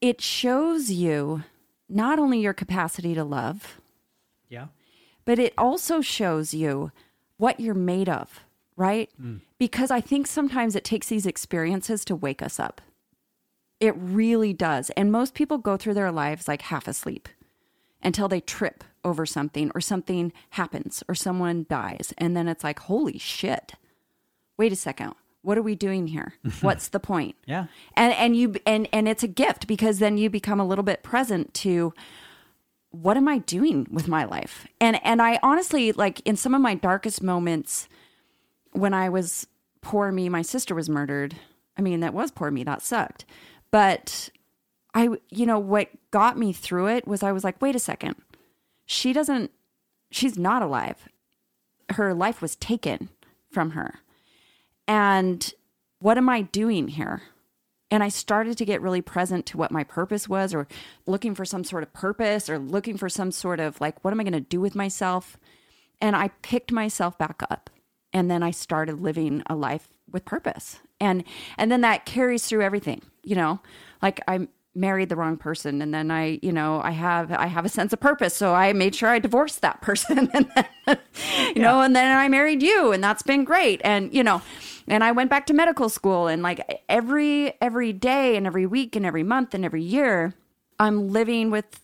it 0.00 0.20
shows 0.20 0.90
you 0.90 1.42
not 1.88 2.18
only 2.18 2.40
your 2.40 2.54
capacity 2.54 3.14
to 3.14 3.24
love, 3.24 3.80
Yeah. 4.48 4.68
but 5.24 5.38
it 5.38 5.52
also 5.58 6.00
shows 6.00 6.54
you 6.54 6.92
what 7.36 7.60
you're 7.60 7.74
made 7.74 8.08
of, 8.08 8.44
right? 8.76 9.10
Mm. 9.20 9.40
Because 9.58 9.90
I 9.90 10.00
think 10.00 10.26
sometimes 10.26 10.76
it 10.76 10.84
takes 10.84 11.08
these 11.08 11.26
experiences 11.26 12.04
to 12.06 12.16
wake 12.16 12.42
us 12.42 12.58
up. 12.60 12.80
It 13.80 13.94
really 13.96 14.52
does. 14.52 14.90
And 14.90 15.12
most 15.12 15.34
people 15.34 15.58
go 15.58 15.76
through 15.76 15.94
their 15.94 16.10
lives 16.12 16.48
like 16.48 16.62
half 16.62 16.88
asleep 16.88 17.28
until 18.02 18.28
they 18.28 18.40
trip 18.40 18.84
over 19.04 19.24
something 19.24 19.70
or 19.74 19.80
something 19.80 20.32
happens 20.50 21.02
or 21.08 21.14
someone 21.14 21.66
dies. 21.68 22.12
And 22.18 22.36
then 22.36 22.48
it's 22.48 22.64
like, 22.64 22.80
holy 22.80 23.18
shit. 23.18 23.72
Wait 24.56 24.72
a 24.72 24.76
second. 24.76 25.14
What 25.42 25.56
are 25.56 25.62
we 25.62 25.76
doing 25.76 26.08
here? 26.08 26.34
What's 26.60 26.88
the 26.88 27.00
point? 27.00 27.36
Yeah. 27.46 27.66
and 27.96 28.12
and 28.14 28.36
you 28.36 28.56
and 28.66 28.88
and 28.92 29.08
it's 29.08 29.22
a 29.22 29.28
gift 29.28 29.66
because 29.66 29.98
then 30.00 30.18
you 30.18 30.28
become 30.28 30.58
a 30.60 30.66
little 30.66 30.82
bit 30.84 31.02
present 31.02 31.54
to 31.54 31.94
what 32.90 33.18
am 33.18 33.28
i 33.28 33.36
doing 33.38 33.86
with 33.90 34.08
my 34.08 34.24
life 34.24 34.66
and 34.80 34.98
and 35.04 35.20
i 35.20 35.38
honestly 35.42 35.92
like 35.92 36.20
in 36.20 36.36
some 36.36 36.54
of 36.54 36.60
my 36.62 36.74
darkest 36.74 37.22
moments 37.22 37.86
when 38.72 38.94
i 38.94 39.10
was 39.10 39.46
poor 39.82 40.10
me 40.10 40.30
my 40.30 40.40
sister 40.40 40.74
was 40.74 40.88
murdered 40.88 41.36
i 41.76 41.82
mean 41.82 42.00
that 42.00 42.14
was 42.14 42.30
poor 42.30 42.50
me 42.50 42.64
that 42.64 42.80
sucked 42.80 43.26
but 43.70 44.30
i 44.94 45.08
you 45.30 45.46
know 45.46 45.58
what 45.58 45.88
got 46.10 46.38
me 46.38 46.52
through 46.52 46.86
it 46.88 47.06
was 47.06 47.22
i 47.22 47.32
was 47.32 47.44
like 47.44 47.60
wait 47.60 47.76
a 47.76 47.80
second 47.80 48.14
she 48.86 49.12
doesn't 49.12 49.50
she's 50.10 50.38
not 50.38 50.62
alive 50.62 51.08
her 51.90 52.14
life 52.14 52.42
was 52.42 52.56
taken 52.56 53.08
from 53.50 53.70
her 53.70 54.00
and 54.88 55.52
what 56.00 56.16
am 56.16 56.28
I 56.28 56.42
doing 56.42 56.88
here? 56.88 57.22
And 57.90 58.02
I 58.02 58.08
started 58.08 58.58
to 58.58 58.64
get 58.64 58.82
really 58.82 59.02
present 59.02 59.46
to 59.46 59.56
what 59.56 59.70
my 59.70 59.84
purpose 59.84 60.28
was, 60.28 60.54
or 60.54 60.66
looking 61.06 61.34
for 61.34 61.44
some 61.44 61.64
sort 61.64 61.82
of 61.82 61.92
purpose, 61.92 62.50
or 62.50 62.58
looking 62.58 62.96
for 62.96 63.08
some 63.08 63.30
sort 63.30 63.60
of 63.60 63.80
like, 63.80 64.02
what 64.04 64.12
am 64.12 64.20
I 64.20 64.24
going 64.24 64.32
to 64.32 64.40
do 64.40 64.60
with 64.60 64.74
myself? 64.74 65.38
And 66.00 66.14
I 66.14 66.28
picked 66.42 66.72
myself 66.72 67.16
back 67.18 67.42
up. 67.50 67.70
And 68.12 68.30
then 68.30 68.42
I 68.42 68.50
started 68.50 69.00
living 69.00 69.42
a 69.46 69.54
life 69.54 69.88
with 70.10 70.24
purpose. 70.24 70.80
And 71.00 71.24
and 71.56 71.70
then 71.70 71.80
that 71.82 72.06
carries 72.06 72.46
through 72.46 72.62
everything, 72.62 73.02
you 73.22 73.36
know? 73.36 73.60
Like 74.02 74.20
I 74.28 74.48
married 74.74 75.08
the 75.08 75.16
wrong 75.16 75.36
person 75.36 75.82
and 75.82 75.92
then 75.92 76.10
I, 76.10 76.38
you 76.42 76.52
know, 76.52 76.80
I 76.82 76.92
have 76.92 77.32
I 77.32 77.46
have 77.46 77.64
a 77.64 77.68
sense 77.68 77.92
of 77.92 78.00
purpose. 78.00 78.34
So 78.34 78.54
I 78.54 78.72
made 78.72 78.94
sure 78.94 79.08
I 79.08 79.18
divorced 79.18 79.60
that 79.62 79.80
person 79.82 80.30
and 80.32 80.50
then, 80.54 80.98
you 81.54 81.62
know, 81.62 81.80
and 81.80 81.94
then 81.94 82.16
I 82.16 82.28
married 82.28 82.62
you 82.62 82.92
and 82.92 83.02
that's 83.02 83.22
been 83.22 83.44
great. 83.44 83.80
And, 83.84 84.12
you 84.14 84.22
know, 84.22 84.42
and 84.86 85.04
I 85.04 85.12
went 85.12 85.30
back 85.30 85.46
to 85.46 85.54
medical 85.54 85.88
school 85.88 86.28
and 86.28 86.42
like 86.42 86.82
every 86.88 87.52
every 87.60 87.92
day 87.92 88.36
and 88.36 88.46
every 88.46 88.66
week 88.66 88.96
and 88.96 89.04
every 89.04 89.22
month 89.22 89.54
and 89.54 89.64
every 89.64 89.82
year 89.82 90.34
I'm 90.78 91.08
living 91.08 91.50
with 91.50 91.80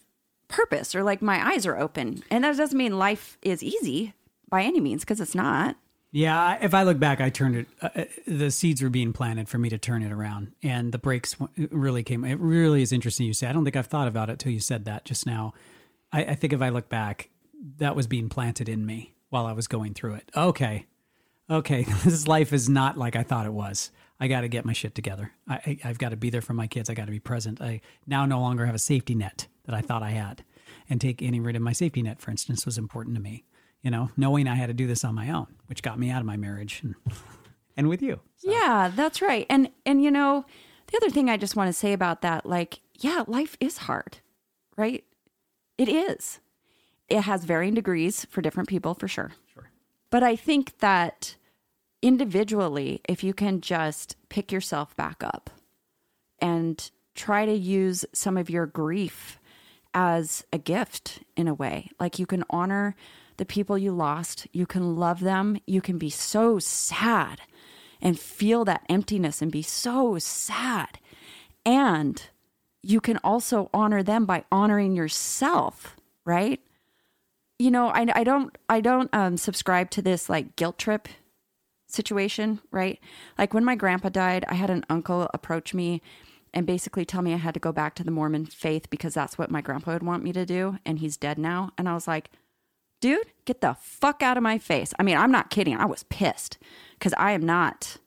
purpose 0.48 0.94
or 0.94 1.02
like 1.02 1.20
my 1.20 1.52
eyes 1.52 1.66
are 1.66 1.76
open. 1.76 2.22
And 2.30 2.44
that 2.44 2.56
doesn't 2.56 2.78
mean 2.78 2.98
life 2.98 3.38
is 3.42 3.62
easy 3.62 4.14
by 4.48 4.62
any 4.62 4.80
means 4.80 5.02
because 5.02 5.20
it's 5.20 5.34
not. 5.34 5.76
Yeah, 6.14 6.58
if 6.62 6.74
I 6.74 6.84
look 6.84 7.00
back, 7.00 7.20
I 7.20 7.28
turned 7.28 7.56
it. 7.56 7.66
Uh, 7.82 7.88
uh, 7.96 8.04
the 8.24 8.52
seeds 8.52 8.80
were 8.80 8.88
being 8.88 9.12
planted 9.12 9.48
for 9.48 9.58
me 9.58 9.68
to 9.68 9.78
turn 9.78 10.00
it 10.00 10.12
around, 10.12 10.52
and 10.62 10.92
the 10.92 10.98
breaks 10.98 11.34
really 11.56 12.04
came. 12.04 12.24
It 12.24 12.38
really 12.38 12.82
is 12.82 12.92
interesting. 12.92 13.26
You 13.26 13.32
say, 13.32 13.48
I 13.48 13.52
don't 13.52 13.64
think 13.64 13.74
I've 13.74 13.88
thought 13.88 14.06
about 14.06 14.30
it 14.30 14.38
till 14.38 14.52
you 14.52 14.60
said 14.60 14.84
that 14.84 15.04
just 15.04 15.26
now. 15.26 15.54
I, 16.12 16.24
I 16.24 16.34
think 16.36 16.52
if 16.52 16.62
I 16.62 16.68
look 16.68 16.88
back, 16.88 17.30
that 17.78 17.96
was 17.96 18.06
being 18.06 18.28
planted 18.28 18.68
in 18.68 18.86
me 18.86 19.12
while 19.30 19.44
I 19.44 19.50
was 19.54 19.66
going 19.66 19.92
through 19.92 20.14
it. 20.14 20.30
Okay, 20.36 20.86
okay, 21.50 21.82
this 22.04 22.28
life 22.28 22.52
is 22.52 22.68
not 22.68 22.96
like 22.96 23.16
I 23.16 23.24
thought 23.24 23.46
it 23.46 23.52
was. 23.52 23.90
I 24.20 24.28
got 24.28 24.42
to 24.42 24.48
get 24.48 24.64
my 24.64 24.72
shit 24.72 24.94
together. 24.94 25.32
I, 25.48 25.54
I, 25.54 25.78
I've 25.82 25.98
got 25.98 26.10
to 26.10 26.16
be 26.16 26.30
there 26.30 26.42
for 26.42 26.54
my 26.54 26.68
kids. 26.68 26.88
I 26.88 26.94
got 26.94 27.06
to 27.06 27.10
be 27.10 27.18
present. 27.18 27.60
I 27.60 27.80
now 28.06 28.24
no 28.24 28.38
longer 28.38 28.66
have 28.66 28.76
a 28.76 28.78
safety 28.78 29.16
net 29.16 29.48
that 29.64 29.74
I 29.74 29.80
thought 29.80 30.04
I 30.04 30.10
had, 30.10 30.44
and 30.88 31.00
take 31.00 31.16
getting 31.16 31.42
rid 31.42 31.56
of 31.56 31.62
my 31.62 31.72
safety 31.72 32.02
net, 32.02 32.20
for 32.20 32.30
instance, 32.30 32.64
was 32.64 32.78
important 32.78 33.16
to 33.16 33.20
me 33.20 33.42
you 33.84 33.90
know, 33.90 34.10
knowing 34.16 34.48
I 34.48 34.54
had 34.54 34.66
to 34.66 34.74
do 34.74 34.86
this 34.86 35.04
on 35.04 35.14
my 35.14 35.30
own, 35.30 35.46
which 35.66 35.82
got 35.82 35.98
me 35.98 36.10
out 36.10 36.20
of 36.20 36.26
my 36.26 36.38
marriage 36.38 36.80
and, 36.82 36.94
and 37.76 37.88
with 37.88 38.02
you. 38.02 38.18
Yeah, 38.42 38.90
that's 38.92 39.22
right. 39.22 39.46
And 39.48 39.70
and 39.86 40.02
you 40.02 40.10
know, 40.10 40.46
the 40.90 40.96
other 40.96 41.10
thing 41.10 41.30
I 41.30 41.36
just 41.36 41.54
want 41.54 41.68
to 41.68 41.72
say 41.72 41.92
about 41.92 42.22
that 42.22 42.46
like, 42.46 42.80
yeah, 42.98 43.22
life 43.28 43.56
is 43.60 43.78
hard. 43.78 44.18
Right? 44.76 45.04
It 45.78 45.88
is. 45.88 46.40
It 47.08 47.20
has 47.20 47.44
varying 47.44 47.74
degrees 47.74 48.24
for 48.30 48.40
different 48.40 48.68
people 48.68 48.94
for 48.94 49.06
sure. 49.06 49.32
Sure. 49.52 49.70
But 50.10 50.22
I 50.22 50.34
think 50.34 50.78
that 50.78 51.36
individually, 52.00 53.02
if 53.08 53.22
you 53.22 53.34
can 53.34 53.60
just 53.60 54.16
pick 54.30 54.50
yourself 54.50 54.96
back 54.96 55.22
up 55.22 55.50
and 56.40 56.90
try 57.14 57.44
to 57.44 57.52
use 57.52 58.04
some 58.12 58.36
of 58.36 58.48
your 58.48 58.66
grief 58.66 59.38
as 59.92 60.44
a 60.52 60.58
gift 60.58 61.20
in 61.36 61.46
a 61.46 61.54
way, 61.54 61.90
like 62.00 62.18
you 62.18 62.26
can 62.26 62.44
honor 62.50 62.96
the 63.36 63.44
people 63.44 63.76
you 63.76 63.92
lost, 63.92 64.46
you 64.52 64.66
can 64.66 64.96
love 64.96 65.20
them, 65.20 65.58
you 65.66 65.80
can 65.80 65.98
be 65.98 66.10
so 66.10 66.58
sad 66.58 67.40
and 68.00 68.18
feel 68.18 68.64
that 68.64 68.84
emptiness 68.88 69.40
and 69.40 69.50
be 69.50 69.62
so 69.62 70.18
sad. 70.18 70.98
And 71.64 72.22
you 72.82 73.00
can 73.00 73.18
also 73.24 73.70
honor 73.72 74.02
them 74.02 74.26
by 74.26 74.44
honoring 74.52 74.94
yourself, 74.94 75.96
right? 76.24 76.60
You 77.58 77.70
know, 77.70 77.88
I, 77.88 78.06
I 78.14 78.24
don't 78.24 78.56
I 78.68 78.80
don't 78.80 79.08
um, 79.14 79.36
subscribe 79.36 79.90
to 79.92 80.02
this 80.02 80.28
like 80.28 80.56
guilt 80.56 80.78
trip 80.78 81.08
situation, 81.86 82.60
right? 82.70 83.00
Like 83.38 83.54
when 83.54 83.64
my 83.64 83.74
grandpa 83.74 84.10
died, 84.10 84.44
I 84.48 84.54
had 84.54 84.70
an 84.70 84.84
uncle 84.90 85.30
approach 85.32 85.72
me 85.72 86.02
and 86.52 86.66
basically 86.66 87.04
tell 87.04 87.22
me 87.22 87.32
I 87.32 87.38
had 87.38 87.54
to 87.54 87.60
go 87.60 87.72
back 87.72 87.94
to 87.96 88.04
the 88.04 88.10
Mormon 88.10 88.46
faith 88.46 88.90
because 88.90 89.14
that's 89.14 89.38
what 89.38 89.50
my 89.50 89.60
grandpa 89.60 89.92
would 89.92 90.02
want 90.02 90.22
me 90.22 90.32
to 90.32 90.46
do, 90.46 90.78
and 90.84 90.98
he's 90.98 91.16
dead 91.16 91.38
now. 91.38 91.72
And 91.76 91.88
I 91.88 91.94
was 91.94 92.06
like, 92.06 92.30
dude, 93.04 93.32
get 93.44 93.60
the 93.60 93.76
fuck 93.78 94.22
out 94.22 94.38
of 94.38 94.42
my 94.42 94.56
face. 94.56 94.94
I 94.98 95.02
mean, 95.02 95.18
I'm 95.18 95.30
not 95.30 95.50
kidding. 95.50 95.76
I 95.76 95.84
was 95.84 96.04
pissed 96.04 96.56
because 96.98 97.12
I 97.18 97.32
am 97.32 97.42
not, 97.44 97.98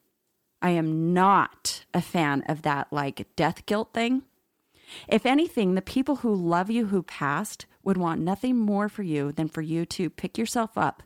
I 0.59 0.71
am 0.71 1.13
not 1.13 1.85
a 1.93 2.01
fan 2.01 2.43
of 2.49 2.63
that 2.63 2.87
like 2.91 3.27
death 3.35 3.67
guilt 3.67 3.93
thing. 3.93 4.23
If 5.07 5.23
anything, 5.23 5.75
the 5.75 5.83
people 5.83 6.15
who 6.15 6.33
love 6.33 6.71
you 6.71 6.87
who 6.87 7.03
passed 7.03 7.67
would 7.83 7.97
want 7.97 8.21
nothing 8.21 8.57
more 8.57 8.89
for 8.89 9.03
you 9.03 9.31
than 9.31 9.49
for 9.49 9.61
you 9.61 9.85
to 9.85 10.09
pick 10.09 10.35
yourself 10.35 10.79
up 10.79 11.03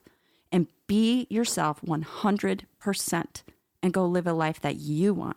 and 0.54 0.68
be 0.88 1.28
yourself 1.30 1.82
100% 1.82 3.44
and 3.84 3.94
go 3.94 4.06
live 4.06 4.26
a 4.26 4.32
life 4.32 4.62
that 4.62 4.78
you 4.78 5.14
want. 5.14 5.36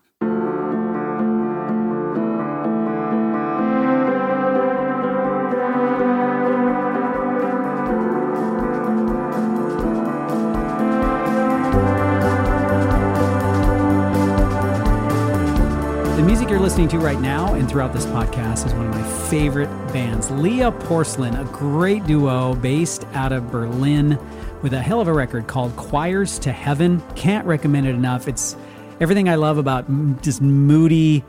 You're 16.54 16.62
listening 16.62 16.86
to 16.90 17.00
right 17.00 17.20
now 17.20 17.54
and 17.54 17.68
throughout 17.68 17.92
this 17.92 18.06
podcast 18.06 18.64
is 18.64 18.72
one 18.74 18.86
of 18.86 18.94
my 18.94 19.28
favorite 19.28 19.66
bands. 19.92 20.30
Lea 20.30 20.70
Porcelain, 20.70 21.34
a 21.34 21.42
great 21.46 22.06
duo 22.06 22.54
based 22.54 23.04
out 23.12 23.32
of 23.32 23.50
Berlin 23.50 24.16
with 24.62 24.72
a 24.72 24.80
hell 24.80 25.00
of 25.00 25.08
a 25.08 25.12
record 25.12 25.48
called 25.48 25.74
Choirs 25.74 26.38
to 26.38 26.52
Heaven. 26.52 27.02
Can't 27.16 27.44
recommend 27.44 27.88
it 27.88 27.96
enough. 27.96 28.28
It's 28.28 28.56
everything 29.00 29.28
I 29.28 29.34
love 29.34 29.58
about 29.58 30.22
just 30.22 30.40
moody, 30.40 31.24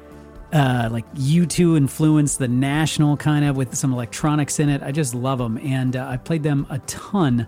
uh, 0.53 0.89
like 0.91 1.11
U2 1.15 1.75
influence, 1.75 2.37
the 2.37 2.47
national 2.47 3.17
kind 3.17 3.45
of 3.45 3.57
with 3.57 3.73
some 3.73 3.93
electronics 3.93 4.59
in 4.59 4.69
it. 4.69 4.83
I 4.83 4.91
just 4.91 5.15
love 5.15 5.39
them. 5.39 5.57
And 5.57 5.95
uh, 5.95 6.07
I 6.07 6.17
played 6.17 6.43
them 6.43 6.67
a 6.69 6.77
ton 6.77 7.47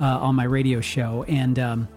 uh, 0.00 0.04
on 0.04 0.36
my 0.36 0.44
radio 0.44 0.80
show. 0.80 1.24
And, 1.24 1.58
um, 1.58 1.88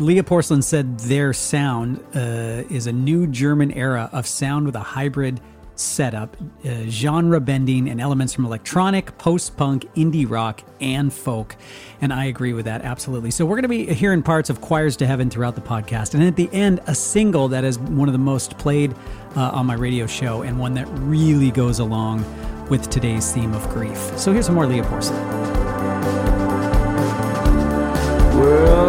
Lea 0.00 0.22
Porcelain 0.22 0.62
said 0.62 0.98
their 1.00 1.32
sound 1.34 2.02
uh, 2.14 2.64
is 2.70 2.86
a 2.86 2.92
new 2.92 3.26
German 3.26 3.70
era 3.72 4.08
of 4.12 4.26
sound 4.26 4.64
with 4.64 4.74
a 4.74 4.80
hybrid 4.80 5.40
setup, 5.74 6.36
uh, 6.64 6.84
genre 6.86 7.40
bending, 7.40 7.88
and 7.88 8.00
elements 8.00 8.32
from 8.32 8.46
electronic, 8.46 9.16
post 9.18 9.56
punk, 9.56 9.84
indie 9.94 10.28
rock, 10.28 10.62
and 10.80 11.12
folk. 11.12 11.54
And 12.00 12.12
I 12.12 12.26
agree 12.26 12.54
with 12.54 12.64
that 12.64 12.82
absolutely. 12.82 13.30
So 13.30 13.44
we're 13.44 13.56
going 13.56 13.62
to 13.62 13.68
be 13.68 13.92
hearing 13.92 14.22
parts 14.22 14.48
of 14.48 14.60
Choirs 14.60 14.96
to 14.98 15.06
Heaven 15.06 15.28
throughout 15.28 15.54
the 15.54 15.60
podcast. 15.60 16.14
And 16.14 16.22
at 16.22 16.36
the 16.36 16.48
end, 16.52 16.80
a 16.86 16.94
single 16.94 17.48
that 17.48 17.64
is 17.64 17.78
one 17.78 18.08
of 18.08 18.12
the 18.12 18.18
most 18.18 18.56
played 18.58 18.94
uh, 19.36 19.50
on 19.50 19.66
my 19.66 19.74
radio 19.74 20.06
show 20.06 20.42
and 20.42 20.58
one 20.58 20.74
that 20.74 20.86
really 21.00 21.50
goes 21.50 21.78
along 21.78 22.24
with 22.68 22.88
today's 22.88 23.32
theme 23.32 23.52
of 23.52 23.68
grief. 23.68 23.98
So 24.16 24.32
here's 24.32 24.46
some 24.46 24.54
more 24.54 24.66
Lea 24.66 24.82
Porcelain. 24.82 25.20
We're 28.38 28.79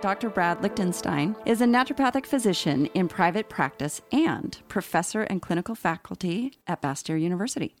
Dr. 0.00 0.30
Brad 0.30 0.62
Lichtenstein 0.62 1.34
is 1.44 1.60
a 1.60 1.64
naturopathic 1.64 2.24
physician 2.24 2.86
in 2.94 3.08
private 3.08 3.48
practice 3.48 4.00
and 4.12 4.56
professor 4.68 5.22
and 5.22 5.42
clinical 5.42 5.74
faculty 5.74 6.52
at 6.66 6.80
Bastyr 6.80 7.20
University. 7.20 7.74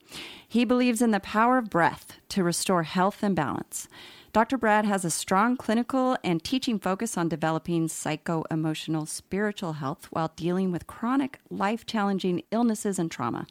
He 0.48 0.64
believes 0.64 1.00
in 1.00 1.12
the 1.12 1.20
power 1.20 1.58
of 1.58 1.70
breath 1.70 2.14
to 2.30 2.42
restore 2.42 2.82
health 2.82 3.22
and 3.22 3.36
balance. 3.36 3.88
Dr. 4.34 4.58
Brad 4.58 4.84
has 4.84 5.06
a 5.06 5.10
strong 5.10 5.56
clinical 5.56 6.16
and 6.22 6.44
teaching 6.44 6.78
focus 6.78 7.16
on 7.16 7.30
developing 7.30 7.88
psycho 7.88 8.44
emotional 8.50 9.06
spiritual 9.06 9.74
health 9.74 10.06
while 10.10 10.32
dealing 10.36 10.70
with 10.70 10.86
chronic, 10.86 11.40
life 11.48 11.86
challenging 11.86 12.42
illnesses 12.50 12.98
and 12.98 13.10
trauma. 13.10 13.46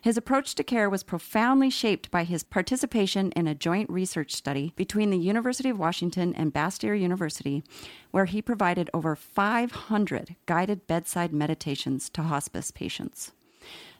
His 0.00 0.16
approach 0.16 0.56
to 0.56 0.64
care 0.64 0.90
was 0.90 1.04
profoundly 1.04 1.70
shaped 1.70 2.10
by 2.10 2.24
his 2.24 2.42
participation 2.42 3.30
in 3.32 3.46
a 3.46 3.54
joint 3.54 3.88
research 3.88 4.34
study 4.34 4.72
between 4.74 5.10
the 5.10 5.16
University 5.16 5.70
of 5.70 5.78
Washington 5.78 6.34
and 6.34 6.52
Bastyr 6.52 7.00
University, 7.00 7.62
where 8.10 8.24
he 8.24 8.42
provided 8.42 8.90
over 8.92 9.14
500 9.14 10.34
guided 10.46 10.88
bedside 10.88 11.32
meditations 11.32 12.10
to 12.10 12.24
hospice 12.24 12.72
patients. 12.72 13.30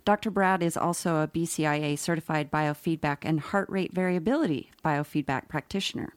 Dr. 0.06 0.30
Brad 0.30 0.62
is 0.62 0.76
also 0.76 1.16
a 1.16 1.26
BCIA 1.26 1.98
certified 1.98 2.48
biofeedback 2.48 3.18
and 3.22 3.40
heart 3.40 3.68
rate 3.68 3.92
variability 3.92 4.70
biofeedback 4.84 5.48
practitioner. 5.48 6.14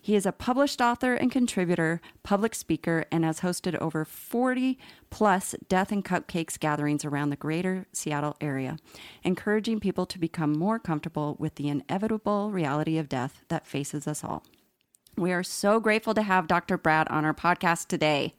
He 0.00 0.16
is 0.16 0.24
a 0.24 0.32
published 0.32 0.80
author 0.80 1.12
and 1.12 1.30
contributor, 1.30 2.00
public 2.22 2.54
speaker, 2.54 3.04
and 3.12 3.22
has 3.22 3.40
hosted 3.40 3.76
over 3.76 4.06
40 4.06 4.78
plus 5.10 5.54
death 5.68 5.92
and 5.92 6.02
cupcakes 6.02 6.58
gatherings 6.58 7.04
around 7.04 7.28
the 7.28 7.36
greater 7.36 7.86
Seattle 7.92 8.38
area, 8.40 8.78
encouraging 9.22 9.80
people 9.80 10.06
to 10.06 10.18
become 10.18 10.52
more 10.52 10.78
comfortable 10.78 11.36
with 11.38 11.56
the 11.56 11.68
inevitable 11.68 12.50
reality 12.50 12.96
of 12.96 13.10
death 13.10 13.42
that 13.48 13.66
faces 13.66 14.08
us 14.08 14.24
all. 14.24 14.44
We 15.18 15.30
are 15.32 15.42
so 15.42 15.78
grateful 15.78 16.14
to 16.14 16.22
have 16.22 16.46
Dr. 16.48 16.78
Brad 16.78 17.06
on 17.08 17.26
our 17.26 17.34
podcast 17.34 17.88
today. 17.88 18.34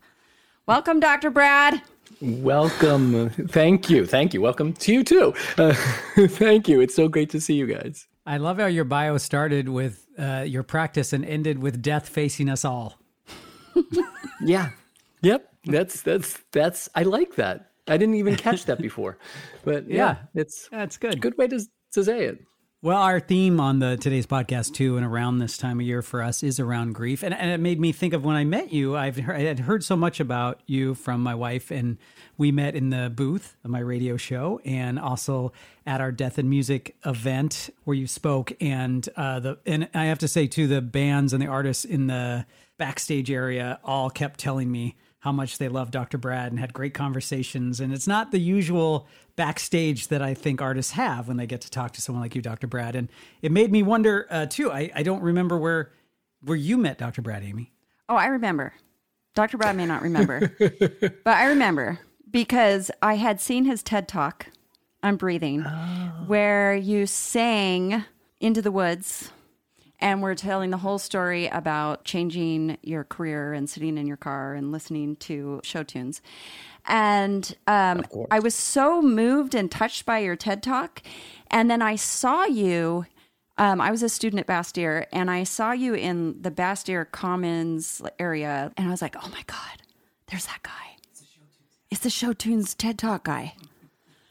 Welcome, 0.66 1.00
Dr. 1.00 1.30
Brad. 1.30 1.84
Welcome. 2.22 3.30
Thank 3.30 3.90
you. 3.90 4.06
Thank 4.06 4.34
you. 4.34 4.42
Welcome 4.42 4.74
to 4.74 4.94
you 4.94 5.04
too. 5.04 5.34
Uh, 5.58 5.74
thank 6.28 6.68
you. 6.68 6.80
It's 6.82 6.96
so 6.96 7.08
great 7.08 7.30
to 7.32 7.42
see 7.42 7.56
you 7.56 7.66
guys. 7.66 8.08
I 8.26 8.38
love 8.38 8.60
how 8.60 8.68
your 8.68 8.84
bio 8.86 9.18
started 9.18 9.70
with 9.70 10.06
uh, 10.20 10.44
your 10.48 10.62
practice 10.64 11.14
and 11.14 11.26
ended 11.26 11.60
with 11.60 11.82
death 11.82 12.08
facing 12.10 12.50
us 12.50 12.64
all. 12.66 12.98
Yeah. 14.44 14.70
Yep. 15.22 15.48
That's 15.66 16.02
that's 16.02 16.40
that's 16.52 16.90
I 16.96 17.04
like 17.04 17.36
that. 17.36 17.70
I 17.88 17.98
didn't 17.98 18.16
even 18.16 18.36
catch 18.36 18.66
that 18.66 18.82
before. 18.82 19.20
But 19.64 19.88
yeah, 19.88 19.96
Yeah. 19.96 20.18
it's 20.42 20.68
That's 20.72 20.98
good. 20.98 21.22
good 21.22 21.38
way 21.38 21.48
to 21.50 21.60
to 21.94 22.04
say 22.04 22.26
it. 22.26 22.40
Well, 22.84 22.98
our 22.98 23.20
theme 23.20 23.60
on 23.60 23.78
the 23.78 23.96
today's 23.96 24.26
podcast 24.26 24.74
too, 24.74 24.98
and 24.98 25.06
around 25.06 25.38
this 25.38 25.56
time 25.56 25.80
of 25.80 25.86
year 25.86 26.02
for 26.02 26.24
us 26.24 26.42
is 26.42 26.60
around 26.60 26.94
grief, 26.96 27.22
and, 27.22 27.32
and 27.32 27.52
it 27.52 27.60
made 27.60 27.80
me 27.80 27.92
think 27.92 28.12
of 28.16 28.26
when 28.26 28.36
I 28.36 28.44
met 28.44 28.74
you. 28.74 28.98
I've 28.98 29.18
heard, 29.18 29.36
I 29.36 29.42
had 29.42 29.60
heard 29.60 29.84
so 29.84 29.96
much 29.96 30.20
about 30.20 30.62
you 30.66 30.96
from 30.96 31.22
my 31.22 31.36
wife, 31.36 31.70
and 31.70 32.00
we 32.40 32.52
met 32.52 32.74
in 32.74 32.90
the 32.90 33.12
booth 33.16 33.56
of 33.64 33.70
my 33.70 33.82
radio 33.82 34.18
show, 34.18 34.60
and 34.66 34.98
also 34.98 35.52
at 35.86 36.02
our 36.02 36.12
Death 36.12 36.40
and 36.40 36.50
Music 36.50 36.96
event 37.06 37.70
where 37.84 37.94
you 37.94 38.08
spoke. 38.08 38.52
And 38.60 39.08
uh, 39.16 39.40
the 39.42 39.60
and 39.68 39.88
I 39.94 40.06
have 40.06 40.18
to 40.18 40.28
say 40.28 40.48
too, 40.48 40.66
the 40.66 40.82
bands 40.82 41.34
and 41.34 41.42
the 41.44 41.48
artists 41.48 41.86
in 41.86 42.08
the 42.08 42.48
backstage 42.80 43.30
area 43.30 43.80
all 43.84 44.10
kept 44.10 44.40
telling 44.40 44.72
me 44.72 44.96
how 45.22 45.32
much 45.32 45.60
they 45.60 45.70
love 45.70 45.92
Dr. 45.92 46.18
Brad 46.18 46.52
and 46.52 46.60
had 46.60 46.74
great 46.74 46.96
conversations. 46.96 47.80
And 47.80 47.94
it's 47.94 48.08
not 48.08 48.32
the 48.32 48.40
usual 48.40 49.08
backstage 49.36 50.08
that 50.08 50.22
I 50.22 50.34
think 50.34 50.62
artists 50.62 50.94
have 50.94 51.28
when 51.28 51.38
they 51.38 51.46
get 51.46 51.62
to 51.62 51.70
talk 51.70 51.94
to 51.94 52.02
someone 52.02 52.24
like 52.24 52.36
you, 52.36 52.42
Dr. 52.42 52.68
Brad. 52.68 52.96
And 52.96 53.08
it 53.42 53.52
made 53.52 53.72
me 53.72 53.84
wonder 53.84 54.28
uh, 54.32 54.48
too. 54.48 54.72
I, 54.72 54.92
I 54.96 55.04
don't 55.04 55.22
remember 55.22 55.58
where 55.58 55.92
where 56.44 56.58
you 56.58 56.76
met 56.76 56.98
Dr. 56.98 57.22
Brad, 57.22 57.44
Amy. 57.44 57.72
Oh, 58.10 58.16
I 58.16 58.26
remember. 58.26 58.74
Dr. 59.36 59.58
Brad 59.58 59.78
may 59.78 59.86
not 59.86 60.02
remember, 60.02 60.52
but 60.60 61.38
I 61.38 61.46
remember 61.46 62.00
because 62.30 62.90
I 63.02 63.16
had 63.16 63.40
seen 63.40 63.66
his 63.66 63.84
TED 63.84 64.08
talk 64.08 64.48
on 65.04 65.18
breathing 65.18 65.62
where 66.26 66.76
you 66.76 67.06
sang 67.06 68.06
into 68.40 68.62
the 68.62 68.72
woods 68.72 69.32
and 70.02 70.22
we're 70.22 70.36
telling 70.36 70.72
the 70.72 70.78
whole 70.78 70.98
story 70.98 71.48
about 71.48 72.04
changing 72.04 72.78
your 72.82 73.04
career 73.04 73.54
and 73.54 73.70
sitting 73.70 73.98
in 73.98 74.08
your 74.08 74.18
car 74.18 74.56
and 74.56 74.72
listening 74.72 75.16
to 75.18 75.62
show 75.64 75.84
tunes. 75.84 76.22
And 76.86 77.56
um, 77.68 78.04
I 78.32 78.40
was 78.40 78.56
so 78.56 79.02
moved 79.02 79.54
and 79.54 79.70
touched 79.70 80.06
by 80.06 80.20
your 80.20 80.36
TED 80.36 80.64
talk. 80.64 81.04
And 81.52 81.70
then 81.70 81.82
I 81.82 81.96
saw 81.96 82.46
you. 82.46 83.06
Um, 83.58 83.80
I 83.80 83.92
was 83.92 84.02
a 84.02 84.10
student 84.10 84.40
at 84.40 84.48
Bastyr, 84.48 85.06
and 85.12 85.30
I 85.30 85.44
saw 85.44 85.72
you 85.72 85.94
in 85.94 86.42
the 86.42 86.50
Bastyr 86.50 87.10
Commons 87.12 88.02
area, 88.18 88.72
and 88.76 88.88
I 88.88 88.90
was 88.90 89.04
like, 89.04 89.16
"Oh 89.22 89.30
my 89.30 89.44
god, 89.46 89.84
there's 90.28 90.46
that 90.48 90.64
guy! 90.64 90.96
It's 91.92 92.02
the 92.02 92.10
Show 92.10 92.34
Tunes 92.34 92.74
TED 92.74 92.98
Talk 92.98 93.26
guy." 93.26 93.54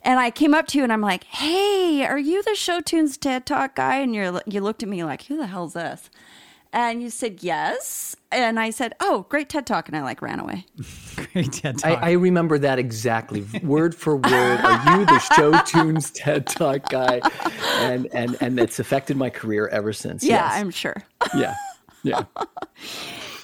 And 0.02 0.18
I 0.18 0.30
came 0.30 0.54
up 0.54 0.66
to 0.68 0.78
you 0.78 0.84
and 0.84 0.92
I'm 0.92 1.00
like, 1.00 1.24
"Hey, 1.24 2.04
are 2.04 2.18
you 2.18 2.42
the 2.42 2.54
Show 2.54 2.80
Tunes 2.80 3.16
TED 3.16 3.46
Talk 3.46 3.76
guy?" 3.76 3.96
And 3.96 4.14
you 4.14 4.40
you 4.46 4.60
looked 4.60 4.82
at 4.82 4.88
me 4.88 5.04
like, 5.04 5.24
"Who 5.24 5.36
the 5.36 5.46
hell's 5.46 5.74
this?" 5.74 6.10
And 6.72 7.02
you 7.02 7.10
said 7.10 7.42
yes, 7.42 8.14
and 8.30 8.60
I 8.60 8.70
said, 8.70 8.94
"Oh, 9.00 9.26
great 9.28 9.48
TED 9.48 9.66
Talk," 9.66 9.88
and 9.88 9.96
I 9.96 10.02
like 10.02 10.22
ran 10.22 10.38
away. 10.38 10.66
Great 11.32 11.52
TED 11.52 11.78
Talk. 11.78 12.02
I, 12.02 12.10
I 12.10 12.12
remember 12.12 12.58
that 12.58 12.78
exactly, 12.78 13.44
word 13.62 13.94
for 13.94 14.16
word. 14.16 14.60
Are 14.60 14.98
you 14.98 15.04
the 15.04 15.18
Show 15.18 15.60
Tunes 15.66 16.10
TED 16.14 16.46
Talk 16.46 16.88
guy? 16.88 17.20
And 17.80 18.06
and 18.14 18.36
and 18.40 18.58
it's 18.58 18.78
affected 18.78 19.16
my 19.16 19.30
career 19.30 19.68
ever 19.68 19.92
since. 19.92 20.24
Yeah, 20.24 20.46
yes. 20.46 20.52
I'm 20.54 20.70
sure. 20.70 21.02
yeah, 21.36 21.54
yeah. 22.02 22.24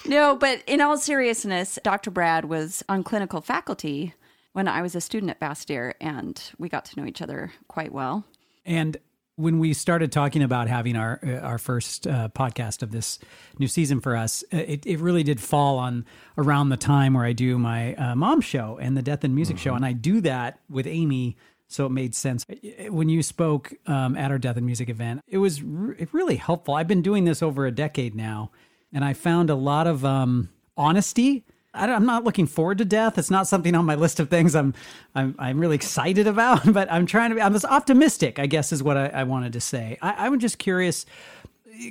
No, 0.08 0.36
but 0.36 0.62
in 0.68 0.80
all 0.80 0.96
seriousness, 0.96 1.80
Dr. 1.82 2.12
Brad 2.12 2.44
was 2.44 2.84
on 2.88 3.02
clinical 3.02 3.40
faculty 3.40 4.14
when 4.56 4.68
I 4.68 4.80
was 4.80 4.94
a 4.94 5.02
student 5.02 5.28
at 5.28 5.38
Bastyr, 5.38 5.92
and 6.00 6.42
we 6.58 6.70
got 6.70 6.86
to 6.86 6.98
know 6.98 7.06
each 7.06 7.20
other 7.20 7.52
quite 7.68 7.92
well. 7.92 8.24
And 8.64 8.96
when 9.34 9.58
we 9.58 9.74
started 9.74 10.10
talking 10.10 10.42
about 10.42 10.66
having 10.66 10.96
our 10.96 11.20
uh, 11.22 11.46
our 11.46 11.58
first 11.58 12.06
uh, 12.06 12.30
podcast 12.30 12.82
of 12.82 12.90
this 12.90 13.18
new 13.58 13.68
season 13.68 14.00
for 14.00 14.16
us, 14.16 14.42
uh, 14.54 14.56
it, 14.56 14.86
it 14.86 14.98
really 14.98 15.22
did 15.22 15.40
fall 15.40 15.76
on 15.76 16.06
around 16.38 16.70
the 16.70 16.78
time 16.78 17.12
where 17.12 17.26
I 17.26 17.34
do 17.34 17.58
my 17.58 17.94
uh, 17.96 18.14
mom 18.14 18.40
show 18.40 18.78
and 18.80 18.96
the 18.96 19.02
Death 19.02 19.24
and 19.24 19.34
Music 19.34 19.58
show, 19.58 19.74
and 19.74 19.84
I 19.84 19.92
do 19.92 20.22
that 20.22 20.58
with 20.70 20.86
Amy, 20.86 21.36
so 21.68 21.84
it 21.84 21.90
made 21.90 22.14
sense. 22.14 22.46
When 22.88 23.10
you 23.10 23.22
spoke 23.22 23.74
um, 23.86 24.16
at 24.16 24.30
our 24.30 24.38
Death 24.38 24.56
and 24.56 24.64
Music 24.64 24.88
event, 24.88 25.20
it 25.28 25.36
was 25.36 25.62
re- 25.62 26.08
really 26.12 26.36
helpful. 26.36 26.76
I've 26.76 26.88
been 26.88 27.02
doing 27.02 27.26
this 27.26 27.42
over 27.42 27.66
a 27.66 27.70
decade 27.70 28.14
now, 28.14 28.52
and 28.90 29.04
I 29.04 29.12
found 29.12 29.50
a 29.50 29.54
lot 29.54 29.86
of 29.86 30.02
um, 30.02 30.48
honesty. 30.78 31.44
I 31.76 31.88
am 31.88 32.06
not 32.06 32.24
looking 32.24 32.46
forward 32.46 32.78
to 32.78 32.84
death. 32.84 33.18
It's 33.18 33.30
not 33.30 33.46
something 33.46 33.74
on 33.74 33.84
my 33.84 33.94
list 33.94 34.20
of 34.20 34.30
things 34.30 34.54
I'm 34.54 34.74
I'm 35.14 35.34
I'm 35.38 35.58
really 35.58 35.76
excited 35.76 36.26
about. 36.26 36.64
But 36.76 36.90
I'm 36.90 37.06
trying 37.06 37.30
to 37.30 37.36
be. 37.36 37.42
I'm 37.42 37.52
just 37.52 37.64
optimistic. 37.64 38.38
I 38.38 38.46
guess 38.46 38.72
is 38.72 38.82
what 38.82 38.96
I, 38.96 39.06
I 39.06 39.22
wanted 39.24 39.52
to 39.54 39.60
say. 39.60 39.98
I, 40.02 40.26
I'm 40.26 40.38
just 40.38 40.58
curious, 40.58 41.06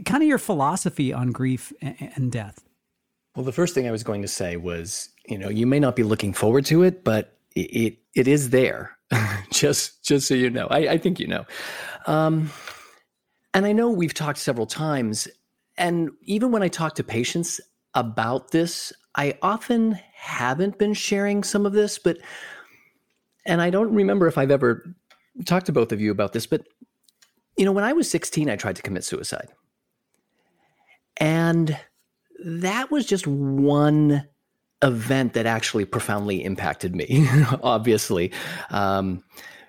kind 0.05 0.21
of 0.21 0.27
your 0.27 0.37
philosophy 0.37 1.11
on 1.11 1.31
grief 1.31 1.73
and, 1.81 2.11
and 2.15 2.31
death. 2.31 2.63
Well, 3.35 3.45
the 3.45 3.51
first 3.51 3.73
thing 3.73 3.87
I 3.87 3.91
was 3.91 4.03
going 4.03 4.21
to 4.21 4.27
say 4.27 4.57
was, 4.57 5.09
you 5.27 5.37
know, 5.37 5.49
you 5.49 5.65
may 5.65 5.79
not 5.79 5.95
be 5.95 6.03
looking 6.03 6.33
forward 6.33 6.65
to 6.65 6.83
it, 6.83 7.03
but 7.03 7.37
it 7.55 7.61
it, 7.61 7.97
it 8.13 8.27
is 8.27 8.49
there. 8.51 8.97
just 9.51 10.03
just 10.03 10.27
so 10.27 10.33
you 10.33 10.49
know, 10.49 10.67
I, 10.69 10.77
I 10.89 10.97
think 10.97 11.19
you 11.19 11.27
know. 11.27 11.45
Um, 12.07 12.51
and 13.53 13.65
I 13.65 13.71
know 13.71 13.89
we've 13.89 14.13
talked 14.13 14.39
several 14.39 14.65
times, 14.65 15.27
and 15.77 16.11
even 16.21 16.51
when 16.51 16.61
I 16.61 16.67
talk 16.67 16.95
to 16.95 17.03
patients 17.03 17.61
about 17.93 18.51
this, 18.51 18.91
I 19.15 19.37
often 19.41 19.99
haven't 20.13 20.77
been 20.77 20.93
sharing 20.93 21.43
some 21.43 21.65
of 21.65 21.73
this, 21.73 21.97
but 21.97 22.17
and 23.45 23.61
I 23.61 23.69
don't 23.69 23.93
remember 23.93 24.27
if 24.27 24.37
I've 24.37 24.51
ever 24.51 24.95
talked 25.45 25.67
to 25.67 25.71
both 25.71 25.91
of 25.91 26.01
you 26.01 26.11
about 26.11 26.33
this, 26.33 26.45
but 26.45 26.67
you 27.57 27.65
know, 27.65 27.71
when 27.71 27.83
I 27.83 27.93
was 27.93 28.09
16, 28.09 28.49
I 28.49 28.55
tried 28.55 28.75
to 28.75 28.81
commit 28.81 29.03
suicide. 29.03 29.49
And 31.17 31.77
that 32.43 32.91
was 32.91 33.05
just 33.05 33.25
one 33.27 34.27
event 34.81 35.33
that 35.33 35.45
actually 35.45 35.85
profoundly 35.85 36.43
impacted 36.43 36.95
me, 36.95 37.27
obviously. 37.63 38.31
Um, 38.71 39.23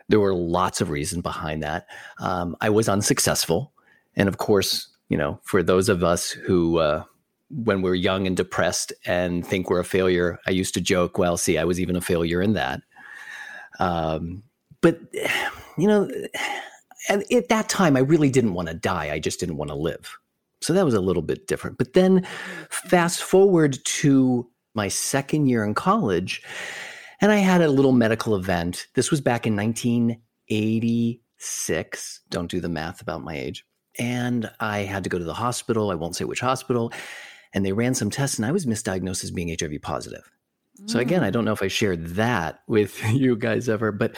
there 0.09 0.21
were 0.21 0.35
lots 0.35 0.81
of 0.81 0.91
reasons 0.91 1.23
behind 1.23 1.63
that. 1.63 1.87
Um, 2.19 2.57
I 2.61 2.71
was 2.71 2.89
unsuccessful. 2.89 3.73
And 4.17 4.29
of 4.29 4.39
course, 4.39 4.89
you 5.09 5.17
know, 5.17 5.39
for 5.45 5.63
those 5.63 5.89
of 5.89 6.03
us 6.03 6.31
who, 6.31 6.79
uh, 6.79 7.05
when 7.51 7.83
we're 7.83 7.95
young 7.95 8.27
and 8.27 8.37
depressed 8.37 8.93
and 9.05 9.47
think 9.47 9.71
we're 9.71 9.81
a 9.81 9.85
failure, 9.85 10.39
I 10.47 10.51
used 10.51 10.75
to 10.75 10.81
joke, 10.81 11.19
well, 11.19 11.37
see, 11.37 11.59
I 11.59 11.65
was 11.65 11.81
even 11.81 11.97
a 11.97 12.01
failure 12.01 12.43
in 12.43 12.55
that. 12.55 12.81
Um, 13.79 14.43
but, 14.81 14.99
you 15.79 15.87
know, 15.87 16.11
and 17.09 17.25
at 17.33 17.49
that 17.49 17.69
time, 17.69 17.97
I 17.97 18.01
really 18.01 18.31
didn't 18.31 18.55
want 18.55 18.67
to 18.69 18.75
die. 18.75 19.13
I 19.13 19.19
just 19.19 19.41
didn't 19.41 19.59
want 19.59 19.71
to 19.71 19.77
live. 19.77 20.17
So 20.61 20.73
that 20.73 20.85
was 20.85 20.95
a 20.95 21.01
little 21.01 21.23
bit 21.23 21.47
different. 21.47 21.79
But 21.79 21.93
then 21.93 22.27
fast 22.71 23.23
forward 23.23 23.79
to 23.85 24.51
my 24.75 24.89
second 24.89 25.47
year 25.47 25.63
in 25.65 25.75
college, 25.75 26.43
and 27.21 27.31
I 27.33 27.37
had 27.37 27.63
a 27.63 27.69
little 27.69 27.93
medical 27.93 28.35
event. 28.37 28.87
This 28.95 29.11
was 29.11 29.21
back 29.21 29.47
in 29.47 29.57
1986. 29.57 32.21
Don't 32.31 32.51
do 32.51 32.61
the 32.61 32.69
math 32.69 33.01
about 33.01 33.25
my 33.25 33.35
age. 33.35 33.65
And 33.99 34.51
I 34.61 34.81
had 34.81 35.03
to 35.05 35.11
go 35.11 35.19
to 35.19 35.25
the 35.25 35.33
hospital. 35.33 35.91
I 35.91 35.95
won't 35.95 36.17
say 36.17 36.25
which 36.25 36.41
hospital. 36.41 36.93
And 37.57 37.67
they 37.67 37.73
ran 37.73 37.95
some 37.95 38.11
tests, 38.11 38.37
and 38.37 38.47
I 38.47 38.53
was 38.53 38.67
misdiagnosed 38.67 39.25
as 39.25 39.33
being 39.33 39.49
HIV 39.49 39.83
positive. 39.83 40.31
So 40.85 40.99
again, 40.99 41.25
I 41.25 41.31
don't 41.31 41.47
know 41.47 41.53
if 41.53 41.63
I 41.63 41.69
shared 41.69 42.07
that 42.17 42.61
with 42.67 43.03
you 43.13 43.35
guys 43.35 43.69
ever, 43.69 43.93
but 43.93 44.15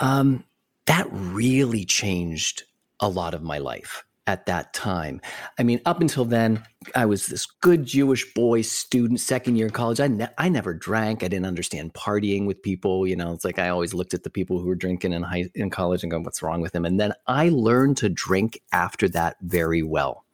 um, 0.00 0.44
that 0.86 1.06
really 1.10 1.84
changed 1.84 2.64
a 3.00 3.08
lot 3.08 3.34
of 3.34 3.42
my 3.42 3.58
life 3.58 4.04
at 4.26 4.46
that 4.46 4.72
time. 4.72 5.20
I 5.58 5.62
mean, 5.62 5.80
up 5.84 6.00
until 6.00 6.24
then, 6.24 6.62
I 6.94 7.04
was 7.04 7.26
this 7.26 7.46
good 7.46 7.84
Jewish 7.84 8.32
boy 8.32 8.62
student, 8.62 9.20
second 9.20 9.56
year 9.56 9.66
in 9.66 9.72
college. 9.72 10.00
I 10.00 10.06
ne- 10.06 10.28
I 10.38 10.48
never 10.48 10.72
drank. 10.72 11.22
I 11.22 11.28
didn't 11.28 11.46
understand 11.46 11.94
partying 11.94 12.46
with 12.46 12.62
people. 12.62 13.06
You 13.06 13.16
know, 13.16 13.32
it's 13.32 13.44
like 13.44 13.58
I 13.58 13.68
always 13.68 13.92
looked 13.92 14.14
at 14.14 14.22
the 14.22 14.30
people 14.30 14.58
who 14.58 14.68
were 14.68 14.74
drinking 14.74 15.12
in 15.12 15.22
high 15.22 15.50
in 15.54 15.68
college 15.68 16.02
and 16.02 16.10
going, 16.10 16.22
"What's 16.22 16.42
wrong 16.42 16.60
with 16.60 16.72
them?" 16.72 16.84
And 16.84 16.98
then 16.98 17.12
I 17.26 17.50
learned 17.50 17.98
to 17.98 18.08
drink 18.08 18.60
after 18.72 19.08
that 19.10 19.36
very 19.42 19.82
well, 19.82 20.24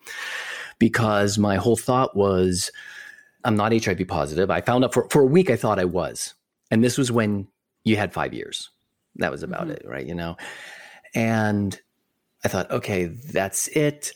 because 0.79 1.39
my 1.39 1.57
whole 1.57 1.77
thought 1.77 2.17
was, 2.17 2.71
I'm 3.45 3.57
not 3.57 3.73
HIV 3.73 4.07
positive. 4.09 4.51
I 4.51 4.61
found 4.61 4.85
out 4.85 4.93
for 4.93 5.09
for 5.11 5.23
a 5.23 5.27
week 5.27 5.51
I 5.51 5.57
thought 5.57 5.79
I 5.79 5.85
was, 5.85 6.35
and 6.71 6.83
this 6.83 6.99
was 6.99 7.13
when 7.13 7.49
you 7.85 7.97
had 7.97 8.13
five 8.13 8.35
years. 8.35 8.71
That 9.17 9.31
was 9.31 9.43
about 9.43 9.71
it, 9.71 9.83
right? 9.87 10.07
You 10.07 10.15
know, 10.15 10.37
and 11.15 11.81
I 12.45 12.49
thought, 12.49 12.71
okay, 12.71 13.07
that's 13.07 13.69
it. 13.69 14.13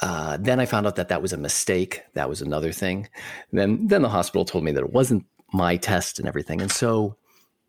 Uh, 0.00 0.36
then 0.36 0.60
I 0.60 0.66
found 0.66 0.86
out 0.86 0.96
that 0.96 1.08
that 1.08 1.22
was 1.22 1.32
a 1.32 1.36
mistake. 1.36 2.02
That 2.14 2.28
was 2.28 2.40
another 2.40 2.72
thing. 2.72 3.08
then, 3.52 3.86
then 3.86 4.02
the 4.02 4.08
hospital 4.08 4.44
told 4.44 4.64
me 4.64 4.72
that 4.72 4.82
it 4.82 4.92
wasn't 4.92 5.26
my 5.52 5.76
test 5.76 6.18
and 6.18 6.28
everything. 6.28 6.60
And 6.60 6.70
so 6.70 7.16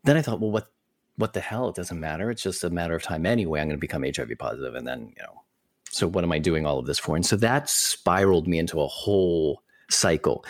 then 0.04 0.16
I 0.16 0.22
thought, 0.22 0.40
well, 0.40 0.50
what, 0.50 0.68
what 1.16 1.32
the 1.32 1.40
hell? 1.40 1.68
It 1.68 1.74
doesn't 1.74 1.98
matter. 1.98 2.30
It's 2.30 2.42
just 2.42 2.64
a 2.64 2.70
matter 2.70 2.94
of 2.94 3.02
time 3.02 3.26
anyway. 3.26 3.60
I'm 3.60 3.68
going 3.68 3.76
to 3.76 3.80
become 3.80 4.04
HIV 4.04 4.32
positive, 4.38 4.74
and 4.74 4.86
then 4.86 5.12
you 5.16 5.22
know. 5.22 5.42
So 5.90 6.06
what 6.06 6.24
am 6.24 6.32
I 6.32 6.38
doing 6.38 6.66
all 6.66 6.78
of 6.78 6.86
this 6.86 6.98
for? 6.98 7.16
And 7.16 7.26
so 7.26 7.36
that 7.36 7.68
spiraled 7.68 8.46
me 8.46 8.58
into 8.58 8.80
a 8.80 8.86
whole 8.86 9.62
cycle, 9.90 10.44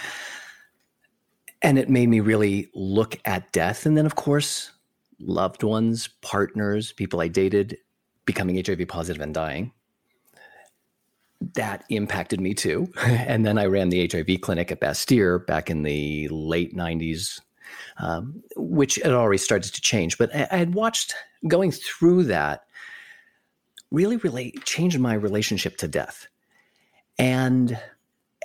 and 1.62 1.78
it 1.78 1.88
made 1.88 2.08
me 2.08 2.20
really 2.20 2.68
look 2.74 3.18
at 3.24 3.50
death. 3.52 3.86
And 3.86 3.96
then, 3.96 4.06
of 4.06 4.16
course, 4.16 4.70
loved 5.18 5.62
ones, 5.62 6.08
partners, 6.20 6.92
people 6.92 7.20
I 7.20 7.28
dated 7.28 7.78
becoming 8.26 8.62
HIV 8.64 8.86
positive 8.88 9.22
and 9.22 9.34
dying. 9.34 9.72
That 11.54 11.84
impacted 11.88 12.40
me 12.40 12.54
too. 12.54 12.92
and 13.02 13.44
then 13.44 13.58
I 13.58 13.64
ran 13.64 13.88
the 13.88 14.08
HIV 14.10 14.42
clinic 14.42 14.70
at 14.70 14.80
Bastyr 14.80 15.44
back 15.46 15.70
in 15.70 15.82
the 15.82 16.28
late 16.28 16.76
90s, 16.76 17.40
um, 17.98 18.42
which 18.56 18.96
had 18.96 19.12
already 19.12 19.38
started 19.38 19.72
to 19.74 19.80
change. 19.80 20.18
But 20.18 20.34
I, 20.34 20.48
I 20.50 20.56
had 20.58 20.74
watched 20.74 21.14
going 21.48 21.72
through 21.72 22.24
that 22.24 22.64
really 23.90 24.16
really 24.18 24.52
changed 24.64 24.98
my 24.98 25.14
relationship 25.14 25.76
to 25.78 25.88
death. 25.88 26.28
And 27.18 27.78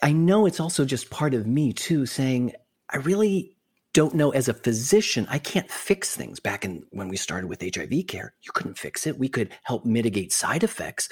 I 0.02 0.12
know 0.12 0.46
it's 0.46 0.60
also 0.60 0.86
just 0.86 1.10
part 1.10 1.34
of 1.34 1.48
me 1.48 1.74
too 1.74 2.06
saying, 2.06 2.54
I 2.90 2.98
really 2.98 3.56
don't 3.94 4.14
know 4.14 4.32
as 4.32 4.50
a 4.50 4.54
physician, 4.54 5.26
I 5.30 5.40
can't 5.40 5.72
fix 5.72 6.16
things. 6.16 6.40
Back 6.42 6.66
in 6.66 6.84
when 6.90 7.08
we 7.08 7.16
started 7.16 7.48
with 7.48 7.62
HIV 7.62 8.08
care, 8.08 8.34
you 8.42 8.52
couldn't 8.52 8.78
fix 8.78 9.08
it. 9.08 9.18
We 9.18 9.30
could 9.30 9.54
help 9.64 9.86
mitigate 9.86 10.34
side 10.34 10.64
effects, 10.64 11.08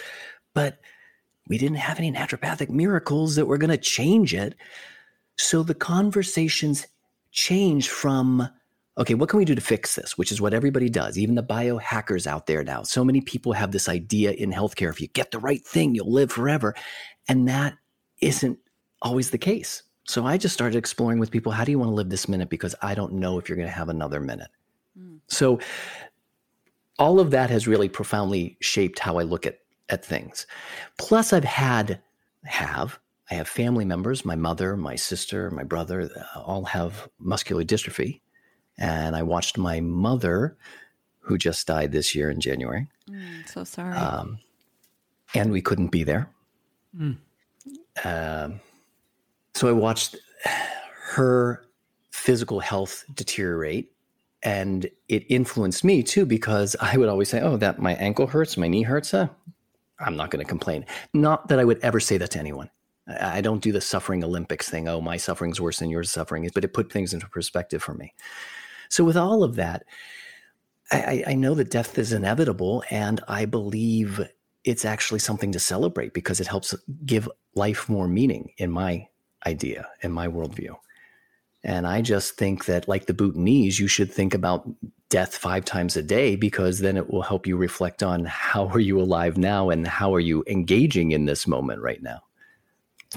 but 0.54 0.80
we 1.48 1.58
didn't 1.58 1.78
have 1.78 1.98
any 1.98 2.12
naturopathic 2.12 2.70
miracles 2.70 3.36
that 3.36 3.46
were 3.46 3.58
going 3.58 3.70
to 3.70 3.78
change 3.78 4.34
it. 4.34 4.56
So 5.38 5.64
the 5.64 5.74
conversations 5.74 6.88
changed 7.32 7.90
from, 7.90 8.50
okay, 8.98 9.14
what 9.16 9.30
can 9.30 9.40
we 9.40 9.46
do 9.46 9.56
to 9.56 9.62
fix 9.62 9.96
this? 9.96 10.18
Which 10.18 10.32
is 10.32 10.40
what 10.40 10.54
everybody 10.54 10.90
does, 10.90 11.18
even 11.18 11.36
the 11.36 11.44
biohackers 11.44 12.28
out 12.28 12.46
there 12.46 12.64
now. 12.64 12.84
So 12.84 13.04
many 13.04 13.22
people 13.22 13.54
have 13.54 13.72
this 13.72 13.90
idea 13.90 14.32
in 14.32 14.52
healthcare 14.52 14.90
if 14.90 15.02
you 15.02 15.08
get 15.08 15.32
the 15.32 15.40
right 15.40 15.66
thing, 15.66 15.96
you'll 15.96 16.12
live 16.12 16.32
forever. 16.32 16.76
And 17.28 17.48
that 17.48 17.76
isn't 18.22 18.60
always 19.02 19.32
the 19.32 19.38
case. 19.38 19.84
So 20.06 20.26
I 20.26 20.38
just 20.38 20.54
started 20.54 20.78
exploring 20.78 21.20
with 21.20 21.32
people 21.32 21.52
how 21.52 21.64
do 21.64 21.72
you 21.72 21.80
want 21.80 21.90
to 21.90 21.96
live 21.96 22.10
this 22.10 22.28
minute? 22.28 22.50
Because 22.50 22.76
I 22.82 22.94
don't 22.94 23.14
know 23.14 23.40
if 23.40 23.48
you're 23.48 23.56
going 23.56 23.70
to 23.70 23.74
have 23.74 23.90
another 23.90 24.20
minute. 24.20 24.50
Mm. 25.00 25.20
So 25.28 25.60
all 27.00 27.20
of 27.20 27.32
that 27.32 27.50
has 27.50 27.68
really 27.68 27.90
profoundly 27.90 28.58
shaped 28.62 29.00
how 29.00 29.18
I 29.18 29.24
look 29.24 29.46
at, 29.46 29.60
at 29.90 30.06
things. 30.06 30.46
Plus, 30.98 31.34
I've 31.34 31.44
had 31.44 32.02
have. 32.46 33.00
I 33.32 33.36
have 33.36 33.48
family 33.48 33.86
members, 33.86 34.26
my 34.26 34.36
mother, 34.36 34.76
my 34.76 34.96
sister, 34.96 35.50
my 35.50 35.64
brother, 35.64 36.10
all 36.36 36.66
have 36.66 37.08
muscular 37.20 37.64
dystrophy. 37.64 38.20
And 38.78 39.16
I 39.16 39.24
watched 39.24 39.58
my 39.58 39.80
mother, 39.80 40.58
who 41.20 41.38
just 41.38 41.66
died 41.68 41.92
this 41.92 42.16
year 42.16 42.30
in 42.30 42.42
January. 42.42 42.88
Mm, 43.10 43.48
so 43.48 43.64
sorry. 43.64 43.96
Um, 43.96 44.40
and 45.34 45.52
we 45.52 45.62
couldn't 45.62 45.88
be 45.88 46.04
there. 46.04 46.30
Mm. 46.98 47.18
Um, 48.04 48.60
so 49.54 49.70
I 49.70 49.72
watched 49.72 50.18
her 51.12 51.66
physical 52.12 52.60
health 52.60 53.06
deteriorate 53.14 53.92
and 54.44 54.90
it 55.08 55.26
influenced 55.30 55.84
me 55.84 56.04
too 56.04 56.26
because 56.26 56.76
I 56.82 56.98
would 56.98 57.10
always 57.10 57.30
say, 57.30 57.42
"Oh, 57.42 57.58
that 57.58 57.80
my 57.80 57.94
ankle 57.94 58.28
hurts, 58.28 58.58
my 58.58 58.68
knee 58.68 58.84
hurts." 58.84 59.12
Huh? 59.12 59.30
I'm 60.00 60.18
not 60.18 60.32
going 60.32 60.44
to 60.44 60.50
complain. 60.50 60.86
Not 61.14 61.48
that 61.48 61.60
I 61.60 61.64
would 61.64 61.80
ever 61.80 62.00
say 62.00 62.18
that 62.18 62.32
to 62.32 62.40
anyone. 62.40 62.70
I 63.22 63.42
don't 63.42 63.62
do 63.62 63.72
the 63.72 63.82
suffering 63.82 64.24
Olympics 64.24 64.70
thing. 64.70 64.88
Oh, 64.88 65.02
my 65.02 65.18
suffering's 65.18 65.62
worse 65.62 65.80
than 65.80 65.90
your 65.90 66.04
suffering, 66.04 66.46
is, 66.46 66.52
but 66.52 66.64
it 66.64 66.74
put 66.74 66.92
things 66.92 67.14
into 67.14 67.28
perspective 67.28 67.84
for 67.84 67.94
me. 67.94 68.14
So 68.94 69.04
with 69.04 69.18
all 69.18 69.44
of 69.44 69.56
that, 69.56 69.86
I, 70.92 71.24
I 71.26 71.34
know 71.34 71.56
that 71.56 71.72
death 71.72 71.98
is 71.98 72.14
inevitable, 72.14 72.84
and 72.92 73.22
I 73.28 73.46
believe 73.46 74.22
it's 74.64 74.86
actually 74.86 75.18
something 75.18 75.52
to 75.52 75.60
celebrate 75.60 76.14
because 76.14 76.40
it 76.40 76.46
helps 76.46 76.76
give 77.04 77.28
life 77.56 77.90
more 77.90 78.08
meaning 78.08 78.52
in 78.60 78.70
my 78.70 79.08
idea, 79.48 79.88
in 80.04 80.12
my 80.12 80.28
worldview. 80.28 80.76
And 81.64 81.88
I 81.88 82.04
just 82.04 82.38
think 82.38 82.66
that, 82.66 82.88
like 82.88 83.08
the 83.08 83.16
Bhutanese, 83.16 83.80
you 83.80 83.88
should 83.88 84.12
think 84.12 84.36
about 84.36 84.70
death 85.10 85.36
five 85.36 85.66
times 85.66 85.98
a 85.98 86.04
day 86.04 86.36
because 86.36 86.78
then 86.78 86.96
it 86.96 87.10
will 87.10 87.24
help 87.24 87.48
you 87.48 87.58
reflect 87.58 88.04
on 88.04 88.26
how 88.26 88.68
are 88.68 88.80
you 88.80 89.02
alive 89.02 89.40
now 89.40 89.72
and 89.72 89.88
how 89.88 90.14
are 90.14 90.20
you 90.20 90.44
engaging 90.46 91.14
in 91.14 91.26
this 91.26 91.48
moment 91.48 91.82
right 91.82 92.04
now. 92.04 92.20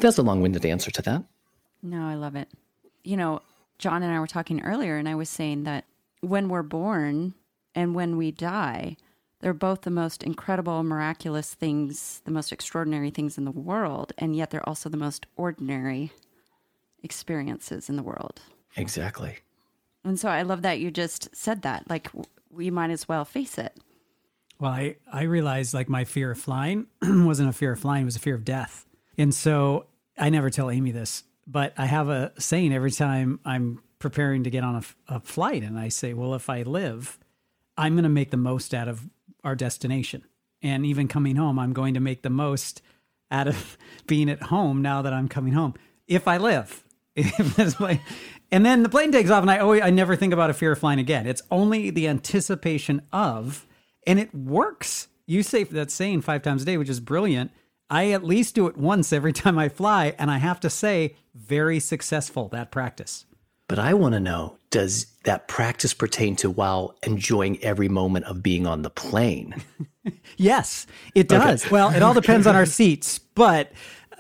That's 0.01 0.17
a 0.17 0.23
long 0.23 0.41
winded 0.41 0.65
answer 0.65 0.91
to 0.91 1.03
that. 1.03 1.23
No, 1.83 2.07
I 2.07 2.15
love 2.15 2.35
it. 2.35 2.49
You 3.05 3.19
know, 3.19 3.43
John 3.79 4.03
and 4.03 4.12
I 4.12 4.21
were 4.21 4.27
talking 4.27 4.62
earlier, 4.62 4.97
and 4.97 5.09
I 5.09 5.15
was 5.15 5.29
saying 5.29 5.65
that 5.65 5.85
when 6.21 6.49
we're 6.49 6.62
born 6.62 7.35
and 7.75 7.95
when 7.95 8.17
we 8.17 8.31
die, 8.31 8.97
they're 9.41 9.53
both 9.53 9.83
the 9.83 9.91
most 9.91 10.23
incredible, 10.23 10.83
miraculous 10.83 11.55
things, 11.55 12.23
the 12.25 12.31
most 12.31 12.53
extraordinary 12.53 13.11
things 13.11 13.37
in 13.37 13.45
the 13.45 13.51
world, 13.51 14.12
and 14.17 14.35
yet 14.35 14.51
they're 14.51 14.67
also 14.69 14.89
the 14.89 14.97
most 14.97 15.27
ordinary 15.37 16.11
experiences 17.03 17.89
in 17.89 17.97
the 17.97 18.03
world. 18.03 18.41
Exactly. 18.77 19.39
And 20.05 20.19
so 20.19 20.29
I 20.29 20.43
love 20.43 20.62
that 20.62 20.81
you 20.81 20.91
just 20.91 21.35
said 21.35 21.62
that. 21.62 21.89
Like, 21.91 22.11
we 22.51 22.71
might 22.71 22.91
as 22.91 23.09
well 23.09 23.25
face 23.25 23.59
it. 23.59 23.77
Well, 24.59 24.73
I, 24.73 24.97
I 25.12 25.25
realized 25.25 25.75
like 25.75 25.89
my 25.89 26.05
fear 26.05 26.31
of 26.31 26.39
flying 26.39 26.87
wasn't 27.03 27.51
a 27.51 27.53
fear 27.53 27.73
of 27.73 27.81
flying, 27.81 28.03
it 28.03 28.07
was 28.07 28.17
a 28.17 28.21
fear 28.21 28.35
of 28.35 28.45
death. 28.45 28.87
And 29.19 29.35
so 29.35 29.87
I 30.17 30.31
never 30.31 30.49
tell 30.49 30.71
Amy 30.71 30.93
this, 30.93 31.25
but 31.47 31.73
I 31.77 31.87
have 31.87 32.09
a 32.09 32.33
saying 32.39 32.73
every 32.73 32.91
time 32.91 33.41
I'm 33.45 33.81
preparing 33.99 34.45
to 34.45 34.51
get 34.51 34.65
on 34.65 34.77
a, 34.77 35.17
a 35.17 35.21
flight. 35.21 35.63
And 35.63 35.79
I 35.79 35.89
say, 35.89 36.13
well, 36.13 36.35
if 36.35 36.51
I 36.51 36.63
live, 36.63 37.19
I'm 37.77 37.95
going 37.95 38.05
to 38.05 38.09
make 38.09 38.31
the 38.31 38.37
most 38.37 38.75
out 38.75 38.89
of 38.89 39.09
our 39.45 39.55
destination. 39.55 40.25
And 40.63 40.85
even 40.85 41.09
coming 41.09 41.37
home, 41.37 41.59
I'm 41.59 41.73
going 41.73 41.95
to 41.95 42.01
make 42.01 42.23
the 42.23 42.31
most 42.31 42.83
out 43.31 43.49
of 43.49 43.77
being 44.07 44.31
at 44.31 44.45
home 44.45 44.83
now 44.83 45.03
that 45.03 45.13
I'm 45.13 45.29
coming 45.29 45.53
home. 45.53 45.75
If 46.07 46.29
I 46.29 46.37
live, 46.37 46.85
and 47.17 48.65
then 48.67 48.83
the 48.83 48.89
plane 48.89 49.11
takes 49.11 49.31
off, 49.31 49.43
and 49.43 49.51
I 49.51 49.59
always 49.59 49.83
I 49.83 49.91
never 49.91 50.15
think 50.17 50.33
about 50.33 50.51
a 50.51 50.55
fear 50.55 50.73
of 50.73 50.79
flying 50.79 50.99
again. 50.99 51.27
It's 51.27 51.43
only 51.51 51.91
the 51.91 52.07
anticipation 52.09 53.03
of, 53.11 53.67
and 54.07 54.21
it 54.21 54.35
works. 54.35 55.09
You 55.27 55.43
say 55.43 55.65
that 55.65 55.91
saying 55.91 56.21
five 56.21 56.43
times 56.43 56.63
a 56.63 56.67
day, 56.67 56.77
which 56.77 56.91
is 56.91 57.01
brilliant. 57.01 57.51
I 57.88 58.11
at 58.11 58.25
least 58.25 58.55
do 58.55 58.66
it 58.66 58.77
once 58.77 59.12
every 59.12 59.33
time 59.33 59.59
I 59.59 59.68
fly, 59.68 60.14
and 60.18 60.31
I 60.31 60.38
have 60.38 60.61
to 60.61 60.70
say, 60.70 61.16
very 61.35 61.79
successful 61.79 62.49
that 62.49 62.70
practice. 62.70 63.27
But 63.68 63.79
I 63.79 63.94
want 63.94 64.14
to 64.14 64.20
know 64.20 64.59
does 64.70 65.07
that 65.25 65.49
practice 65.49 65.94
pertain 65.94 66.37
to 66.37 66.51
while 66.51 66.96
enjoying 67.05 67.62
every 67.62 67.88
moment 67.88 68.27
of 68.27 68.42
being 68.42 68.66
on 68.66 68.83
the 68.83 68.90
plane? 68.90 69.62
yes, 70.37 70.87
it 71.14 71.29
does. 71.29 71.64
Okay. 71.64 71.72
Well, 71.72 71.90
it 71.90 72.03
all 72.03 72.14
depends 72.14 72.46
on 72.46 72.55
our 72.55 72.66
seats, 72.66 73.18
but 73.18 73.72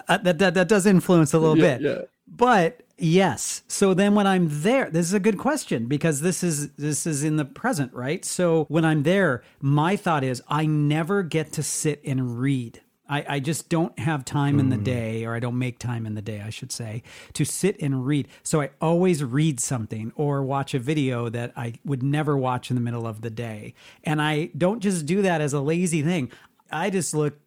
uh, 0.08 0.18
that, 0.18 0.38
that, 0.38 0.54
that 0.54 0.68
does 0.68 0.86
influence 0.86 1.32
a 1.32 1.38
little 1.38 1.58
yeah, 1.58 1.76
bit. 1.76 1.82
Yeah. 1.82 2.02
But 2.26 2.82
Yes. 2.98 3.62
So 3.68 3.92
then 3.92 4.14
when 4.14 4.26
I'm 4.26 4.48
there, 4.48 4.90
this 4.90 5.06
is 5.06 5.12
a 5.12 5.20
good 5.20 5.36
question 5.36 5.86
because 5.86 6.22
this 6.22 6.42
is 6.42 6.70
this 6.72 7.06
is 7.06 7.22
in 7.22 7.36
the 7.36 7.44
present, 7.44 7.92
right? 7.92 8.24
So 8.24 8.64
when 8.68 8.86
I'm 8.86 9.02
there, 9.02 9.42
my 9.60 9.96
thought 9.96 10.24
is 10.24 10.42
I 10.48 10.64
never 10.64 11.22
get 11.22 11.52
to 11.52 11.62
sit 11.62 12.00
and 12.04 12.38
read. 12.38 12.80
I, 13.08 13.24
I 13.28 13.40
just 13.40 13.68
don't 13.68 13.96
have 13.98 14.24
time 14.24 14.56
mm. 14.56 14.60
in 14.60 14.68
the 14.70 14.76
hmm. 14.76 14.82
day, 14.82 15.24
or 15.24 15.34
I 15.34 15.40
don't 15.40 15.58
make 15.58 15.78
time 15.78 16.06
in 16.06 16.14
the 16.14 16.22
day, 16.22 16.40
I 16.40 16.50
should 16.50 16.72
say, 16.72 17.02
to 17.34 17.44
sit 17.44 17.80
and 17.80 18.06
read. 18.06 18.28
So 18.42 18.60
I 18.60 18.70
always 18.80 19.22
read 19.22 19.60
something 19.60 20.12
or 20.16 20.42
watch 20.42 20.74
a 20.74 20.78
video 20.78 21.28
that 21.28 21.52
I 21.56 21.74
would 21.84 22.02
never 22.02 22.36
watch 22.36 22.70
in 22.70 22.74
the 22.74 22.82
middle 22.82 23.06
of 23.06 23.20
the 23.20 23.30
day. 23.30 23.74
And 24.04 24.20
I 24.20 24.50
don't 24.56 24.80
just 24.80 25.06
do 25.06 25.22
that 25.22 25.40
as 25.40 25.52
a 25.52 25.60
lazy 25.60 26.02
thing. 26.02 26.30
I 26.70 26.90
just 26.90 27.14
look 27.14 27.38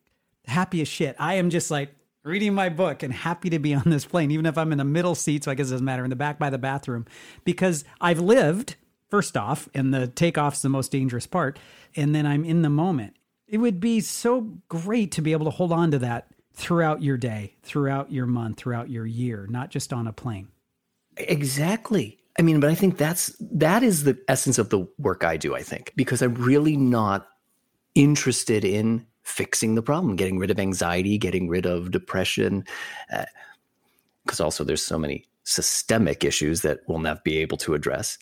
happy 0.48 0.82
as 0.82 0.88
shit. 0.88 1.16
I 1.20 1.36
am 1.36 1.50
just 1.50 1.70
like, 1.70 1.94
reading 2.24 2.54
my 2.54 2.68
book 2.68 3.02
and 3.02 3.14
happy 3.14 3.50
to 3.50 3.60
be 3.60 3.74
on 3.74 3.84
this 3.86 4.06
plane, 4.06 4.30
even 4.30 4.46
if 4.46 4.58
I'm 4.58 4.74
in 4.74 4.78
the 4.78 4.84
middle 4.84 5.16
seat. 5.16 5.46
So 5.46 5.52
I 5.52 5.56
guess 5.56 5.70
it 5.70 5.72
doesn't 5.72 5.86
matter 5.86 6.04
in 6.04 6.10
the 6.10 6.18
back 6.18 6.38
by 6.38 6.50
the 6.50 6.58
bathroom 6.58 7.06
because 7.46 7.86
I've 8.02 8.20
lived 8.20 8.76
first 9.10 9.36
off, 9.36 9.68
and 9.74 9.94
the 9.94 10.08
takeoff's 10.08 10.62
the 10.62 10.70
most 10.70 10.92
dangerous 10.92 11.26
part. 11.26 11.60
And 11.96 12.14
then 12.14 12.26
I'm 12.26 12.46
in 12.46 12.62
the 12.62 12.70
moment. 12.70 13.16
It 13.50 13.58
would 13.58 13.80
be 13.80 14.00
so 14.02 14.42
great 14.68 15.12
to 15.14 15.22
be 15.22 15.32
able 15.32 15.46
to 15.46 15.52
hold 15.52 15.72
on 15.72 15.92
to 15.92 16.00
that 16.00 16.28
throughout 16.54 17.02
your 17.02 17.18
day, 17.18 17.56
throughout 17.64 18.12
your 18.12 18.26
month, 18.26 18.58
throughout 18.58 18.90
your 18.90 19.06
year, 19.06 19.48
not 19.50 19.72
just 19.72 19.92
on 19.94 20.08
a 20.08 20.14
plane. 20.14 20.50
Exactly. 21.18 22.20
I 22.38 22.42
mean, 22.42 22.60
but 22.60 22.70
I 22.70 22.76
think 22.76 22.98
that's 22.98 23.36
that 23.40 23.84
is 23.84 24.04
the 24.04 24.18
essence 24.28 24.58
of 24.58 24.70
the 24.70 24.88
work 24.98 25.24
I 25.24 25.36
do, 25.36 25.56
I 25.56 25.64
think, 25.64 25.94
because 25.96 26.22
I'm 26.22 26.36
really 26.36 26.78
not 26.78 27.28
interested 27.96 28.64
in 28.64 29.06
fixing 29.24 29.76
the 29.76 29.82
problem, 29.82 30.16
getting 30.16 30.38
rid 30.38 30.52
of 30.52 30.60
anxiety, 30.60 31.18
getting 31.18 31.50
rid 31.50 31.66
of 31.66 31.92
depression. 31.92 32.64
Because 34.26 34.40
uh, 34.40 34.46
also 34.46 34.64
there's 34.64 34.86
so 34.86 34.98
many 35.00 35.26
systemic 35.44 36.24
issues 36.24 36.62
that 36.62 36.80
we'll 36.88 37.00
never 37.00 37.22
be 37.24 37.38
able 37.38 37.58
to 37.58 37.74
address. 37.74 38.18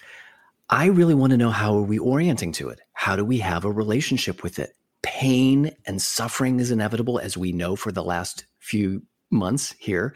I 0.70 0.86
really 0.86 1.16
want 1.16 1.32
to 1.32 1.38
know 1.38 1.50
how 1.50 1.76
are 1.78 1.84
we 1.84 2.00
orienting 2.00 2.52
to 2.54 2.70
it? 2.70 2.82
How 2.94 3.16
do 3.16 3.24
we 3.24 3.40
have 3.40 3.66
a 3.66 3.72
relationship 3.72 4.44
with 4.44 4.60
it? 4.60 4.76
Pain 5.02 5.72
and 5.86 6.02
suffering 6.02 6.60
is 6.60 6.72
inevitable, 6.72 7.20
as 7.20 7.38
we 7.38 7.52
know 7.52 7.76
for 7.76 7.92
the 7.92 8.04
last 8.04 8.46
few 8.60 9.04
months 9.30 9.76
here. 9.80 10.14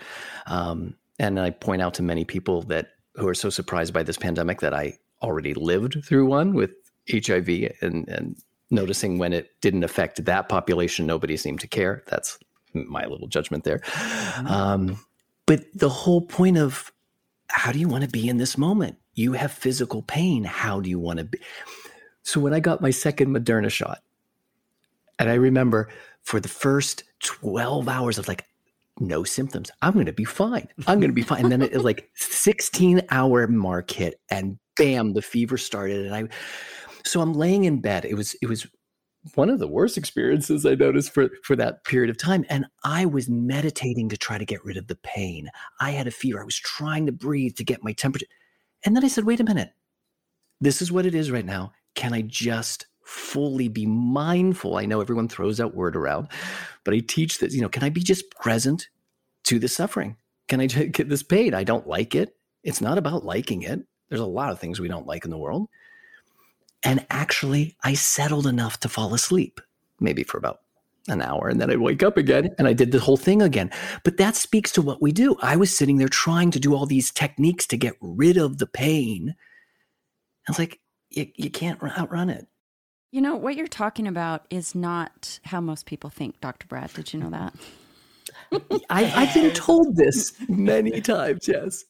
Um, 0.47 0.95
and 1.19 1.39
I 1.39 1.51
point 1.51 1.81
out 1.81 1.93
to 1.95 2.03
many 2.03 2.25
people 2.25 2.63
that 2.63 2.89
who 3.15 3.27
are 3.27 3.35
so 3.35 3.49
surprised 3.49 3.93
by 3.93 4.03
this 4.03 4.17
pandemic 4.17 4.61
that 4.61 4.73
I 4.73 4.97
already 5.21 5.53
lived 5.53 6.03
through 6.05 6.25
one 6.25 6.53
with 6.53 6.71
HIV 7.09 7.49
and, 7.81 8.07
and 8.07 8.37
noticing 8.69 9.17
when 9.17 9.33
it 9.33 9.49
didn't 9.61 9.83
affect 9.83 10.23
that 10.25 10.49
population, 10.49 11.05
nobody 11.05 11.37
seemed 11.37 11.59
to 11.59 11.67
care. 11.67 12.03
That's 12.07 12.39
my 12.73 13.05
little 13.05 13.27
judgment 13.27 13.63
there. 13.63 13.79
Mm-hmm. 13.79 14.47
Um, 14.47 15.05
but 15.45 15.65
the 15.73 15.89
whole 15.89 16.21
point 16.21 16.57
of 16.57 16.91
how 17.49 17.71
do 17.71 17.79
you 17.79 17.89
want 17.89 18.03
to 18.03 18.09
be 18.09 18.29
in 18.29 18.37
this 18.37 18.57
moment? 18.57 18.97
You 19.13 19.33
have 19.33 19.51
physical 19.51 20.01
pain. 20.01 20.45
How 20.45 20.79
do 20.79 20.89
you 20.89 20.99
want 20.99 21.19
to 21.19 21.25
be? 21.25 21.39
So 22.23 22.39
when 22.39 22.53
I 22.53 22.59
got 22.59 22.81
my 22.81 22.91
second 22.91 23.35
Moderna 23.35 23.69
shot, 23.69 23.99
and 25.21 25.29
I 25.29 25.35
remember 25.35 25.89
for 26.23 26.39
the 26.39 26.49
first 26.49 27.03
12 27.23 27.87
hours 27.87 28.17
of 28.17 28.27
like, 28.27 28.45
no 28.99 29.23
symptoms. 29.23 29.71
I'm 29.81 29.93
going 29.93 30.05
to 30.05 30.13
be 30.13 30.25
fine. 30.25 30.67
I'm 30.87 30.99
going 30.99 31.09
to 31.09 31.15
be 31.15 31.21
fine. 31.21 31.43
And 31.43 31.51
then 31.51 31.61
it, 31.61 31.81
like 31.81 32.09
16 32.15 33.01
hour 33.09 33.47
mark 33.47 33.89
hit 33.89 34.19
and 34.29 34.57
bam, 34.77 35.13
the 35.13 35.21
fever 35.21 35.57
started. 35.57 36.05
And 36.05 36.15
I, 36.15 36.27
so 37.05 37.21
I'm 37.21 37.33
laying 37.33 37.63
in 37.63 37.81
bed. 37.81 38.05
It 38.05 38.15
was 38.15 38.35
it 38.41 38.47
was 38.47 38.67
one 39.35 39.49
of 39.49 39.59
the 39.59 39.67
worst 39.67 39.97
experiences 39.97 40.65
I 40.65 40.75
noticed 40.75 41.13
for 41.13 41.29
for 41.43 41.55
that 41.55 41.83
period 41.83 42.09
of 42.09 42.17
time 42.17 42.43
and 42.49 42.65
I 42.83 43.05
was 43.05 43.29
meditating 43.29 44.09
to 44.09 44.17
try 44.17 44.39
to 44.39 44.45
get 44.45 44.63
rid 44.65 44.77
of 44.77 44.87
the 44.87 44.95
pain. 44.95 45.49
I 45.79 45.91
had 45.91 46.07
a 46.07 46.11
fever. 46.11 46.41
I 46.41 46.45
was 46.45 46.57
trying 46.57 47.05
to 47.05 47.11
breathe 47.11 47.55
to 47.55 47.63
get 47.63 47.83
my 47.83 47.93
temperature. 47.93 48.27
And 48.83 48.95
then 48.95 49.05
I 49.05 49.07
said, 49.07 49.25
"Wait 49.25 49.39
a 49.39 49.43
minute. 49.43 49.71
This 50.59 50.81
is 50.81 50.91
what 50.91 51.05
it 51.05 51.15
is 51.15 51.31
right 51.31 51.45
now. 51.45 51.71
Can 51.95 52.13
I 52.13 52.21
just 52.21 52.87
fully 53.11 53.67
be 53.67 53.85
mindful? 53.85 54.77
I 54.77 54.85
know 54.85 55.01
everyone 55.01 55.27
throws 55.27 55.57
that 55.57 55.75
word 55.75 55.95
around, 55.95 56.29
but 56.83 56.93
I 56.93 56.99
teach 56.99 57.39
that, 57.39 57.51
you 57.51 57.61
know, 57.61 57.69
can 57.69 57.83
I 57.83 57.89
be 57.89 58.01
just 58.01 58.31
present 58.31 58.87
to 59.43 59.59
the 59.59 59.67
suffering? 59.67 60.15
Can 60.47 60.61
I 60.61 60.65
get 60.67 61.09
this 61.09 61.23
pain? 61.23 61.53
I 61.53 61.63
don't 61.63 61.87
like 61.87 62.15
it. 62.15 62.35
It's 62.63 62.81
not 62.81 62.97
about 62.97 63.25
liking 63.25 63.63
it. 63.63 63.81
There's 64.09 64.21
a 64.21 64.25
lot 64.25 64.51
of 64.51 64.59
things 64.59 64.79
we 64.79 64.87
don't 64.87 65.07
like 65.07 65.25
in 65.25 65.31
the 65.31 65.37
world. 65.37 65.67
And 66.83 67.05
actually, 67.09 67.75
I 67.83 67.93
settled 67.93 68.47
enough 68.47 68.79
to 68.79 68.89
fall 68.89 69.13
asleep, 69.13 69.61
maybe 69.99 70.23
for 70.23 70.37
about 70.37 70.61
an 71.07 71.21
hour. 71.21 71.47
And 71.47 71.59
then 71.59 71.69
I'd 71.69 71.79
wake 71.79 72.03
up 72.03 72.17
again 72.17 72.49
and 72.57 72.67
I 72.67 72.73
did 72.73 72.91
the 72.91 72.99
whole 72.99 73.17
thing 73.17 73.41
again. 73.41 73.71
But 74.03 74.17
that 74.17 74.35
speaks 74.35 74.71
to 74.73 74.81
what 74.81 75.01
we 75.01 75.11
do. 75.11 75.35
I 75.41 75.55
was 75.55 75.75
sitting 75.75 75.97
there 75.97 76.07
trying 76.07 76.51
to 76.51 76.59
do 76.59 76.75
all 76.75 76.85
these 76.85 77.11
techniques 77.11 77.67
to 77.67 77.77
get 77.77 77.95
rid 78.01 78.37
of 78.37 78.57
the 78.57 78.67
pain. 78.67 79.35
I 80.47 80.51
was 80.51 80.59
like, 80.59 80.79
you, 81.09 81.27
you 81.35 81.49
can't 81.49 81.81
outrun 81.83 82.29
it. 82.29 82.47
You 83.11 83.19
know, 83.19 83.35
what 83.35 83.57
you're 83.57 83.67
talking 83.67 84.07
about 84.07 84.45
is 84.49 84.73
not 84.73 85.39
how 85.43 85.59
most 85.59 85.85
people 85.85 86.09
think, 86.09 86.39
Dr. 86.39 86.65
Brad. 86.67 86.93
Did 86.93 87.13
you 87.13 87.19
know 87.19 87.29
that? 87.29 87.53
I, 88.89 89.11
I've 89.13 89.33
been 89.33 89.53
told 89.53 89.97
this 89.97 90.33
many 90.47 91.01
times. 91.01 91.45
Yes. 91.45 91.83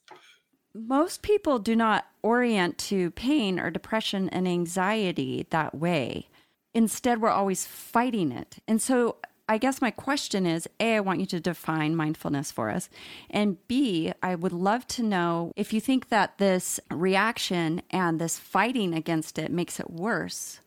Most 0.74 1.22
people 1.22 1.60
do 1.60 1.76
not 1.76 2.08
orient 2.24 2.78
to 2.80 3.12
pain 3.12 3.60
or 3.60 3.70
depression 3.70 4.30
and 4.30 4.48
anxiety 4.48 5.46
that 5.52 5.76
way. 5.76 6.28
Instead, 6.74 7.22
we're 7.22 7.30
always 7.30 7.68
fighting 7.68 8.32
it. 8.32 8.58
And 8.68 8.82
so 8.82 9.18
I 9.48 9.58
guess 9.58 9.82
my 9.82 9.92
question 9.92 10.46
is 10.46 10.68
A, 10.80 10.96
I 10.96 11.00
want 11.02 11.20
you 11.20 11.26
to 11.28 11.40
define 11.40 11.96
mindfulness 11.96 12.52
for 12.52 12.70
us. 12.70 12.90
And 13.30 13.58
B, 13.68 14.12
I 14.24 14.34
would 14.34 14.54
love 14.54 14.88
to 14.88 15.04
know 15.04 15.52
if 15.56 15.74
you 15.74 15.82
think 15.82 16.10
that 16.10 16.38
this 16.38 16.80
reaction 16.90 17.82
and 17.92 18.18
this 18.18 18.40
fighting 18.40 18.94
against 18.94 19.38
it 19.38 19.52
makes 19.52 19.80
it 19.80 19.92
worse. 19.92 20.62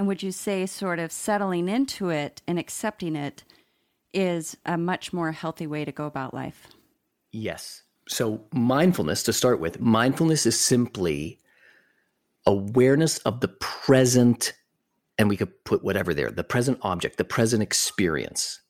And 0.00 0.06
would 0.06 0.22
you 0.22 0.32
say 0.32 0.64
sort 0.64 0.98
of 0.98 1.12
settling 1.12 1.68
into 1.68 2.08
it 2.08 2.40
and 2.46 2.58
accepting 2.58 3.14
it 3.14 3.44
is 4.14 4.56
a 4.64 4.78
much 4.78 5.12
more 5.12 5.30
healthy 5.32 5.66
way 5.66 5.84
to 5.84 5.92
go 5.92 6.06
about 6.06 6.32
life? 6.32 6.68
Yes. 7.32 7.82
So, 8.08 8.40
mindfulness 8.50 9.22
to 9.24 9.34
start 9.34 9.60
with, 9.60 9.78
mindfulness 9.78 10.46
is 10.46 10.58
simply 10.58 11.38
awareness 12.46 13.18
of 13.18 13.40
the 13.40 13.48
present 13.48 14.54
and 15.18 15.28
we 15.28 15.36
could 15.36 15.64
put 15.64 15.84
whatever 15.84 16.14
there 16.14 16.30
the 16.30 16.44
present 16.44 16.78
object, 16.80 17.18
the 17.18 17.24
present 17.24 17.62
experience 17.62 18.62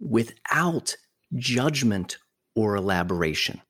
without 0.00 0.96
judgment 1.34 2.16
or 2.54 2.76
elaboration. 2.76 3.60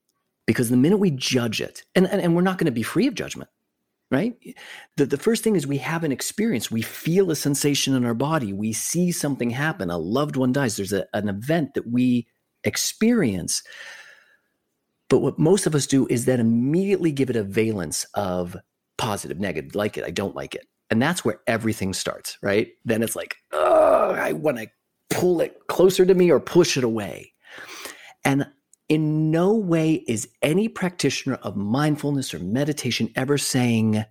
Because 0.47 0.71
the 0.71 0.77
minute 0.77 0.99
we 0.99 1.11
judge 1.11 1.61
it, 1.61 1.83
and, 1.97 2.07
and, 2.07 2.23
and 2.23 2.37
we're 2.37 2.43
not 2.43 2.59
going 2.59 2.67
to 2.67 2.71
be 2.71 2.85
free 2.85 3.09
of 3.09 3.15
judgment, 3.15 3.51
right? 4.11 4.35
The, 4.97 5.07
the 5.07 5.19
first 5.19 5.45
thing 5.45 5.57
is 5.57 5.67
we 5.67 5.79
have 5.79 6.05
an 6.05 6.13
experience. 6.13 6.71
We 6.71 6.83
feel 6.83 7.31
a 7.31 7.37
sensation 7.37 7.95
in 7.95 8.05
our 8.05 8.15
body. 8.15 8.53
We 8.53 8.73
see 8.73 9.13
something 9.13 9.51
happen. 9.51 9.91
A 9.91 9.99
loved 9.99 10.37
one 10.37 10.53
dies. 10.53 10.77
There's 10.77 10.93
a, 10.93 11.07
an 11.13 11.29
event 11.29 11.75
that 11.75 11.87
we 11.87 12.27
experience. 12.65 13.63
But 15.11 15.19
what 15.19 15.39
most 15.39 15.67
of 15.67 15.75
us 15.75 15.87
do 15.87 16.07
is 16.09 16.25
then 16.25 16.41
immediately 16.41 17.13
give 17.13 17.31
it 17.31 17.37
a 17.37 17.43
valence 17.43 18.05
of 18.15 18.57
positive, 18.97 19.39
negative, 19.39 19.75
like 19.75 19.97
it, 19.97 20.05
I 20.05 20.11
don't 20.11 20.37
like 20.37 20.55
it. 20.55 20.67
And 20.91 21.01
that's 21.01 21.25
where 21.25 21.41
everything 21.47 21.93
starts, 21.93 22.39
right? 22.43 22.69
Then 22.85 23.03
it's 23.03 23.17
like, 23.17 23.37
oh, 23.53 24.13
I 24.13 24.33
want 24.33 24.59
to 24.59 24.69
pull 25.11 25.41
it 25.41 25.59
closer 25.69 26.07
to 26.07 26.15
me 26.15 26.31
or 26.31 26.41
push 26.41 26.77
it 26.77 26.85
away. 26.85 27.33
And 28.25 28.47
in 28.89 29.31
no 29.31 29.55
way 29.55 30.05
is 30.07 30.29
any 30.43 30.69
practitioner 30.69 31.37
of 31.37 31.57
mindfulness 31.57 32.33
or 32.33 32.39
meditation 32.39 33.11
ever 33.17 33.39
saying, 33.39 34.05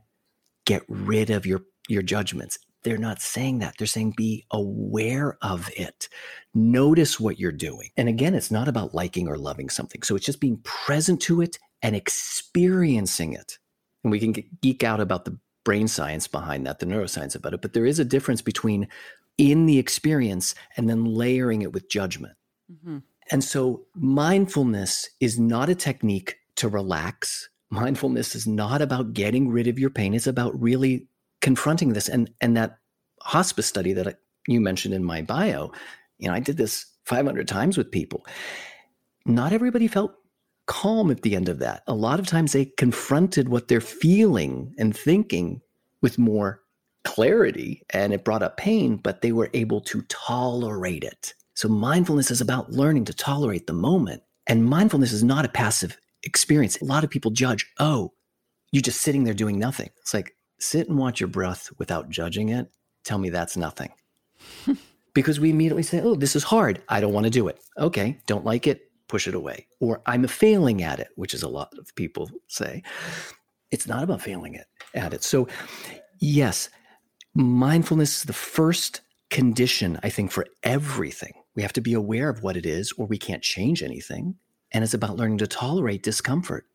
get 0.66 0.84
rid 0.88 1.30
of 1.30 1.46
your, 1.46 1.62
your 1.88 2.02
judgments. 2.02 2.60
They're 2.84 2.98
not 2.98 3.22
saying 3.22 3.60
that. 3.60 3.76
They're 3.78 3.88
saying 3.88 4.14
be 4.16 4.46
aware 4.52 5.38
of 5.42 5.70
it. 5.76 6.08
Notice 6.54 7.20
what 7.20 7.40
you're 7.40 7.52
doing. 7.52 7.90
And 7.98 8.08
again, 8.08 8.36
it's 8.36 8.52
not 8.52 8.68
about 8.68 8.94
liking 8.94 9.28
or 9.28 9.38
loving 9.38 9.70
something. 9.70 10.04
So 10.04 10.16
it's 10.16 10.26
just 10.26 10.40
being 10.40 10.58
present 10.64 11.20
to 11.24 11.42
it 11.42 11.58
and 11.82 11.96
experiencing 11.96 13.34
it. 13.34 13.58
And 14.04 14.12
we 14.12 14.20
can 14.20 14.36
geek 14.62 14.84
out 14.84 15.00
about 15.00 15.26
the 15.26 15.38
brain 15.66 15.88
science 15.88 16.28
behind 16.28 16.66
that, 16.66 16.80
the 16.80 16.86
neuroscience 16.86 17.36
about 17.36 17.54
it. 17.54 17.62
But 17.62 17.74
there 17.74 17.86
is 17.86 18.00
a 18.00 18.06
difference 18.06 18.42
between 18.42 18.88
in 19.38 19.66
the 19.66 19.80
experience 19.80 20.56
and 20.78 20.90
then 20.90 21.04
layering 21.04 21.64
it 21.64 21.74
with 21.74 21.90
judgment. 21.90 22.36
Mm-hmm. 22.72 23.00
And 23.32 23.44
so 23.44 23.86
mindfulness 23.96 25.10
is 25.20 25.40
not 25.40 25.70
a 25.70 25.76
technique 25.76 26.38
to 26.58 26.70
relax. 26.70 27.50
Mindfulness 27.70 28.36
is 28.36 28.48
not 28.48 28.82
about 28.82 29.14
getting 29.14 29.50
rid 29.50 29.68
of 29.68 29.78
your 29.80 29.90
pain. 29.90 30.14
It's 30.14 30.28
about 30.28 30.60
really 30.60 31.08
confronting 31.42 31.94
this. 31.94 32.08
And, 32.08 32.32
and 32.42 32.56
that 32.58 32.78
hospice 33.22 33.66
study 33.66 33.94
that 33.94 34.20
you 34.48 34.62
mentioned 34.62 34.94
in 34.94 35.04
my 35.04 35.22
bio, 35.22 35.72
you 36.18 36.28
know, 36.28 36.34
I 36.34 36.40
did 36.40 36.58
this 36.58 36.86
500 37.06 37.48
times 37.48 37.78
with 37.78 37.92
people. 37.92 38.26
Not 39.26 39.54
everybody 39.54 39.88
felt 39.88 40.14
calm 40.68 41.12
at 41.12 41.22
the 41.22 41.36
end 41.36 41.50
of 41.50 41.60
that. 41.60 41.84
A 41.88 41.94
lot 41.94 42.20
of 42.20 42.28
times 42.28 42.52
they 42.52 42.66
confronted 42.66 43.50
what 43.50 43.68
they're 43.68 43.82
feeling 43.82 44.74
and 44.78 44.96
thinking 44.96 45.62
with 46.02 46.18
more 46.18 46.62
clarity 47.04 47.84
and 47.90 48.14
it 48.14 48.26
brought 48.26 48.44
up 48.44 48.58
pain, 48.58 48.98
but 48.98 49.22
they 49.22 49.32
were 49.32 49.50
able 49.54 49.82
to 49.82 50.02
tolerate 50.04 51.04
it. 51.04 51.34
So 51.58 51.68
mindfulness 51.68 52.30
is 52.30 52.40
about 52.40 52.72
learning 52.72 53.06
to 53.06 53.14
tolerate 53.14 53.66
the 53.66 53.74
moment. 53.74 54.22
And 54.46 54.64
mindfulness 54.64 55.12
is 55.12 55.24
not 55.24 55.44
a 55.44 55.50
passive 55.50 55.98
experience. 56.22 56.80
A 56.80 56.86
lot 56.86 57.04
of 57.04 57.10
people 57.10 57.32
judge, 57.32 57.66
oh, 57.80 58.14
you're 58.72 58.84
just 58.84 59.02
sitting 59.02 59.24
there 59.24 59.34
doing 59.34 59.58
nothing. 59.58 59.90
It's 59.98 60.14
like, 60.14 60.36
sit 60.60 60.88
and 60.88 61.00
watch 61.00 61.20
your 61.20 61.30
breath 61.30 61.72
without 61.80 62.12
judging 62.12 62.50
it. 62.50 62.70
Tell 63.04 63.18
me 63.18 63.32
that's 63.32 63.58
nothing. 63.58 63.90
because 65.16 65.40
we 65.40 65.50
immediately 65.50 65.82
say, 65.82 66.00
oh, 66.00 66.14
this 66.14 66.36
is 66.36 66.44
hard. 66.44 66.84
I 66.90 67.02
don't 67.02 67.12
want 67.12 67.24
to 67.24 67.32
do 67.32 67.48
it. 67.48 67.60
Okay, 67.80 68.20
don't 68.28 68.46
like 68.46 68.68
it 68.68 68.88
push 69.08 69.28
it 69.28 69.34
away. 69.34 69.66
Or 69.80 70.02
I'm 70.06 70.28
failing 70.28 70.84
at 70.84 71.00
it, 71.00 71.10
which 71.16 71.34
is 71.34 71.42
a 71.42 71.48
lot 71.48 71.74
of 71.80 71.96
people 71.96 72.30
say. 72.48 72.84
It's 73.72 73.88
not 73.88 74.04
about 74.04 74.22
failing 74.22 74.54
it 74.54 74.68
at 74.94 75.14
it. 75.14 75.24
So, 75.24 75.48
yes, 76.20 76.70
mindfulness 77.34 78.18
is 78.18 78.24
the 78.24 78.34
first 78.34 79.02
condition, 79.30 80.00
I 80.04 80.10
think, 80.10 80.32
for 80.32 80.46
everything. 80.64 81.34
We 81.58 81.64
have 81.64 81.74
to 81.74 81.82
be 81.82 81.96
aware 81.96 82.30
of 82.30 82.44
what 82.44 82.56
it 82.56 82.66
is, 82.66 82.94
or 82.94 83.08
we 83.08 83.18
can't 83.18 83.42
change 83.42 83.84
anything. 83.84 84.36
And 84.72 84.84
it's 84.84 84.94
about 84.94 85.18
learning 85.18 85.40
to 85.40 85.48
tolerate 85.48 86.04
discomfort. 86.04 86.66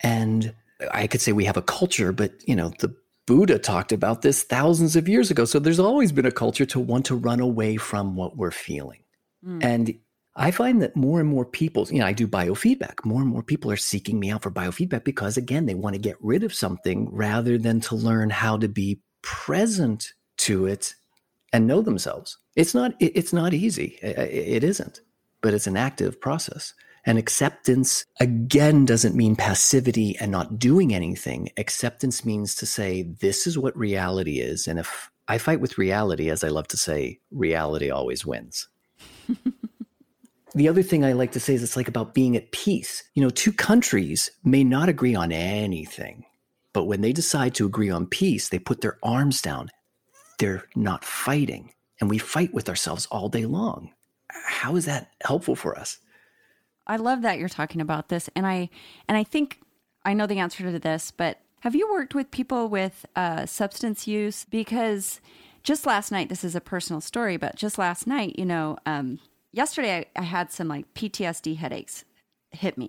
And 0.00 0.54
I 0.92 1.06
could 1.06 1.22
say 1.22 1.32
we 1.32 1.46
have 1.46 1.56
a 1.56 1.62
culture, 1.62 2.12
but 2.12 2.32
you 2.46 2.54
know, 2.54 2.72
the 2.78 2.94
Buddha 3.26 3.58
talked 3.58 3.92
about 3.92 4.22
this 4.22 4.42
thousands 4.42 4.94
of 4.94 5.08
years 5.08 5.30
ago. 5.30 5.44
So 5.46 5.58
there's 5.58 5.80
always 5.80 6.12
been 6.12 6.26
a 6.26 6.32
culture 6.32 6.66
to 6.66 6.78
want 6.78 7.06
to 7.06 7.16
run 7.16 7.40
away 7.40 7.76
from 7.76 8.14
what 8.14 8.36
we're 8.36 8.50
feeling. 8.50 9.00
Mm. 9.44 9.64
And 9.64 9.94
I 10.36 10.50
find 10.50 10.82
that 10.82 10.96
more 10.96 11.18
and 11.20 11.28
more 11.28 11.46
people, 11.46 11.86
you 11.90 12.00
know, 12.00 12.06
I 12.06 12.12
do 12.12 12.28
biofeedback. 12.28 13.04
More 13.04 13.22
and 13.22 13.30
more 13.30 13.42
people 13.42 13.70
are 13.70 13.76
seeking 13.76 14.20
me 14.20 14.30
out 14.30 14.42
for 14.42 14.50
biofeedback 14.50 15.04
because, 15.04 15.36
again, 15.36 15.66
they 15.66 15.74
want 15.74 15.94
to 15.94 16.00
get 16.00 16.16
rid 16.20 16.44
of 16.44 16.52
something 16.52 17.08
rather 17.10 17.56
than 17.56 17.80
to 17.82 17.94
learn 17.94 18.30
how 18.30 18.58
to 18.58 18.68
be 18.68 19.00
present 19.22 20.12
to 20.38 20.66
it 20.66 20.94
and 21.52 21.66
know 21.66 21.80
themselves. 21.80 22.38
It's 22.56 22.74
not. 22.74 22.94
It's 23.00 23.32
not 23.32 23.54
easy. 23.54 23.98
It 24.02 24.64
isn't, 24.64 25.00
but 25.40 25.54
it's 25.54 25.66
an 25.66 25.76
active 25.76 26.20
process. 26.20 26.74
And 27.06 27.18
acceptance 27.18 28.04
again 28.20 28.84
doesn't 28.84 29.16
mean 29.16 29.34
passivity 29.34 30.16
and 30.20 30.30
not 30.30 30.58
doing 30.58 30.94
anything. 30.94 31.50
Acceptance 31.56 32.24
means 32.24 32.54
to 32.56 32.66
say, 32.66 33.02
this 33.02 33.46
is 33.46 33.56
what 33.56 33.76
reality 33.76 34.38
is. 34.40 34.68
And 34.68 34.78
if 34.78 35.10
I 35.26 35.38
fight 35.38 35.60
with 35.60 35.78
reality, 35.78 36.28
as 36.28 36.44
I 36.44 36.48
love 36.48 36.68
to 36.68 36.76
say, 36.76 37.20
reality 37.30 37.90
always 37.90 38.26
wins. 38.26 38.68
the 40.54 40.68
other 40.68 40.82
thing 40.82 41.04
I 41.04 41.12
like 41.12 41.32
to 41.32 41.40
say 41.40 41.54
is 41.54 41.62
it's 41.62 41.76
like 41.76 41.88
about 41.88 42.12
being 42.12 42.36
at 42.36 42.52
peace. 42.52 43.02
You 43.14 43.22
know, 43.22 43.30
two 43.30 43.52
countries 43.52 44.30
may 44.44 44.62
not 44.62 44.90
agree 44.90 45.14
on 45.14 45.32
anything, 45.32 46.24
but 46.74 46.84
when 46.84 47.00
they 47.00 47.12
decide 47.12 47.54
to 47.54 47.66
agree 47.66 47.90
on 47.90 48.06
peace, 48.06 48.48
they 48.50 48.58
put 48.58 48.82
their 48.82 48.98
arms 49.02 49.40
down. 49.40 49.70
They're 50.40 50.64
not 50.74 51.04
fighting. 51.04 51.74
And 52.00 52.08
we 52.08 52.16
fight 52.16 52.54
with 52.54 52.68
ourselves 52.70 53.06
all 53.10 53.28
day 53.28 53.44
long. 53.44 53.90
How 54.30 54.74
is 54.74 54.86
that 54.86 55.10
helpful 55.22 55.54
for 55.54 55.78
us? 55.78 55.98
I 56.86 56.96
love 56.96 57.20
that 57.22 57.38
you're 57.38 57.50
talking 57.50 57.82
about 57.82 58.08
this. 58.08 58.30
And 58.34 58.46
I 58.46 58.70
and 59.06 59.18
I 59.18 59.22
think 59.22 59.60
I 60.02 60.14
know 60.14 60.26
the 60.26 60.38
answer 60.38 60.64
to 60.64 60.78
this, 60.78 61.10
but 61.10 61.40
have 61.60 61.74
you 61.74 61.92
worked 61.92 62.14
with 62.14 62.30
people 62.30 62.68
with 62.68 63.04
uh, 63.14 63.44
substance 63.44 64.08
use? 64.08 64.46
Because 64.46 65.20
just 65.62 65.84
last 65.84 66.10
night, 66.10 66.30
this 66.30 66.42
is 66.42 66.54
a 66.54 66.60
personal 66.60 67.02
story, 67.02 67.36
but 67.36 67.54
just 67.54 67.76
last 67.76 68.06
night, 68.06 68.38
you 68.38 68.46
know, 68.46 68.78
um, 68.86 69.18
yesterday 69.52 70.08
I, 70.16 70.20
I 70.20 70.22
had 70.22 70.50
some 70.50 70.68
like 70.68 70.92
PTSD 70.94 71.58
headaches 71.58 72.06
hit 72.50 72.78
me. 72.78 72.88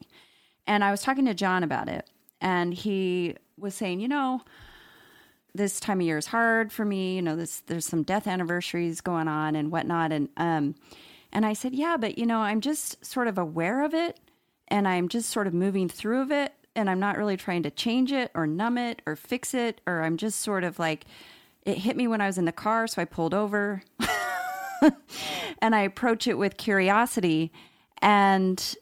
And 0.66 0.86
I 0.86 0.91
was 0.91 1.02
talking 1.02 1.26
to 1.26 1.34
John 1.34 1.64
about 1.64 1.89
it. 1.89 2.10
And 2.39 2.74
he 2.74 3.36
was 3.58 3.76
saying, 3.76 3.99
you 3.99 4.08
know, 4.08 4.41
this 5.54 5.80
time 5.80 5.99
of 5.99 6.06
year 6.06 6.18
is 6.18 6.28
hard 6.28 6.72
for 6.72 6.86
me. 6.86 7.16
You 7.16 7.22
know, 7.22 7.36
this 7.36 7.62
there's 7.68 7.86
some 7.86 8.04
death 8.04 8.28
anniversaries 8.28 9.02
going 9.02 9.28
on 9.28 9.56
and 9.56 9.72
whatnot. 9.72 10.12
And 10.12 10.30
um, 10.38 10.76
and 11.32 11.45
I 11.45 11.54
said, 11.54 11.74
yeah, 11.74 11.97
but 11.97 12.18
you 12.18 12.26
know, 12.26 12.39
I'm 12.39 12.62
just 12.62 13.06
sort 13.06 13.28
of 13.28 13.38
aware 13.38 13.84
of 13.84 13.93
it, 13.93 14.20
and 14.68 14.88
I'm 14.88 15.08
just 15.10 15.30
sort 15.30 15.47
of 15.47 15.54
moving 15.54 15.88
through 15.88 16.22
of 16.22 16.32
it, 16.32 16.54
and 16.76 16.89
I'm 16.89 16.99
not 16.99 17.18
really 17.18 17.38
trying 17.38 17.64
to 17.64 17.72
change 17.72 18.12
it 18.12 18.32
or 18.34 18.45
numb 18.47 18.78
it 18.78 19.02
or 19.06 19.16
fix 19.16 19.54
it, 19.54 19.82
or 19.88 20.04
I'm 20.04 20.18
just 20.18 20.39
sort 20.39 20.64
of 20.64 20.80
like, 20.80 21.06
it 21.64 21.80
hit 21.80 21.95
me 21.95 22.08
when 22.08 22.22
I 22.22 22.28
was 22.28 22.38
in 22.38 22.45
the 22.45 22.52
car, 22.52 22.88
so 22.88 23.02
I 23.02 23.06
pulled 23.06 23.34
over. 23.34 23.84
and 25.62 25.76
I 25.76 25.82
approach 25.82 26.28
it 26.28 26.38
with 26.38 26.58
curiosity. 26.58 27.52
And 28.02 28.76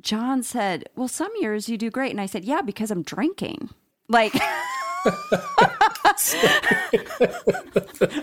John 0.00 0.42
said, 0.42 0.88
Well, 0.96 1.08
some 1.08 1.32
years 1.40 1.68
you 1.68 1.76
do 1.76 1.90
great. 1.90 2.10
And 2.10 2.20
I 2.20 2.26
said, 2.26 2.44
Yeah, 2.44 2.62
because 2.62 2.90
I'm 2.90 3.02
drinking. 3.02 3.70
Like, 4.08 4.34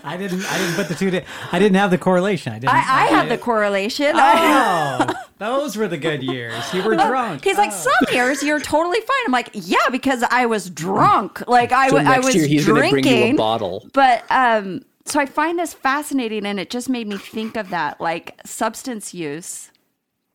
I 0.03 0.15
didn't. 0.17 0.45
I 0.45 0.57
didn't 0.57 0.75
put 0.75 0.87
the 0.87 0.95
two. 0.97 1.21
I 1.51 1.59
didn't 1.59 1.75
have 1.75 1.91
the 1.91 1.97
correlation. 1.97 2.53
I 2.53 2.59
didn't. 2.59 2.73
I, 2.73 2.77
I 2.77 3.05
have 3.07 3.29
the 3.29 3.37
correlation. 3.37 4.13
Oh, 4.15 5.07
those 5.37 5.75
were 5.75 5.87
the 5.87 5.97
good 5.97 6.23
years. 6.23 6.73
You 6.73 6.83
were 6.83 6.95
drunk. 6.95 7.43
He's 7.43 7.57
like, 7.57 7.71
some 7.71 7.93
years 8.11 8.43
you're 8.43 8.59
totally 8.59 8.99
fine. 9.01 9.17
I'm 9.25 9.31
like, 9.31 9.49
yeah, 9.53 9.89
because 9.91 10.23
I 10.23 10.45
was 10.45 10.69
drunk. 10.69 11.47
Like 11.47 11.71
I, 11.71 11.89
so 11.89 11.97
I 11.97 12.19
was 12.19 12.35
year 12.35 12.47
he's 12.47 12.65
drinking. 12.65 12.91
Bring 13.01 13.05
you 13.05 13.33
a 13.33 13.37
bottle. 13.37 13.87
But 13.93 14.23
um, 14.29 14.83
so 15.05 15.19
I 15.19 15.25
find 15.25 15.59
this 15.59 15.73
fascinating, 15.73 16.45
and 16.45 16.59
it 16.59 16.69
just 16.69 16.89
made 16.89 17.07
me 17.07 17.17
think 17.17 17.57
of 17.57 17.69
that, 17.69 17.99
like 17.99 18.39
substance 18.45 19.13
use 19.13 19.71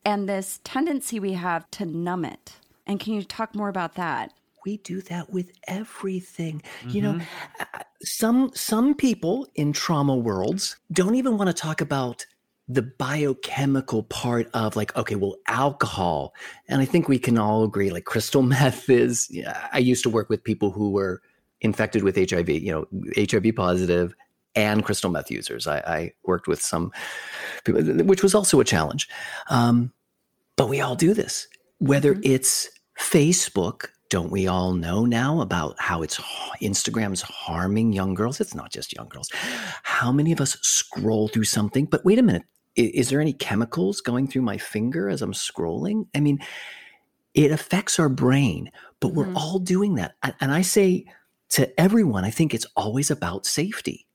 and 0.05 0.29
this 0.29 0.59
tendency 0.63 1.19
we 1.19 1.33
have 1.33 1.69
to 1.71 1.85
numb 1.85 2.23
it. 2.23 2.53
And 2.85 2.99
can 2.99 3.13
you 3.15 3.23
talk 3.23 3.55
more 3.55 3.69
about 3.69 3.95
that? 3.95 4.31
We 4.65 4.77
do 4.77 5.01
that 5.01 5.29
with 5.31 5.51
everything 5.67 6.61
mm-hmm. 6.79 6.89
you 6.89 7.01
know 7.01 7.13
mm-hmm. 7.13 7.81
some 8.03 8.51
some 8.53 8.93
people 8.93 9.47
in 9.55 9.71
trauma 9.71 10.15
worlds 10.15 10.77
don't 10.91 11.15
even 11.15 11.37
want 11.37 11.47
to 11.47 11.53
talk 11.53 11.81
about 11.81 12.25
the 12.67 12.81
biochemical 12.81 14.03
part 14.03 14.49
of 14.53 14.75
like 14.75 14.95
okay 14.97 15.15
well 15.15 15.35
alcohol 15.47 16.33
and 16.67 16.81
i 16.81 16.85
think 16.85 17.07
we 17.07 17.19
can 17.19 17.37
all 17.37 17.63
agree 17.63 17.91
like 17.91 18.05
crystal 18.05 18.41
meth 18.53 18.89
is 18.89 19.27
yeah, 19.29 19.67
i 19.71 19.77
used 19.77 20.03
to 20.03 20.09
work 20.09 20.29
with 20.29 20.43
people 20.43 20.71
who 20.71 20.91
were 20.91 21.21
infected 21.61 22.03
with 22.03 22.15
hiv 22.15 22.49
you 22.49 22.71
know 22.71 22.85
hiv 23.15 23.55
positive 23.55 24.15
and 24.55 24.83
crystal 24.83 25.11
meth 25.11 25.29
users 25.29 25.67
i, 25.67 25.77
I 25.77 26.11
worked 26.23 26.47
with 26.47 26.61
some 26.61 26.91
people 27.63 27.81
which 28.03 28.23
was 28.23 28.33
also 28.33 28.59
a 28.59 28.65
challenge 28.65 29.07
um, 29.49 29.91
but 30.57 30.69
we 30.69 30.81
all 30.81 30.95
do 30.95 31.13
this 31.13 31.47
whether 31.77 32.13
mm-hmm. 32.13 32.31
it's 32.33 32.69
facebook 32.99 33.89
don't 34.09 34.31
we 34.31 34.47
all 34.47 34.73
know 34.73 35.05
now 35.05 35.41
about 35.41 35.75
how 35.79 36.01
it's 36.01 36.17
Instagram's 36.61 37.21
harming 37.21 37.91
young 37.91 38.13
girls? 38.13 38.39
It's 38.39 38.55
not 38.55 38.71
just 38.71 38.95
young 38.95 39.09
girls. 39.09 39.29
How 39.83 40.11
many 40.11 40.31
of 40.31 40.39
us 40.39 40.57
scroll 40.61 41.27
through 41.27 41.45
something? 41.45 41.85
But 41.85 42.05
wait 42.05 42.19
a 42.19 42.23
minute, 42.23 42.43
is 42.75 43.09
there 43.09 43.21
any 43.21 43.33
chemicals 43.33 44.01
going 44.01 44.27
through 44.27 44.43
my 44.43 44.57
finger 44.57 45.09
as 45.09 45.21
I'm 45.21 45.33
scrolling? 45.33 46.07
I 46.15 46.19
mean, 46.19 46.39
it 47.33 47.51
affects 47.51 47.99
our 47.99 48.09
brain, 48.09 48.71
but 48.99 49.13
we're 49.13 49.25
mm-hmm. 49.25 49.37
all 49.37 49.59
doing 49.59 49.95
that. 49.95 50.15
And 50.39 50.51
I 50.51 50.61
say 50.61 51.05
to 51.49 51.79
everyone, 51.79 52.25
I 52.25 52.29
think 52.29 52.53
it's 52.53 52.67
always 52.75 53.11
about 53.11 53.45
safety. 53.45 54.07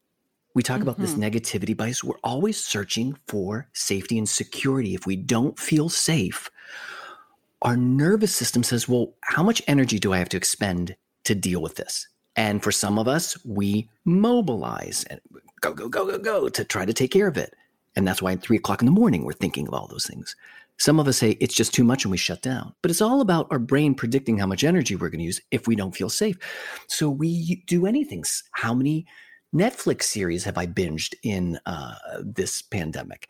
We 0.55 0.63
talk 0.63 0.77
mm-hmm. 0.79 0.83
about 0.83 0.99
this 0.99 1.13
mm-hmm. 1.13 1.23
negativity 1.23 1.77
bias. 1.77 2.05
We're 2.05 2.19
always 2.25 2.63
searching 2.63 3.17
for 3.27 3.69
safety 3.73 4.19
and 4.19 4.29
security. 4.29 4.95
If 4.95 5.07
we 5.07 5.17
don't 5.17 5.59
feel 5.59 5.89
safe, 5.89 6.51
our 7.63 7.77
nervous 7.77 8.35
system 8.35 8.63
says, 8.63 8.89
well, 8.89 9.15
how 9.23 9.43
much 9.43 9.63
energy 9.67 9.99
do 9.99 10.13
I 10.13 10.19
have 10.19 10.29
to 10.31 10.37
expend 10.37 10.97
to 11.25 11.35
deal 11.35 11.61
with 11.61 11.77
this? 11.77 12.09
And 12.37 12.63
for 12.63 12.73
some 12.73 12.99
of 12.99 13.09
us, 13.09 13.37
we 13.45 13.89
mobilize 14.05 15.05
and 15.11 15.21
go, 15.61 15.75
go, 15.75 15.89
go, 15.89 16.07
go, 16.07 16.19
go 16.19 16.49
to 16.49 16.65
try 16.65 16.85
to 16.85 16.93
take 16.93 17.11
care 17.11 17.27
of 17.27 17.37
it. 17.37 17.55
And 17.97 18.07
that's 18.07 18.23
why 18.23 18.33
at 18.33 18.43
three 18.43 18.57
o'clock 18.57 18.81
in 18.81 18.87
the 18.87 18.93
morning, 18.93 19.25
we're 19.25 19.33
thinking 19.33 19.67
of 19.67 19.75
all 19.75 19.89
those 19.89 20.07
things. 20.07 20.37
Some 20.79 20.99
of 20.99 21.07
us 21.07 21.19
say 21.19 21.33
it's 21.41 21.55
just 21.55 21.75
too 21.75 21.85
much 21.85 22.05
and 22.05 22.11
we 22.11 22.17
shut 22.17 22.41
down. 22.41 22.75
But 22.81 22.91
it's 22.91 23.03
all 23.03 23.21
about 23.21 23.49
our 23.51 23.59
brain 23.59 23.95
predicting 23.95 24.39
how 24.39 24.47
much 24.47 24.65
energy 24.65 24.97
we're 24.97 25.11
going 25.11 25.19
to 25.19 25.25
use 25.25 25.41
if 25.51 25.67
we 25.67 25.77
don't 25.77 25.95
feel 25.95 26.09
safe. 26.09 26.39
So 26.87 27.11
we 27.11 27.63
do 27.67 27.85
anything. 27.85 28.25
How 28.53 28.73
many 28.73 29.07
Netflix 29.55 30.05
series 30.05 30.45
have 30.45 30.57
I 30.57 30.67
binged 30.67 31.15
in 31.23 31.61
uh, 31.67 31.97
this 32.23 32.63
pandemic? 32.63 33.29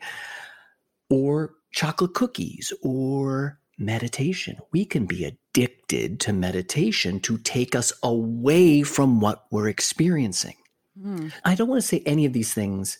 Or 1.09 1.55
chocolate 1.73 2.13
cookies 2.13 2.71
or 2.81 3.59
meditation. 3.81 4.57
We 4.71 4.85
can 4.85 5.05
be 5.05 5.25
addicted 5.25 6.19
to 6.21 6.33
meditation 6.33 7.19
to 7.21 7.37
take 7.39 7.75
us 7.75 7.91
away 8.03 8.83
from 8.83 9.19
what 9.19 9.45
we're 9.51 9.67
experiencing. 9.67 10.55
Mm. 10.99 11.31
I 11.43 11.55
don't 11.55 11.67
want 11.67 11.81
to 11.81 11.87
say 11.87 12.03
any 12.05 12.25
of 12.25 12.33
these 12.33 12.53
things 12.53 12.97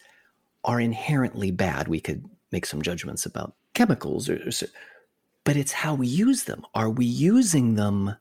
are 0.64 0.82
inherently 0.82 1.52
bad. 1.52 1.88
We 1.88 2.00
could 2.00 2.26
make 2.52 2.66
some 2.66 2.82
judgments 2.82 3.26
about 3.26 3.56
chemicals, 3.74 4.30
or, 4.30 4.36
or, 4.36 4.52
but 5.44 5.56
it's 5.56 5.72
how 5.72 5.96
we 5.96 6.08
use 6.08 6.44
them. 6.44 6.66
Are 6.76 6.90
we 6.90 7.06
using 7.06 7.76
them 7.76 8.16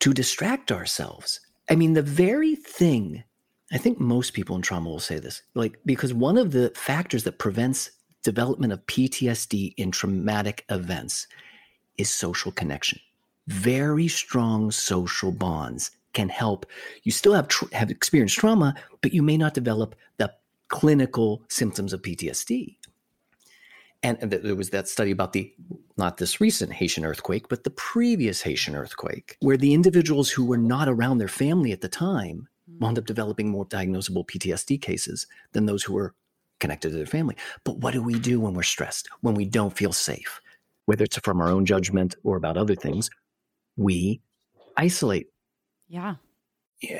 to 0.00 0.12
distract 0.12 0.72
ourselves? 0.72 1.40
I 1.70 1.76
mean, 1.76 1.92
the 1.92 2.02
very 2.02 2.56
thing, 2.56 3.24
I 3.72 3.78
think 3.78 4.00
most 4.00 4.32
people 4.32 4.56
in 4.56 4.62
trauma 4.62 4.88
will 4.88 4.98
say 4.98 5.18
this, 5.18 5.42
like, 5.54 5.78
because 5.84 6.14
one 6.14 6.38
of 6.38 6.52
the 6.52 6.72
factors 6.74 7.24
that 7.24 7.38
prevents 7.38 7.90
development 8.22 8.72
of 8.72 8.84
PTSD 8.86 9.74
in 9.76 9.90
traumatic 9.90 10.64
events 10.68 11.26
is 11.98 12.08
social 12.08 12.52
connection. 12.52 12.98
Very 13.48 14.08
strong 14.08 14.70
social 14.70 15.32
bonds 15.32 15.90
can 16.12 16.28
help. 16.28 16.66
You 17.02 17.12
still 17.12 17.34
have 17.34 17.48
tr- 17.48 17.72
have 17.72 17.90
experienced 17.90 18.38
trauma, 18.38 18.74
but 19.02 19.12
you 19.12 19.22
may 19.22 19.36
not 19.36 19.54
develop 19.54 19.94
the 20.16 20.32
clinical 20.68 21.42
symptoms 21.48 21.92
of 21.92 22.02
PTSD. 22.02 22.76
And, 24.02 24.16
and 24.20 24.30
there 24.30 24.54
was 24.54 24.70
that 24.70 24.88
study 24.88 25.10
about 25.10 25.32
the 25.32 25.52
not 25.96 26.18
this 26.18 26.40
recent 26.40 26.72
Haitian 26.72 27.04
earthquake, 27.04 27.48
but 27.48 27.64
the 27.64 27.70
previous 27.70 28.42
Haitian 28.42 28.76
earthquake, 28.76 29.36
where 29.40 29.56
the 29.56 29.74
individuals 29.74 30.30
who 30.30 30.44
were 30.44 30.58
not 30.58 30.88
around 30.88 31.18
their 31.18 31.26
family 31.26 31.72
at 31.72 31.80
the 31.80 31.88
time 31.88 32.48
mm. 32.70 32.78
wound 32.78 32.98
up 32.98 33.06
developing 33.06 33.48
more 33.48 33.66
diagnosable 33.66 34.24
PTSD 34.26 34.80
cases 34.80 35.26
than 35.52 35.66
those 35.66 35.82
who 35.82 35.94
were 35.94 36.14
connected 36.60 36.90
to 36.90 36.96
their 36.96 37.06
family. 37.06 37.36
But 37.64 37.78
what 37.78 37.92
do 37.92 38.02
we 38.02 38.18
do 38.18 38.40
when 38.40 38.54
we're 38.54 38.62
stressed, 38.62 39.08
when 39.20 39.34
we 39.34 39.44
don't 39.44 39.76
feel 39.76 39.92
safe? 39.92 40.40
Whether 40.88 41.04
it's 41.04 41.18
from 41.18 41.38
our 41.38 41.48
own 41.48 41.66
judgment 41.66 42.16
or 42.24 42.38
about 42.38 42.56
other 42.56 42.74
things, 42.74 43.10
we 43.76 44.22
isolate. 44.78 45.26
Yeah. 45.86 46.14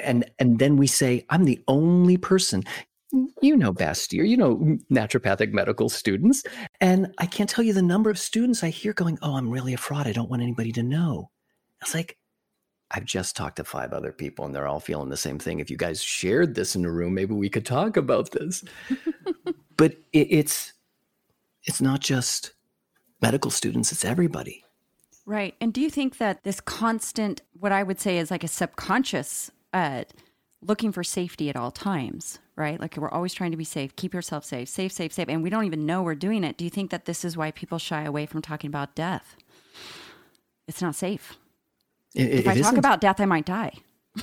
And 0.05 0.31
and 0.39 0.59
then 0.59 0.77
we 0.77 0.87
say, 0.87 1.25
I'm 1.31 1.47
the 1.47 1.59
only 1.69 2.19
person. 2.19 2.65
You 3.41 3.57
know 3.57 3.73
best, 3.73 4.13
you 4.13 4.37
know 4.37 4.57
naturopathic 4.93 5.53
medical 5.53 5.89
students. 5.89 6.43
And 6.83 7.15
I 7.17 7.25
can't 7.25 7.49
tell 7.49 7.65
you 7.65 7.73
the 7.73 7.81
number 7.81 8.11
of 8.11 8.19
students 8.19 8.63
I 8.63 8.69
hear 8.69 8.93
going, 8.93 9.19
Oh, 9.23 9.39
I'm 9.39 9.49
really 9.49 9.73
a 9.73 9.79
fraud. 9.79 10.07
I 10.07 10.13
don't 10.13 10.29
want 10.29 10.43
anybody 10.43 10.71
to 10.73 10.83
know. 10.83 11.31
It's 11.81 11.95
like, 11.95 12.19
I've 12.91 13.07
just 13.07 13.37
talked 13.37 13.57
to 13.57 13.65
five 13.65 13.95
other 13.95 14.13
people 14.13 14.45
and 14.45 14.55
they're 14.55 14.69
all 14.69 14.81
feeling 14.81 15.09
the 15.09 15.17
same 15.17 15.39
thing. 15.39 15.61
If 15.61 15.71
you 15.71 15.79
guys 15.79 16.03
shared 16.03 16.55
this 16.55 16.77
in 16.77 16.85
a 16.85 16.93
room, 16.93 17.15
maybe 17.15 17.33
we 17.33 17.49
could 17.49 17.65
talk 17.65 17.97
about 17.97 18.33
this. 18.33 18.65
but 19.79 19.93
it, 20.13 20.29
it's 20.31 20.75
it's 21.65 21.81
not 21.81 22.01
just 22.01 22.53
medical 23.21 23.51
students, 23.51 23.93
it's 23.93 24.05
everybody. 24.05 24.65
Right. 25.27 25.55
And 25.61 25.75
do 25.75 25.81
you 25.81 25.91
think 25.91 26.19
that 26.19 26.43
this 26.45 26.61
constant, 26.61 27.43
what 27.53 27.71
I 27.71 27.83
would 27.83 28.01
say 28.01 28.19
is 28.19 28.31
like 28.31 28.45
a 28.45 28.49
subconscious 28.49 29.51
uh, 29.75 30.05
looking 30.63 30.91
for 30.91 31.05
safety 31.05 31.51
at 31.51 31.57
all 31.57 31.71
times, 31.71 32.39
right? 32.57 32.81
Like 32.81 32.97
we're 32.97 33.11
always 33.11 33.35
trying 33.35 33.51
to 33.51 33.57
be 33.57 33.65
safe, 33.65 33.95
keep 33.95 34.15
yourself 34.15 34.45
safe, 34.45 34.69
safe, 34.69 34.91
safe, 34.91 35.13
safe. 35.13 35.29
And 35.29 35.43
we 35.43 35.51
don't 35.51 35.65
even 35.65 35.87
know 35.87 36.03
we're 36.03 36.15
doing 36.15 36.45
it. 36.45 36.57
Do 36.57 36.65
you 36.65 36.71
think 36.71 36.91
that 36.91 37.05
this 37.05 37.25
is 37.25 37.37
why 37.37 37.51
people 37.51 37.79
shy 37.79 38.05
away 38.05 38.27
from 38.27 38.41
talking 38.41 38.69
about 38.69 38.95
death? 38.95 39.37
It's 40.67 40.83
not 40.83 40.95
safe. 40.95 41.37
It, 42.15 42.31
if 42.31 42.49
I 42.49 42.55
talk 42.55 42.61
isn't. 42.61 42.79
about 42.79 43.01
death, 43.01 43.21
I 43.21 43.27
might 43.27 43.45
die. 43.45 43.75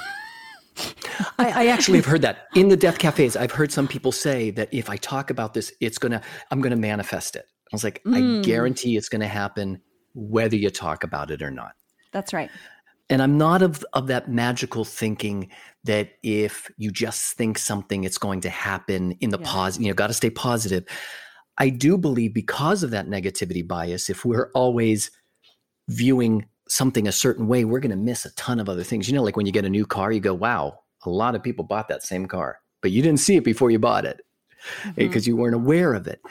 I, 1.37 1.51
I, 1.51 1.67
actually 1.67 1.99
have 1.99 2.05
heard 2.05 2.23
that 2.23 2.47
in 2.55 2.67
the 2.67 2.75
death 2.75 2.97
cafes. 2.97 3.37
I've 3.37 3.51
heard 3.51 3.71
some 3.71 3.87
people 3.87 4.11
say 4.11 4.49
that 4.51 4.67
if 4.73 4.89
I 4.89 4.97
talk 4.97 5.29
about 5.29 5.53
this, 5.53 5.71
it's 5.79 5.97
gonna, 5.97 6.21
I'm 6.51 6.61
gonna 6.61 6.75
manifest 6.75 7.35
it. 7.35 7.45
I 7.75 7.77
was 7.77 7.83
like, 7.83 8.03
mm. 8.03 8.39
I 8.39 8.41
guarantee 8.41 8.97
it's 8.97 9.09
going 9.09 9.21
to 9.21 9.27
happen 9.27 9.81
whether 10.13 10.55
you 10.55 10.69
talk 10.69 11.03
about 11.03 11.31
it 11.31 11.41
or 11.41 11.51
not. 11.51 11.73
That's 12.11 12.33
right. 12.33 12.49
And 13.09 13.21
I'm 13.21 13.37
not 13.37 13.61
of, 13.61 13.85
of 13.93 14.07
that 14.07 14.29
magical 14.29 14.83
thinking 14.83 15.49
that 15.83 16.13
if 16.23 16.71
you 16.77 16.91
just 16.91 17.33
think 17.33 17.57
something, 17.57 18.03
it's 18.03 18.17
going 18.17 18.41
to 18.41 18.49
happen 18.49 19.11
in 19.19 19.29
the 19.29 19.39
yeah. 19.39 19.45
pause, 19.45 19.77
you 19.77 19.87
know, 19.87 19.93
got 19.93 20.07
to 20.07 20.13
stay 20.13 20.29
positive. 20.29 20.85
I 21.57 21.69
do 21.69 21.97
believe 21.97 22.33
because 22.33 22.81
of 22.81 22.91
that 22.91 23.07
negativity 23.07 23.65
bias, 23.65 24.09
if 24.09 24.25
we're 24.25 24.49
always 24.55 25.11
viewing 25.87 26.47
something 26.67 27.07
a 27.07 27.11
certain 27.11 27.47
way, 27.47 27.63
we're 27.63 27.79
going 27.79 27.91
to 27.91 27.97
miss 27.97 28.25
a 28.25 28.33
ton 28.35 28.59
of 28.59 28.67
other 28.67 28.83
things. 28.83 29.07
You 29.07 29.15
know, 29.15 29.23
like 29.23 29.37
when 29.37 29.45
you 29.45 29.51
get 29.51 29.65
a 29.65 29.69
new 29.69 29.85
car, 29.85 30.11
you 30.11 30.19
go, 30.19 30.33
wow, 30.33 30.79
a 31.05 31.09
lot 31.09 31.35
of 31.35 31.43
people 31.43 31.63
bought 31.63 31.87
that 31.89 32.03
same 32.03 32.25
car, 32.25 32.59
but 32.81 32.91
you 32.91 33.03
didn't 33.03 33.19
see 33.19 33.35
it 33.35 33.43
before 33.43 33.69
you 33.69 33.77
bought 33.77 34.05
it 34.05 34.21
because 34.95 35.23
mm-hmm. 35.23 35.29
you 35.29 35.37
weren't 35.37 35.55
aware 35.55 35.93
of 35.93 36.07
it. 36.07 36.21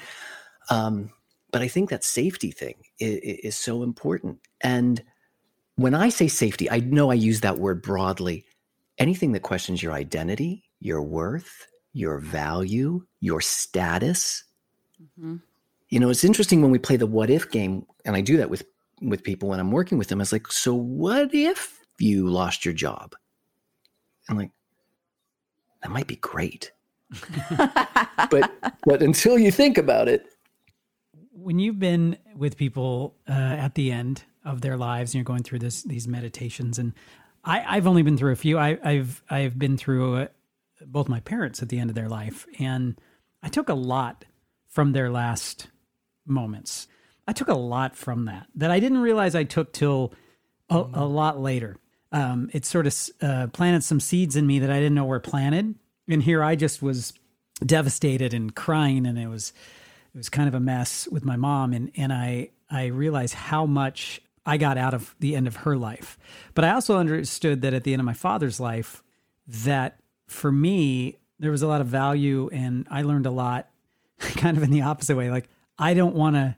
Um, 0.70 1.11
but 1.55 1.63
I 1.63 1.69
think 1.69 1.89
that 1.91 2.03
safety 2.03 2.51
thing 2.51 2.75
is, 2.99 3.21
is 3.21 3.57
so 3.57 3.85
important. 3.85 4.41
And 4.61 5.01
when 5.77 5.95
I 5.95 6.09
say 6.09 6.27
safety, 6.27 6.69
I 6.69 6.81
know 6.81 7.13
I 7.13 7.15
use 7.15 7.43
that 7.43 7.59
word 7.59 7.81
broadly. 7.81 8.45
Anything 8.99 9.31
that 9.33 9.43
questions 9.45 9.81
your 9.81 9.93
identity, 9.93 10.65
your 10.81 11.01
worth, 11.01 11.69
your 11.93 12.19
value, 12.19 13.07
your 13.21 13.41
status. 13.41 14.43
Mm-hmm. 15.01 15.37
You 15.91 16.01
know, 16.01 16.11
it's 16.11 16.25
interesting 16.25 16.61
when 16.61 16.73
we 16.73 16.79
play 16.81 16.97
the 16.97 17.07
what 17.07 17.31
if 17.31 17.49
game, 17.53 17.87
and 18.05 18.17
I 18.17 18.21
do 18.21 18.37
that 18.39 18.51
with 18.51 18.65
with 19.01 19.23
people 19.23 19.51
when 19.51 19.61
I'm 19.61 19.71
working 19.71 19.97
with 19.97 20.09
them. 20.09 20.21
It's 20.21 20.33
like, 20.33 20.51
so 20.51 20.75
what 20.75 21.33
if 21.33 21.79
you 22.01 22.29
lost 22.29 22.65
your 22.65 22.75
job? 22.75 23.15
I'm 24.29 24.37
like, 24.37 24.51
that 25.83 25.93
might 25.93 26.09
be 26.09 26.17
great. 26.17 26.73
but 28.29 28.51
but 28.85 29.03
until 29.05 29.39
you 29.39 29.53
think 29.53 29.79
about 29.79 30.09
it, 30.09 30.27
when 31.35 31.59
you've 31.59 31.78
been 31.78 32.16
with 32.37 32.57
people 32.57 33.16
uh, 33.28 33.32
at 33.32 33.74
the 33.74 33.91
end 33.91 34.22
of 34.45 34.61
their 34.61 34.76
lives 34.76 35.12
and 35.12 35.16
you're 35.16 35.24
going 35.24 35.43
through 35.43 35.59
this 35.59 35.82
these 35.82 36.07
meditations 36.07 36.78
and 36.78 36.93
I, 37.45 37.74
have 37.74 37.87
only 37.87 38.03
been 38.03 38.16
through 38.16 38.32
a 38.32 38.37
few. 38.37 38.59
I, 38.59 38.78
have 38.82 39.22
I've 39.28 39.59
been 39.59 39.76
through 39.76 40.16
uh, 40.16 40.26
both 40.87 41.09
my 41.09 41.20
parents 41.20 41.62
at 41.62 41.68
the 41.68 41.78
end 41.78 41.91
of 41.91 41.95
their 41.95 42.09
life, 42.09 42.47
and 42.59 42.99
I 43.43 43.49
took 43.49 43.68
a 43.68 43.74
lot 43.74 44.24
from 44.68 44.93
their 44.93 45.11
last 45.11 45.68
moments. 46.26 46.89
I 47.28 47.32
took 47.32 47.49
a 47.49 47.55
lot 47.55 47.97
from 47.97 48.24
that 48.26 48.47
that 48.55 48.70
I 48.70 48.80
didn't 48.80 48.99
realize 48.99 49.35
I 49.35 49.45
took 49.45 49.72
till 49.72 50.12
a, 50.70 50.85
a 50.95 51.05
lot 51.05 51.41
later. 51.41 51.76
Um, 52.12 52.49
it 52.53 52.64
sort 52.64 52.87
of 52.87 52.97
uh, 53.20 53.47
planted 53.49 53.82
some 53.82 54.01
seeds 54.01 54.37
in 54.37 54.47
me 54.47 54.61
that 54.61 54.70
I 54.70 54.76
didn't 54.76 54.95
know 54.95 55.05
were 55.05 55.20
planted, 55.20 55.74
and 56.09 56.22
here 56.22 56.43
I 56.43 56.57
just 56.57 56.80
was 56.82 57.12
devastated 57.64 58.32
and 58.32 58.55
crying, 58.55 59.07
and 59.07 59.18
it 59.18 59.28
was 59.28 59.53
it 60.15 60.17
was 60.17 60.29
kind 60.29 60.49
of 60.49 60.55
a 60.55 60.61
mess 60.61 61.09
with 61.11 61.25
my 61.25 61.37
mom 61.37 61.73
and 61.73 61.91
and 61.97 62.12
I 62.12 62.51
I 62.71 62.87
realized 62.87 63.35
how 63.35 63.67
much 63.67 64.21
I 64.47 64.57
got 64.57 64.79
out 64.79 64.95
of 64.95 65.15
the 65.21 65.37
end 65.37 65.47
of 65.47 65.57
her 65.57 65.77
life. 65.77 66.19
But 66.55 66.65
I 66.65 66.71
also 66.71 66.99
understood 66.99 67.62
that 67.62 67.75
at 67.75 67.85
the 67.85 67.93
end 67.93 68.01
of 68.01 68.07
my 68.07 68.15
father's 68.15 68.61
life, 68.61 69.03
that 69.47 69.99
for 70.27 70.53
me, 70.53 71.17
there 71.39 71.51
was 71.51 71.62
a 71.62 71.67
lot 71.67 71.81
of 71.81 71.87
value 71.87 72.49
and 72.53 72.87
I 72.91 73.03
learned 73.03 73.27
a 73.27 73.31
lot 73.31 73.69
kind 74.19 74.57
of 74.57 74.62
in 74.62 74.71
the 74.71 74.83
opposite 74.83 75.17
way. 75.17 75.31
Like, 75.31 75.49
I 75.79 75.95
don't 75.95 76.15
want 76.15 76.37
to, 76.37 76.57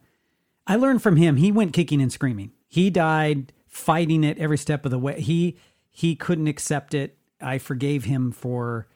I 0.66 0.76
learned 0.76 1.02
from 1.02 1.16
him. 1.16 1.36
He 1.36 1.52
went 1.52 1.72
kicking 1.72 2.02
and 2.02 2.12
screaming. 2.12 2.52
He 2.66 2.90
died 2.90 3.52
fighting 3.66 4.24
it 4.24 4.38
every 4.38 4.58
step 4.58 4.84
of 4.84 4.90
the 4.90 4.98
way. 4.98 5.20
He, 5.20 5.56
he 5.90 6.16
couldn't 6.16 6.48
accept 6.48 6.92
it. 6.92 7.16
I 7.40 7.58
forgave 7.58 8.04
him 8.04 8.32
for 8.32 8.88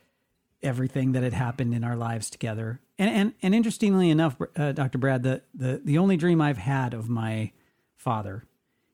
everything 0.62 1.12
that 1.12 1.22
had 1.22 1.32
happened 1.32 1.74
in 1.74 1.84
our 1.84 1.96
lives 1.96 2.28
together. 2.28 2.80
And 3.00 3.08
and, 3.08 3.32
and 3.40 3.54
interestingly 3.54 4.10
enough, 4.10 4.36
uh, 4.56 4.72
Dr. 4.72 4.98
Brad, 4.98 5.22
the, 5.22 5.40
the 5.54 5.80
the 5.82 5.96
only 5.96 6.18
dream 6.18 6.42
I've 6.42 6.58
had 6.58 6.92
of 6.92 7.08
my 7.08 7.50
father, 7.96 8.44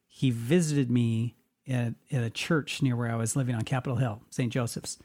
he 0.06 0.30
visited 0.30 0.92
me 0.92 1.34
at, 1.66 1.94
at 2.12 2.22
a 2.22 2.30
church 2.30 2.80
near 2.82 2.94
where 2.94 3.10
I 3.10 3.16
was 3.16 3.34
living 3.34 3.56
on 3.56 3.62
Capitol 3.62 3.96
Hill, 3.96 4.22
St. 4.30 4.52
Joseph's, 4.52 4.98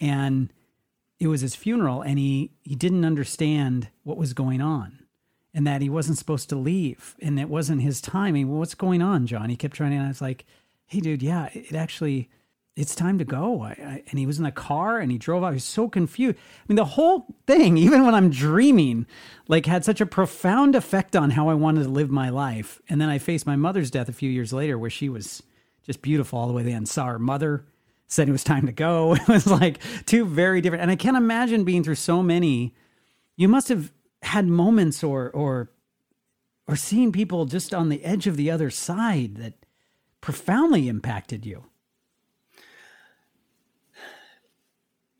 and 0.00 0.52
it 1.20 1.28
was 1.28 1.40
his 1.40 1.54
funeral, 1.54 2.02
and 2.02 2.18
he 2.18 2.50
he 2.62 2.74
didn't 2.74 3.04
understand 3.04 3.90
what 4.02 4.18
was 4.18 4.34
going 4.34 4.60
on. 4.60 5.04
And 5.54 5.66
that 5.66 5.80
he 5.80 5.88
wasn't 5.88 6.18
supposed 6.18 6.48
to 6.50 6.56
leave, 6.56 7.16
and 7.22 7.38
it 7.38 7.48
wasn't 7.48 7.82
his 7.82 8.00
time. 8.00 8.28
I 8.28 8.32
mean, 8.32 8.48
what's 8.48 8.74
going 8.74 9.02
on, 9.02 9.26
John? 9.26 9.50
He 9.50 9.56
kept 9.56 9.74
trying, 9.74 9.92
and 9.92 10.04
I 10.04 10.08
was 10.08 10.20
like, 10.20 10.44
"Hey, 10.86 10.98
dude, 11.00 11.22
yeah, 11.22 11.48
it 11.52 11.74
actually 11.74 12.28
it's 12.78 12.94
time 12.94 13.18
to 13.18 13.24
go. 13.24 13.62
I, 13.62 13.70
I, 13.70 14.02
and 14.08 14.20
he 14.20 14.24
was 14.26 14.38
in 14.38 14.46
a 14.46 14.52
car 14.52 14.98
and 14.98 15.10
he 15.10 15.18
drove 15.18 15.42
out. 15.42 15.48
He 15.48 15.54
was 15.56 15.64
so 15.64 15.88
confused. 15.88 16.36
I 16.36 16.64
mean, 16.68 16.76
the 16.76 16.84
whole 16.84 17.26
thing, 17.44 17.76
even 17.76 18.04
when 18.04 18.14
I'm 18.14 18.30
dreaming, 18.30 19.04
like 19.48 19.66
had 19.66 19.84
such 19.84 20.00
a 20.00 20.06
profound 20.06 20.76
effect 20.76 21.16
on 21.16 21.30
how 21.30 21.48
I 21.48 21.54
wanted 21.54 21.82
to 21.82 21.88
live 21.88 22.08
my 22.08 22.28
life. 22.28 22.80
And 22.88 23.00
then 23.00 23.08
I 23.08 23.18
faced 23.18 23.46
my 23.46 23.56
mother's 23.56 23.90
death 23.90 24.08
a 24.08 24.12
few 24.12 24.30
years 24.30 24.52
later, 24.52 24.78
where 24.78 24.90
she 24.90 25.08
was 25.08 25.42
just 25.84 26.02
beautiful 26.02 26.38
all 26.38 26.46
the 26.46 26.52
way 26.52 26.62
to 26.62 26.68
the 26.68 26.72
end. 26.72 26.88
Saw 26.88 27.06
her 27.06 27.18
mother, 27.18 27.64
said 28.06 28.28
it 28.28 28.32
was 28.32 28.44
time 28.44 28.66
to 28.66 28.72
go. 28.72 29.14
It 29.20 29.26
was 29.26 29.48
like 29.48 29.80
two 30.06 30.24
very 30.24 30.60
different. 30.60 30.82
And 30.82 30.90
I 30.90 30.96
can't 30.96 31.16
imagine 31.16 31.64
being 31.64 31.82
through 31.82 31.96
so 31.96 32.22
many. 32.22 32.76
You 33.36 33.48
must 33.48 33.68
have 33.70 33.92
had 34.22 34.46
moments 34.46 35.02
or 35.02 35.30
or 35.30 35.70
or 36.68 36.76
seeing 36.76 37.10
people 37.10 37.44
just 37.46 37.74
on 37.74 37.88
the 37.88 38.04
edge 38.04 38.28
of 38.28 38.36
the 38.36 38.50
other 38.52 38.70
side 38.70 39.36
that 39.36 39.54
profoundly 40.20 40.88
impacted 40.88 41.44
you. 41.44 41.64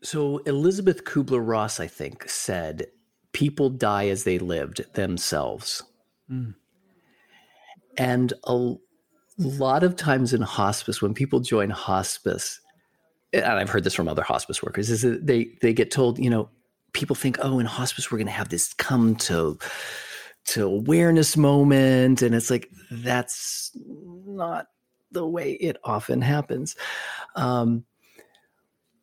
So 0.01 0.37
Elizabeth 0.39 1.03
Kubler 1.03 1.45
Ross, 1.45 1.79
I 1.79 1.87
think, 1.87 2.29
said 2.29 2.87
people 3.33 3.69
die 3.69 4.07
as 4.07 4.23
they 4.23 4.39
lived 4.39 4.93
themselves. 4.93 5.83
Mm. 6.31 6.55
And 7.97 8.33
a 8.45 8.75
lot 9.37 9.83
of 9.83 9.95
times 9.95 10.33
in 10.33 10.41
hospice, 10.41 11.01
when 11.01 11.13
people 11.13 11.39
join 11.39 11.69
hospice, 11.69 12.61
and 13.33 13.45
I've 13.45 13.69
heard 13.69 13.83
this 13.83 13.93
from 13.93 14.07
other 14.07 14.23
hospice 14.23 14.63
workers, 14.63 14.89
is 14.89 15.01
that 15.01 15.25
they 15.27 15.49
they 15.61 15.73
get 15.73 15.91
told, 15.91 16.17
you 16.17 16.29
know, 16.29 16.49
people 16.93 17.15
think, 17.15 17.37
oh, 17.41 17.59
in 17.59 17.65
hospice 17.65 18.11
we're 18.11 18.17
going 18.17 18.27
to 18.27 18.33
have 18.33 18.49
this 18.49 18.73
come 18.73 19.15
to 19.17 19.57
to 20.45 20.63
awareness 20.63 21.35
moment, 21.35 22.21
and 22.21 22.33
it's 22.33 22.49
like 22.49 22.69
that's 22.89 23.71
not 24.25 24.67
the 25.11 25.27
way 25.27 25.53
it 25.53 25.77
often 25.83 26.21
happens. 26.21 26.75
Um, 27.35 27.85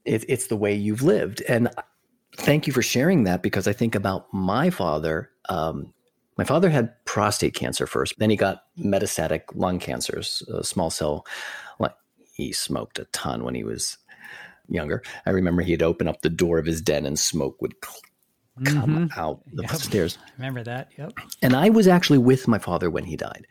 it, 0.07 0.25
it's 0.29 0.47
the 0.47 0.57
way 0.57 0.75
you've 0.75 1.03
lived. 1.03 1.43
And 1.49 1.69
thank 2.37 2.67
you 2.67 2.73
for 2.73 2.83
sharing 2.83 3.25
that 3.25 3.43
because 3.43 3.69
I 3.69 3.73
think 3.73 3.95
about 3.95 4.33
my 4.33 4.71
father. 4.71 5.31
Um, 5.49 5.93
my 6.39 6.45
father 6.45 6.69
had 6.71 6.93
prostate 7.07 7.55
cancer 7.55 7.87
first, 7.87 8.15
then 8.19 8.31
he 8.31 8.37
got 8.37 8.65
metastatic 8.79 9.43
lung 9.55 9.79
cancers, 9.79 10.43
uh, 10.53 10.63
small 10.63 10.91
cell. 10.91 11.27
He 12.37 12.53
smoked 12.53 12.99
a 12.99 13.07
ton 13.13 13.45
when 13.45 13.55
he 13.55 13.65
was 13.65 13.97
younger. 14.69 15.03
I 15.25 15.31
remember 15.31 15.63
he'd 15.63 15.83
open 15.83 16.07
up 16.07 16.21
the 16.21 16.29
door 16.29 16.59
of 16.59 16.67
his 16.67 16.83
den 16.83 17.07
and 17.07 17.19
smoke 17.19 17.63
would 17.63 17.81
come 17.81 19.09
mm-hmm. 19.09 19.19
out 19.19 19.41
the 19.55 19.63
yep. 19.63 19.71
stairs. 19.77 20.19
Remember 20.37 20.63
that? 20.63 20.91
Yep. 20.99 21.15
And 21.41 21.57
I 21.57 21.71
was 21.71 21.89
actually 21.89 22.19
with 22.19 22.47
my 22.47 22.59
father 22.59 22.91
when 22.91 23.05
he 23.05 23.17
died. 23.17 23.47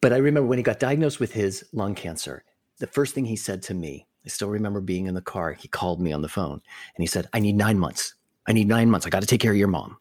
But 0.00 0.14
I 0.14 0.16
remember 0.16 0.48
when 0.48 0.58
he 0.58 0.62
got 0.62 0.78
diagnosed 0.78 1.20
with 1.20 1.32
his 1.32 1.62
lung 1.74 1.94
cancer, 1.94 2.42
the 2.78 2.86
first 2.86 3.14
thing 3.14 3.26
he 3.26 3.36
said 3.36 3.62
to 3.64 3.74
me 3.74 4.06
I 4.24 4.28
still 4.28 4.48
remember 4.48 4.80
being 4.80 5.06
in 5.06 5.14
the 5.14 5.22
car. 5.22 5.52
He 5.52 5.68
called 5.68 6.00
me 6.00 6.12
on 6.12 6.22
the 6.22 6.28
phone 6.28 6.60
and 6.94 7.02
he 7.02 7.06
said, 7.06 7.28
I 7.32 7.40
need 7.40 7.56
nine 7.56 7.78
months. 7.78 8.14
I 8.46 8.52
need 8.52 8.68
nine 8.68 8.90
months. 8.90 9.06
I 9.06 9.10
got 9.10 9.20
to 9.20 9.26
take 9.26 9.40
care 9.40 9.52
of 9.52 9.58
your 9.58 9.68
mom. 9.68 9.96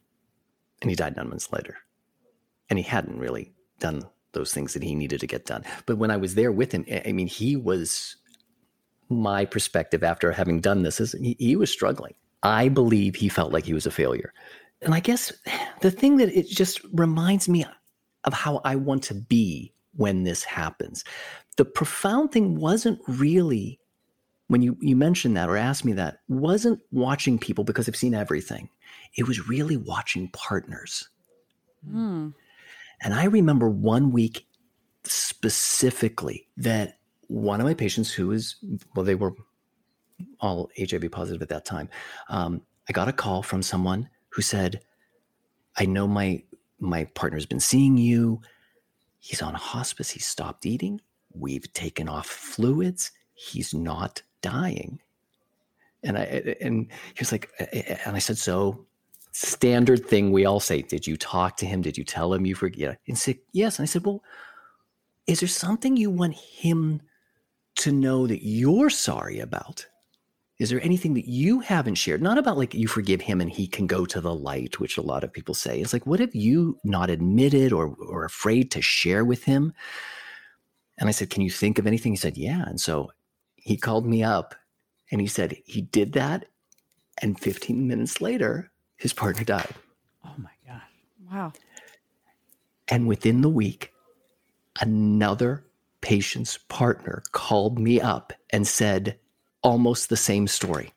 And 0.81 0.89
he 0.89 0.95
died 0.95 1.15
nine 1.15 1.29
months 1.29 1.51
later. 1.51 1.77
And 2.69 2.77
he 2.77 2.83
hadn't 2.83 3.19
really 3.19 3.53
done 3.79 4.03
those 4.33 4.53
things 4.53 4.73
that 4.73 4.83
he 4.83 4.95
needed 4.95 5.19
to 5.21 5.27
get 5.27 5.45
done. 5.45 5.63
But 5.85 5.97
when 5.97 6.11
I 6.11 6.17
was 6.17 6.35
there 6.35 6.51
with 6.51 6.71
him, 6.71 6.85
I 7.05 7.11
mean, 7.11 7.27
he 7.27 7.55
was 7.55 8.15
my 9.09 9.45
perspective 9.45 10.03
after 10.03 10.31
having 10.31 10.61
done 10.61 10.83
this 10.83 10.99
is 10.99 11.13
he, 11.13 11.35
he 11.39 11.55
was 11.55 11.71
struggling. 11.71 12.13
I 12.43 12.69
believe 12.69 13.15
he 13.15 13.27
felt 13.27 13.51
like 13.51 13.65
he 13.65 13.73
was 13.73 13.85
a 13.85 13.91
failure. 13.91 14.33
And 14.81 14.93
I 14.93 14.99
guess 14.99 15.33
the 15.81 15.91
thing 15.91 16.17
that 16.17 16.29
it 16.29 16.47
just 16.47 16.81
reminds 16.93 17.49
me 17.49 17.65
of 18.23 18.33
how 18.33 18.61
I 18.63 18.75
want 18.75 19.03
to 19.03 19.15
be 19.15 19.73
when 19.95 20.23
this 20.23 20.43
happens. 20.43 21.03
The 21.57 21.65
profound 21.65 22.31
thing 22.31 22.55
wasn't 22.55 22.99
really 23.07 23.79
when 24.49 24.63
you 24.63 24.75
you 24.81 24.95
mentioned 24.95 25.37
that 25.37 25.47
or 25.47 25.55
asked 25.55 25.85
me 25.85 25.93
that 25.93 26.19
wasn't 26.27 26.81
watching 26.91 27.39
people 27.39 27.63
because 27.63 27.87
I've 27.87 27.95
seen 27.95 28.15
everything. 28.15 28.69
It 29.15 29.27
was 29.27 29.47
really 29.47 29.77
watching 29.77 30.27
partners. 30.29 31.07
Mm. 31.87 32.33
And 33.01 33.13
I 33.13 33.25
remember 33.25 33.69
one 33.69 34.11
week 34.11 34.47
specifically 35.03 36.47
that 36.57 36.97
one 37.27 37.61
of 37.61 37.67
my 37.67 37.75
patients 37.75 38.11
who 38.11 38.27
was 38.27 38.55
well, 38.95 39.05
they 39.05 39.15
were 39.15 39.35
all 40.41 40.69
HIV 40.77 41.11
positive 41.11 41.43
at 41.43 41.49
that 41.49 41.63
time. 41.63 41.87
Um, 42.27 42.63
I 42.89 42.91
got 42.91 43.07
a 43.07 43.13
call 43.13 43.43
from 43.43 43.61
someone 43.61 44.09
who 44.29 44.41
said, 44.41 44.81
"I 45.77 45.85
know 45.85 46.07
my 46.07 46.43
my 46.79 47.05
partner's 47.05 47.45
been 47.45 47.59
seeing 47.59 47.97
you. 47.97 48.41
He's 49.19 49.43
on 49.43 49.53
hospice. 49.53 50.09
He 50.09 50.19
stopped 50.19 50.65
eating. 50.65 51.01
We've 51.33 51.71
taken 51.73 52.09
off 52.09 52.25
fluids. 52.25 53.11
He's 53.39 53.73
not 53.73 54.21
dying. 54.41 54.99
And 56.03 56.17
I 56.17 56.55
and 56.59 56.87
he 57.13 57.19
was 57.19 57.31
like, 57.31 57.49
and 58.05 58.15
I 58.15 58.19
said, 58.19 58.37
so 58.37 58.85
standard 59.31 60.05
thing 60.05 60.31
we 60.31 60.45
all 60.45 60.59
say, 60.59 60.81
did 60.81 61.07
you 61.07 61.15
talk 61.15 61.55
to 61.57 61.65
him? 61.65 61.81
Did 61.81 61.97
you 61.97 62.03
tell 62.03 62.33
him 62.33 62.45
you 62.45 62.55
forget? 62.55 62.99
And 63.07 63.17
said, 63.17 63.37
yes. 63.53 63.79
And 63.79 63.83
I 63.83 63.87
said, 63.87 64.05
well, 64.05 64.21
is 65.25 65.39
there 65.39 65.47
something 65.47 65.95
you 65.95 66.09
want 66.09 66.35
him 66.35 67.01
to 67.77 67.93
know 67.93 68.27
that 68.27 68.45
you're 68.45 68.89
sorry 68.89 69.39
about? 69.39 69.85
Is 70.57 70.69
there 70.69 70.81
anything 70.81 71.13
that 71.13 71.29
you 71.29 71.61
haven't 71.61 71.95
shared? 71.95 72.21
Not 72.21 72.37
about 72.37 72.57
like 72.57 72.73
you 72.73 72.89
forgive 72.89 73.21
him 73.21 73.39
and 73.39 73.49
he 73.49 73.67
can 73.67 73.87
go 73.87 74.05
to 74.05 74.19
the 74.19 74.35
light, 74.35 74.81
which 74.81 74.97
a 74.97 75.01
lot 75.01 75.23
of 75.23 75.31
people 75.31 75.55
say. 75.55 75.79
It's 75.79 75.93
like, 75.93 76.05
what 76.05 76.19
have 76.19 76.35
you 76.35 76.77
not 76.83 77.09
admitted 77.09 77.71
or, 77.71 77.95
or 77.99 78.25
afraid 78.25 78.69
to 78.71 78.81
share 78.81 79.23
with 79.23 79.45
him? 79.45 79.73
And 80.99 81.07
I 81.07 81.11
said, 81.13 81.29
Can 81.29 81.41
you 81.41 81.49
think 81.49 81.79
of 81.79 81.87
anything? 81.87 82.11
He 82.11 82.17
said, 82.17 82.37
Yeah. 82.37 82.63
And 82.67 82.79
so 82.79 83.11
he 83.61 83.77
called 83.77 84.05
me 84.05 84.23
up 84.23 84.55
and 85.11 85.21
he 85.21 85.27
said 85.27 85.57
he 85.65 85.81
did 85.81 86.13
that. 86.13 86.45
And 87.21 87.39
15 87.39 87.87
minutes 87.87 88.21
later, 88.21 88.71
his 88.97 89.13
partner 89.13 89.43
died. 89.43 89.73
Oh 90.25 90.33
my 90.37 90.51
God. 90.65 90.81
Wow. 91.31 91.53
And 92.87 93.07
within 93.07 93.41
the 93.41 93.49
week, 93.49 93.93
another 94.81 95.65
patient's 96.01 96.57
partner 96.57 97.21
called 97.31 97.77
me 97.77 97.99
up 97.99 98.33
and 98.51 98.67
said 98.67 99.19
almost 99.61 100.09
the 100.09 100.17
same 100.17 100.47
story. 100.47 100.93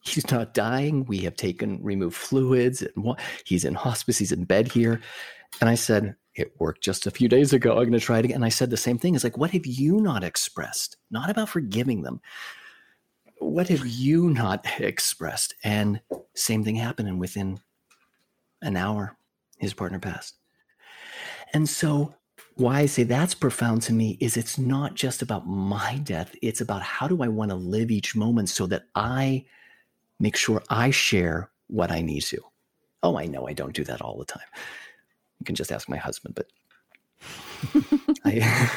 He's 0.00 0.30
not 0.30 0.54
dying. 0.54 1.04
We 1.06 1.18
have 1.20 1.34
taken, 1.34 1.82
removed 1.82 2.16
fluids, 2.16 2.80
and 2.82 3.04
what 3.04 3.20
he's 3.44 3.64
in 3.64 3.74
hospice. 3.74 4.18
He's 4.18 4.30
in 4.30 4.44
bed 4.44 4.70
here. 4.70 5.00
And 5.60 5.68
I 5.68 5.74
said, 5.74 6.14
it 6.36 6.52
worked 6.60 6.82
just 6.82 7.06
a 7.06 7.10
few 7.10 7.28
days 7.28 7.52
ago. 7.52 7.72
I'm 7.72 7.78
going 7.78 7.92
to 7.92 8.00
try 8.00 8.18
it 8.18 8.26
again. 8.26 8.36
And 8.36 8.44
I 8.44 8.50
said 8.50 8.68
the 8.68 8.76
same 8.76 8.98
thing. 8.98 9.14
It's 9.14 9.24
like, 9.24 9.38
what 9.38 9.50
have 9.52 9.64
you 9.66 10.00
not 10.00 10.22
expressed? 10.22 10.98
Not 11.10 11.30
about 11.30 11.48
forgiving 11.48 12.02
them. 12.02 12.20
What 13.38 13.68
have 13.68 13.86
you 13.86 14.30
not 14.30 14.66
expressed? 14.78 15.54
And 15.64 16.00
same 16.34 16.62
thing 16.62 16.76
happened. 16.76 17.08
And 17.08 17.18
within 17.18 17.60
an 18.60 18.76
hour, 18.76 19.16
his 19.58 19.72
partner 19.72 19.98
passed. 19.98 20.36
And 21.54 21.68
so, 21.68 22.14
why 22.56 22.80
I 22.80 22.86
say 22.86 23.02
that's 23.02 23.34
profound 23.34 23.82
to 23.82 23.92
me 23.92 24.16
is 24.20 24.36
it's 24.36 24.58
not 24.58 24.94
just 24.94 25.20
about 25.20 25.46
my 25.46 25.98
death, 26.04 26.34
it's 26.40 26.62
about 26.62 26.82
how 26.82 27.06
do 27.06 27.22
I 27.22 27.28
want 27.28 27.50
to 27.50 27.54
live 27.54 27.90
each 27.90 28.16
moment 28.16 28.48
so 28.48 28.66
that 28.66 28.84
I 28.94 29.44
make 30.18 30.36
sure 30.36 30.62
I 30.70 30.90
share 30.90 31.50
what 31.66 31.90
I 31.90 32.00
need 32.00 32.22
to. 32.24 32.40
Oh, 33.02 33.18
I 33.18 33.26
know 33.26 33.46
I 33.46 33.52
don't 33.52 33.74
do 33.74 33.84
that 33.84 34.00
all 34.00 34.18
the 34.18 34.24
time. 34.24 34.46
You 35.46 35.54
can 35.54 35.54
just 35.54 35.70
ask 35.70 35.88
my 35.88 35.96
husband, 35.96 36.34
but 36.34 36.48
I 38.24 38.68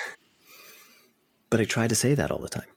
but 1.49 1.59
I 1.59 1.63
try 1.63 1.87
to 1.87 1.95
say 1.95 2.13
that 2.13 2.29
all 2.29 2.37
the 2.37 2.47
time. 2.47 2.67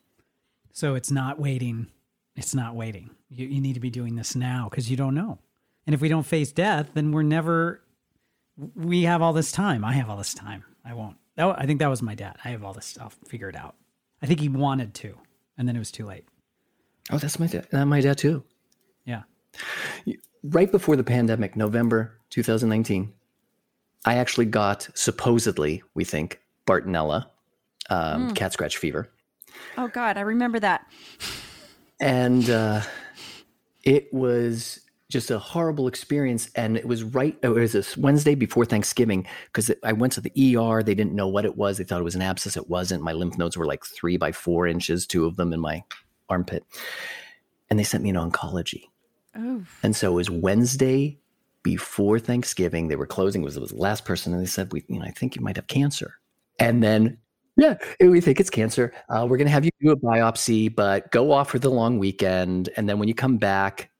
So 0.72 0.94
it's 0.94 1.10
not 1.10 1.38
waiting. 1.38 1.88
It's 2.34 2.54
not 2.54 2.74
waiting. 2.74 3.10
You, 3.28 3.46
you 3.46 3.60
need 3.60 3.74
to 3.74 3.80
be 3.80 3.90
doing 3.90 4.16
this 4.16 4.34
now 4.34 4.68
because 4.70 4.90
you 4.90 4.96
don't 4.96 5.14
know. 5.14 5.40
And 5.86 5.92
if 5.92 6.00
we 6.00 6.08
don't 6.08 6.22
face 6.22 6.52
death, 6.52 6.92
then 6.94 7.12
we're 7.12 7.22
never. 7.22 7.82
We 8.74 9.02
have 9.02 9.20
all 9.20 9.34
this 9.34 9.52
time. 9.52 9.84
I 9.84 9.92
have 9.92 10.08
all 10.08 10.16
this 10.16 10.32
time. 10.32 10.64
I 10.86 10.94
won't. 10.94 11.18
That, 11.36 11.54
I 11.58 11.66
think 11.66 11.78
that 11.80 11.90
was 11.90 12.00
my 12.00 12.14
dad. 12.14 12.36
I 12.46 12.48
have 12.48 12.64
all 12.64 12.72
this 12.72 12.86
stuff 12.86 13.18
figured 13.26 13.56
out. 13.56 13.74
I 14.22 14.26
think 14.26 14.40
he 14.40 14.48
wanted 14.48 14.94
to, 14.94 15.18
and 15.58 15.68
then 15.68 15.76
it 15.76 15.80
was 15.80 15.90
too 15.90 16.06
late. 16.06 16.24
Oh, 17.10 17.18
that's 17.18 17.38
my 17.38 17.46
dad. 17.46 17.66
Uh, 17.70 17.84
my 17.84 18.00
dad 18.00 18.16
too. 18.16 18.42
Yeah. 19.04 19.24
Right 20.42 20.72
before 20.72 20.96
the 20.96 21.04
pandemic, 21.04 21.56
November 21.56 22.18
2019, 22.30 23.12
I 24.04 24.16
actually 24.16 24.46
got 24.46 24.88
supposedly, 24.94 25.82
we 25.94 26.04
think, 26.04 26.40
Bartonella, 26.66 27.26
um, 27.90 28.34
cat 28.34 28.52
scratch 28.52 28.76
fever. 28.76 29.08
Oh 29.76 29.88
God, 29.88 30.16
I 30.16 30.22
remember 30.22 30.58
that. 30.60 30.86
and 32.00 32.48
uh, 32.50 32.82
it 33.84 34.12
was 34.12 34.80
just 35.10 35.30
a 35.30 35.38
horrible 35.38 35.88
experience. 35.88 36.48
And 36.56 36.76
it 36.76 36.86
was 36.86 37.02
right, 37.02 37.36
it 37.42 37.48
was 37.48 37.72
this 37.72 37.96
Wednesday 37.96 38.34
before 38.34 38.64
Thanksgiving 38.64 39.26
because 39.46 39.70
I 39.84 39.92
went 39.92 40.14
to 40.14 40.20
the 40.22 40.30
ER. 40.56 40.82
They 40.82 40.94
didn't 40.94 41.12
know 41.12 41.28
what 41.28 41.44
it 41.44 41.56
was. 41.56 41.76
They 41.78 41.84
thought 41.84 42.00
it 42.00 42.04
was 42.04 42.14
an 42.14 42.22
abscess. 42.22 42.56
It 42.56 42.70
wasn't. 42.70 43.02
My 43.02 43.12
lymph 43.12 43.36
nodes 43.36 43.56
were 43.56 43.66
like 43.66 43.84
three 43.84 44.16
by 44.16 44.32
four 44.32 44.66
inches, 44.66 45.06
two 45.06 45.26
of 45.26 45.36
them 45.36 45.52
in 45.52 45.60
my 45.60 45.84
armpit. 46.30 46.64
And 47.68 47.78
they 47.78 47.84
sent 47.84 48.02
me 48.02 48.08
in 48.10 48.16
oncology. 48.16 48.84
Oh, 49.36 49.64
And 49.82 49.94
so 49.94 50.12
it 50.12 50.14
was 50.14 50.30
Wednesday 50.30 51.18
before 51.62 52.18
Thanksgiving. 52.18 52.88
They 52.88 52.96
were 52.96 53.06
closing. 53.06 53.42
It 53.42 53.44
was, 53.44 53.56
it 53.56 53.60
was 53.60 53.70
the 53.70 53.76
last 53.76 54.04
person, 54.04 54.32
and 54.32 54.42
they 54.42 54.46
said, 54.46 54.72
"We, 54.72 54.84
you 54.88 54.98
know, 54.98 55.04
I 55.04 55.10
think 55.10 55.36
you 55.36 55.42
might 55.42 55.56
have 55.56 55.66
cancer." 55.66 56.18
And 56.58 56.82
then, 56.82 57.18
yeah, 57.56 57.76
we 58.00 58.20
think 58.20 58.40
it's 58.40 58.50
cancer. 58.50 58.92
Uh, 59.08 59.26
we're 59.28 59.36
going 59.36 59.46
to 59.46 59.52
have 59.52 59.64
you 59.64 59.70
do 59.80 59.90
a 59.90 59.96
biopsy, 59.96 60.74
but 60.74 61.10
go 61.10 61.32
off 61.32 61.50
for 61.50 61.58
the 61.58 61.70
long 61.70 61.98
weekend, 61.98 62.68
and 62.76 62.88
then 62.88 62.98
when 62.98 63.08
you 63.08 63.14
come 63.14 63.38
back, 63.38 63.90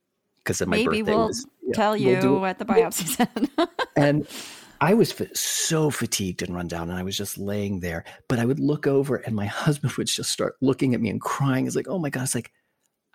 because 0.45 0.61
of 0.61 0.69
my 0.69 0.77
maybe 0.77 1.03
birthday 1.03 1.13
we'll 1.13 1.27
was, 1.29 1.47
yeah, 1.63 1.73
tell 1.75 1.93
we'll 1.93 2.01
you 2.01 2.21
do 2.21 2.39
what 2.39 2.59
the 2.59 2.65
biopsy 2.65 3.07
said. 3.57 3.69
And 3.97 4.27
I 4.83 4.95
was 4.95 5.15
so 5.33 5.91
fatigued 5.91 6.43
and 6.43 6.53
run 6.53 6.67
down, 6.67 6.91
and 6.91 6.99
I 6.99 7.05
was 7.05 7.17
just 7.17 7.39
laying 7.39 7.79
there. 7.79 8.05
But 8.29 8.41
I 8.41 8.45
would 8.45 8.59
look 8.59 8.89
over, 8.89 9.17
and 9.17 9.37
my 9.37 9.47
husband 9.67 9.93
would 9.93 10.09
just 10.09 10.31
start 10.31 10.57
looking 10.61 10.93
at 10.93 11.01
me 11.01 11.09
and 11.09 11.21
crying. 11.21 11.67
It's 11.67 11.77
like, 11.77 11.89
oh 11.89 12.01
my 12.01 12.11
God. 12.11 12.25
It's 12.25 12.35
like, 12.35 12.51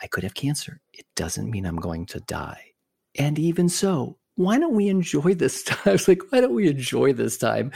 I 0.01 0.07
could 0.07 0.23
have 0.23 0.33
cancer. 0.33 0.79
It 0.93 1.05
doesn't 1.15 1.49
mean 1.49 1.65
I'm 1.65 1.77
going 1.77 2.05
to 2.07 2.19
die. 2.21 2.73
And 3.17 3.37
even 3.37 3.67
so, 3.67 4.17
why 4.37 4.57
don't 4.59 4.75
we 4.75 4.87
enjoy 4.87 5.33
this 5.33 5.63
time? 5.63 5.79
I 5.85 5.91
was 5.91 6.07
like, 6.07 6.21
why 6.31 6.39
don't 6.39 6.53
we 6.53 6.69
enjoy 6.69 7.11
this 7.11 7.37
time? 7.37 7.71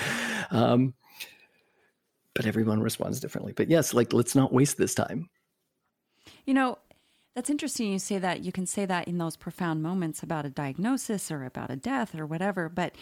Um, 0.51 0.93
but 2.34 2.45
everyone 2.45 2.82
responds 2.82 3.20
differently. 3.20 3.51
But 3.51 3.70
yes, 3.70 3.93
like, 3.93 4.14
let's 4.14 4.36
not 4.36 4.53
waste 4.53 4.78
this 4.78 4.95
time. 4.95 5.30
You 6.45 6.53
know, 6.53 6.78
that's 7.36 7.49
interesting 7.49 7.91
you 7.91 7.99
say 7.99 8.20
that. 8.20 8.43
You 8.43 8.51
can 8.51 8.66
say 8.66 8.86
that 8.86 9.07
in 9.07 9.18
those 9.18 9.36
profound 9.36 9.84
moments 9.84 10.24
about 10.24 10.45
a 10.45 10.49
diagnosis 10.49 11.32
or 11.32 11.43
about 11.43 11.72
a 11.72 11.76
death 11.76 12.16
or 12.16 12.26
whatever, 12.26 12.70
but 12.70 12.95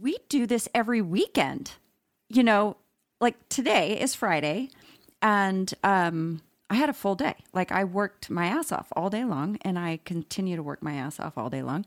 we 0.00 0.18
do 0.28 0.46
this 0.46 0.68
every 0.74 1.02
weekend. 1.02 1.72
You 2.28 2.42
know, 2.42 2.76
like 3.20 3.48
today 3.48 4.00
is 4.00 4.14
Friday 4.14 4.70
and 5.20 5.72
um 5.84 6.42
I 6.72 6.76
had 6.76 6.88
a 6.88 6.94
full 6.94 7.14
day. 7.14 7.34
Like 7.52 7.70
I 7.70 7.84
worked 7.84 8.30
my 8.30 8.46
ass 8.46 8.72
off 8.72 8.88
all 8.96 9.10
day 9.10 9.24
long 9.24 9.58
and 9.60 9.78
I 9.78 10.00
continue 10.06 10.56
to 10.56 10.62
work 10.62 10.82
my 10.82 10.94
ass 10.94 11.20
off 11.20 11.36
all 11.36 11.50
day 11.50 11.62
long. 11.62 11.84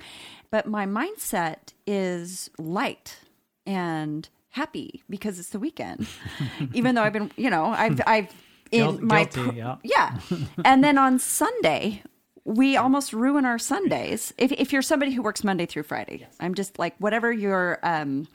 But 0.52 0.68
my 0.68 0.86
mindset 0.86 1.74
is 1.88 2.52
light 2.60 3.18
and 3.66 4.30
happy 4.50 5.02
because 5.10 5.40
it's 5.40 5.50
the 5.50 5.58
weekend. 5.58 6.08
Even 6.74 6.94
though 6.94 7.02
I've 7.02 7.14
been, 7.14 7.32
you 7.36 7.50
know, 7.50 7.66
I've 7.66 8.00
I've 8.08 8.32
in 8.72 9.04
my 9.04 9.24
guilty, 9.24 9.58
yeah. 9.58 9.78
yeah. 9.84 10.20
and 10.66 10.84
then 10.84 11.00
on 11.00 11.18
Sunday, 11.18 12.04
we 12.44 12.78
almost 12.78 13.12
ruin 13.12 13.44
our 13.44 13.58
Sundays. 13.58 14.34
If, 14.38 14.52
if 14.52 14.72
you're 14.72 14.84
somebody 14.84 15.14
who 15.14 15.24
works 15.24 15.44
Monday 15.44 15.66
through 15.66 15.84
Friday, 15.84 16.28
I'm 16.40 16.54
just 16.54 16.78
like 16.78 16.96
whatever 17.00 17.32
your 17.32 17.80
um, 17.82 18.28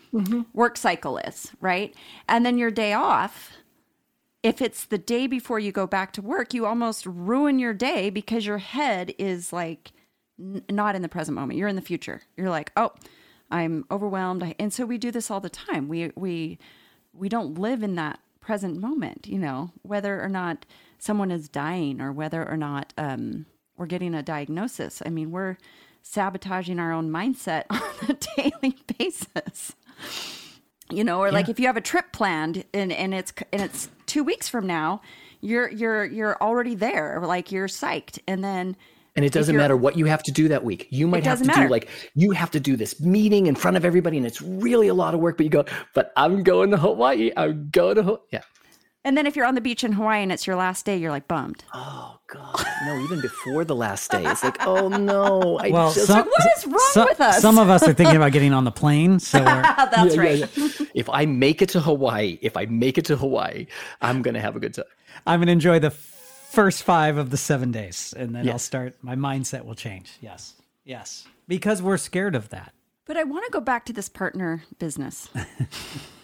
work 0.52 0.76
cycle 0.76 1.18
is, 1.18 1.52
right? 1.60 1.94
And 2.28 2.44
then 2.44 2.58
your 2.58 2.72
day 2.72 2.92
off, 2.92 3.52
if 4.42 4.62
it's 4.62 4.84
the 4.84 4.98
day 4.98 5.26
before 5.26 5.58
you 5.58 5.72
go 5.72 5.86
back 5.86 6.12
to 6.14 6.22
work, 6.22 6.54
you 6.54 6.64
almost 6.66 7.04
ruin 7.06 7.58
your 7.58 7.74
day 7.74 8.10
because 8.10 8.46
your 8.46 8.58
head 8.58 9.14
is 9.18 9.52
like 9.52 9.92
n- 10.38 10.62
not 10.70 10.94
in 10.94 11.02
the 11.02 11.08
present 11.08 11.34
moment. 11.34 11.58
You're 11.58 11.68
in 11.68 11.76
the 11.76 11.82
future. 11.82 12.22
You're 12.36 12.50
like, 12.50 12.72
oh, 12.76 12.92
I'm 13.50 13.84
overwhelmed, 13.90 14.54
and 14.58 14.72
so 14.72 14.86
we 14.86 14.96
do 14.96 15.10
this 15.10 15.30
all 15.30 15.40
the 15.40 15.50
time. 15.50 15.88
We 15.88 16.12
we 16.14 16.58
we 17.12 17.28
don't 17.28 17.58
live 17.58 17.82
in 17.82 17.96
that 17.96 18.20
present 18.40 18.80
moment. 18.80 19.26
You 19.26 19.38
know, 19.38 19.72
whether 19.82 20.22
or 20.22 20.28
not 20.28 20.64
someone 20.98 21.30
is 21.30 21.48
dying 21.48 22.00
or 22.00 22.12
whether 22.12 22.48
or 22.48 22.56
not 22.56 22.94
um, 22.96 23.46
we're 23.76 23.86
getting 23.86 24.14
a 24.14 24.22
diagnosis. 24.22 25.02
I 25.04 25.10
mean, 25.10 25.32
we're 25.32 25.56
sabotaging 26.02 26.78
our 26.78 26.92
own 26.92 27.10
mindset 27.10 27.64
on 27.70 27.82
a 28.08 28.14
daily 28.36 28.76
basis 28.98 29.74
you 30.92 31.04
know 31.04 31.20
or 31.20 31.30
like 31.30 31.48
if 31.48 31.58
you 31.60 31.66
have 31.66 31.76
a 31.76 31.80
trip 31.80 32.12
planned 32.12 32.64
and, 32.74 32.92
and 32.92 33.14
it's 33.14 33.32
and 33.52 33.62
it's 33.62 33.88
two 34.06 34.24
weeks 34.24 34.48
from 34.48 34.66
now 34.66 35.00
you're 35.40 35.70
you're 35.70 36.04
you're 36.04 36.36
already 36.42 36.74
there 36.74 37.20
like 37.24 37.50
you're 37.52 37.68
psyched 37.68 38.18
and 38.26 38.42
then 38.44 38.76
And 39.16 39.24
it 39.24 39.32
doesn't 39.32 39.56
matter 39.56 39.76
what 39.76 39.96
you 39.96 40.06
have 40.06 40.22
to 40.24 40.32
do 40.32 40.48
that 40.48 40.62
week. 40.64 40.86
You 40.90 41.06
might 41.08 41.24
have 41.24 41.38
to 41.38 41.44
doesn't 41.44 41.64
do 41.64 41.68
like 41.68 41.88
you 42.14 42.30
have 42.30 42.50
to 42.52 42.60
do 42.60 42.76
this 42.76 43.00
meeting 43.00 43.46
in 43.46 43.54
front 43.56 43.76
of 43.76 43.84
everybody, 43.84 44.16
and 44.16 44.26
it's 44.26 44.40
really 44.40 44.88
a 44.88 44.94
lot 44.94 45.14
of 45.14 45.20
work. 45.20 45.36
But 45.36 45.44
you 45.44 45.50
go, 45.50 45.64
but 45.94 46.12
I'm 46.16 46.42
going 46.44 46.70
to 46.70 46.76
Hawaii. 46.76 47.32
I'm 47.36 47.70
going 47.70 47.96
to 47.96 48.02
Hawaii. 48.04 48.20
Yeah. 48.30 48.42
And 49.04 49.16
then 49.16 49.26
if 49.26 49.34
you're 49.36 49.46
on 49.46 49.54
the 49.54 49.60
beach 49.60 49.82
in 49.84 49.92
hawaii 49.92 50.22
and 50.22 50.30
it's 50.32 50.46
your 50.46 50.56
last 50.56 50.84
day 50.86 50.96
you're 50.96 51.10
like 51.10 51.26
bummed 51.28 51.64
Oh 51.74 52.18
God, 52.32 52.64
no! 52.86 53.00
Even 53.00 53.20
before 53.20 53.64
the 53.64 53.74
last 53.74 54.08
day, 54.12 54.24
it's 54.24 54.44
like, 54.44 54.64
oh 54.64 54.86
no! 54.88 55.58
I 55.58 55.70
Well, 55.70 55.92
just, 55.92 56.06
some, 56.06 56.28
what 56.28 56.46
is 56.56 56.64
wrong 56.66 56.78
some, 56.92 57.04
with 57.08 57.20
us? 57.20 57.40
Some 57.42 57.58
of 57.58 57.68
us 57.68 57.82
are 57.82 57.92
thinking 57.92 58.14
about 58.14 58.30
getting 58.30 58.52
on 58.52 58.62
the 58.62 58.70
plane. 58.70 59.18
So 59.18 59.38
we're, 59.44 59.62
that's 59.62 60.14
Yeah, 60.14 60.20
right 60.20 60.38
yeah, 60.38 60.46
yeah. 60.54 60.68
if 60.94 61.08
I 61.10 61.26
make 61.26 61.60
it 61.60 61.70
to 61.70 61.80
Hawaii, 61.80 62.38
if 62.40 62.56
I 62.56 62.66
make 62.66 62.98
it 62.98 63.06
to 63.06 63.16
Hawaii, 63.16 63.66
I'm 64.00 64.22
gonna 64.22 64.38
have 64.40 64.54
a 64.54 64.60
good 64.60 64.74
time. 64.74 64.84
I'm 65.26 65.40
going 65.40 65.46
to 65.48 65.52
enjoy 65.52 65.80
the 65.80 65.90
first 65.90 66.84
five 66.84 67.16
of 67.16 67.30
the 67.30 67.36
seven 67.36 67.72
days, 67.72 68.14
and 68.16 68.32
then 68.32 68.48
I'll 68.48 68.60
start. 68.60 68.94
My 69.02 69.16
mindset 69.16 69.64
will 69.64 69.74
change. 69.74 70.12
Yes, 70.20 70.54
yes, 70.84 71.26
because 71.48 71.82
we're 71.82 71.96
scared 71.96 72.36
of 72.36 72.50
that. 72.50 72.72
but 73.06 73.16
i 73.16 73.24
want 73.24 73.44
to 73.44 73.50
go 73.50 73.60
back 73.60 73.84
to 73.86 73.92
this 73.92 74.08
partner 74.08 74.62
business 74.78 75.28
O- 75.34 75.44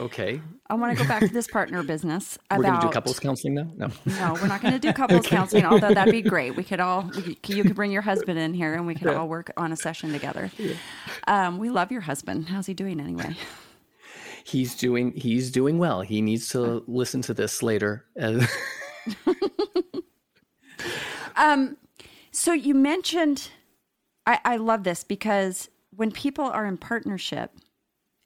Okay, 0.00 0.40
i 0.68 0.74
want 0.74 0.96
to 0.96 1.02
go 1.02 1.08
back 1.08 1.20
to 1.20 1.28
this 1.28 1.46
partner 1.46 1.82
business 1.82 2.38
we're 2.50 2.60
about 2.60 2.80
gonna 2.80 2.80
do 2.82 2.92
couples 2.92 3.20
counseling 3.20 3.54
now. 3.54 3.70
No, 3.76 3.90
no 4.06 4.34
we're 4.34 4.46
not 4.46 4.62
going 4.62 4.72
to 4.72 4.78
do 4.78 4.92
couples 5.02 5.26
counseling 5.26 5.64
although 5.64 5.92
that'd 5.92 6.12
be 6.12 6.22
great. 6.22 6.56
We 6.56 6.64
could 6.64 6.80
all 6.80 7.10
we 7.14 7.34
could, 7.34 7.54
you 7.54 7.62
could 7.62 7.74
bring 7.74 7.92
your 7.92 8.02
husband 8.02 8.38
in 8.38 8.54
here 8.54 8.74
and 8.74 8.86
we 8.86 8.94
could 8.94 9.08
all 9.08 9.28
work 9.28 9.52
on 9.56 9.72
a 9.72 9.76
session 9.76 10.12
together. 10.12 10.50
Um, 11.26 11.58
we 11.58 11.70
love 11.70 11.92
your 11.92 12.02
husband. 12.02 12.48
How's 12.48 12.66
he 12.66 12.74
doing 12.74 13.00
anyway? 13.00 13.36
He's 14.46 14.74
doing 14.74 15.12
he's 15.12 15.50
doing 15.50 15.78
well. 15.78 16.02
He 16.02 16.20
needs 16.20 16.48
to 16.50 16.84
listen 16.86 17.22
to 17.22 17.32
this 17.32 17.62
later. 17.62 18.04
Uh, 18.20 18.46
Um, 21.36 21.76
so 22.30 22.52
you 22.52 22.74
mentioned, 22.74 23.50
I, 24.26 24.40
I 24.44 24.56
love 24.56 24.84
this 24.84 25.04
because 25.04 25.68
when 25.90 26.10
people 26.10 26.44
are 26.44 26.66
in 26.66 26.76
partnership 26.76 27.52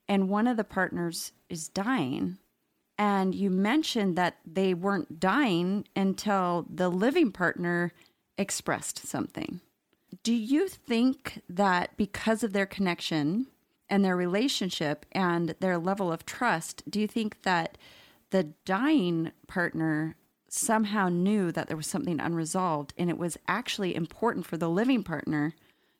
and 0.09 0.29
one 0.29 0.47
of 0.47 0.57
the 0.57 0.65
partners 0.65 1.33
is 1.49 1.69
dying, 1.69 2.39
and 2.97 3.35
you 3.35 3.51
mentioned 3.51 4.17
that 4.17 4.39
they 4.45 4.75
weren't 4.75 5.21
dying 5.21 5.87
until 5.95 6.67
the 6.69 6.89
living 6.89 7.31
partner 7.31 7.93
expressed 8.37 9.07
something. 9.07 9.61
Do 10.23 10.33
you 10.33 10.69
think 10.69 11.43
that 11.49 11.97
because 11.97 12.43
of 12.43 12.53
their 12.53 12.67
connection 12.67 13.47
and 13.89 14.05
their 14.05 14.17
relationship 14.17 15.07
and 15.13 15.55
their 15.61 15.79
level 15.79 16.13
of 16.13 16.27
trust, 16.27 16.83
do 16.89 17.01
you 17.01 17.07
think 17.07 17.43
that 17.43 17.79
the 18.31 18.55
dying 18.65 19.33
partner 19.47 20.17
somehow 20.49 21.09
knew 21.09 21.53
that 21.53 21.69
there 21.69 21.77
was 21.77 21.87
something 21.87 22.21
unresolved 22.21 22.95
and 22.97 23.11
it 23.11 23.19
was 23.19 23.37
actually 23.47 23.95
important 23.95 24.47
for 24.47 24.57
the 24.57 24.69
living 24.69 25.03
partner 25.03 25.55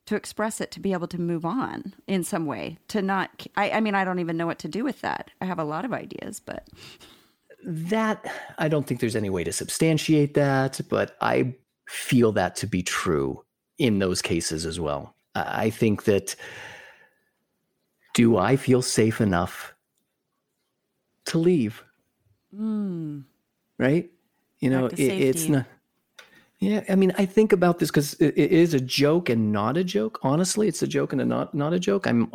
to 0.09 0.15
express 0.15 0.59
it 0.59 0.71
to 0.71 0.79
be 0.79 0.93
able 0.93 1.07
to 1.07 1.19
move 1.19 1.45
on 1.45 1.93
in 2.07 2.23
some 2.23 2.45
way 2.45 2.77
to 2.87 3.01
not 3.01 3.47
I, 3.55 3.71
I 3.71 3.79
mean 3.79 3.95
i 3.95 4.03
don't 4.03 4.19
even 4.19 4.37
know 4.37 4.47
what 4.47 4.59
to 4.59 4.67
do 4.67 4.83
with 4.83 5.01
that 5.01 5.31
i 5.39 5.45
have 5.45 5.59
a 5.59 5.63
lot 5.63 5.85
of 5.85 5.93
ideas 5.93 6.39
but 6.39 6.67
that 7.63 8.25
I 8.57 8.67
don't 8.67 8.87
think 8.87 8.99
there's 8.99 9.15
any 9.15 9.29
way 9.29 9.43
to 9.43 9.51
substantiate 9.51 10.33
that, 10.35 10.79
but 10.89 11.15
I 11.21 11.55
feel 11.87 12.31
that 12.33 12.55
to 12.57 12.67
be 12.67 12.83
true 12.83 13.43
in 13.77 13.99
those 13.99 14.21
cases 14.21 14.65
as 14.65 14.79
well. 14.79 15.15
I 15.35 15.69
think 15.69 16.03
that 16.05 16.35
do 18.13 18.37
I 18.37 18.55
feel 18.55 18.81
safe 18.81 19.21
enough 19.21 19.73
to 21.25 21.37
leave? 21.37 21.83
Hmm. 22.55 23.21
Right? 23.77 24.09
You 24.59 24.69
know, 24.69 24.87
it, 24.87 24.99
it's 24.99 25.47
not. 25.47 25.65
Yeah, 26.59 26.83
I 26.89 26.95
mean, 26.95 27.13
I 27.17 27.25
think 27.25 27.53
about 27.53 27.79
this 27.79 27.89
because 27.89 28.15
it, 28.15 28.37
it 28.37 28.51
is 28.51 28.73
a 28.73 28.81
joke 28.81 29.29
and 29.29 29.51
not 29.51 29.77
a 29.77 29.83
joke. 29.83 30.19
Honestly, 30.23 30.67
it's 30.67 30.81
a 30.81 30.87
joke 30.87 31.13
and 31.13 31.21
a 31.21 31.25
not 31.25 31.53
not 31.53 31.73
a 31.73 31.79
joke. 31.79 32.05
I'm 32.05 32.31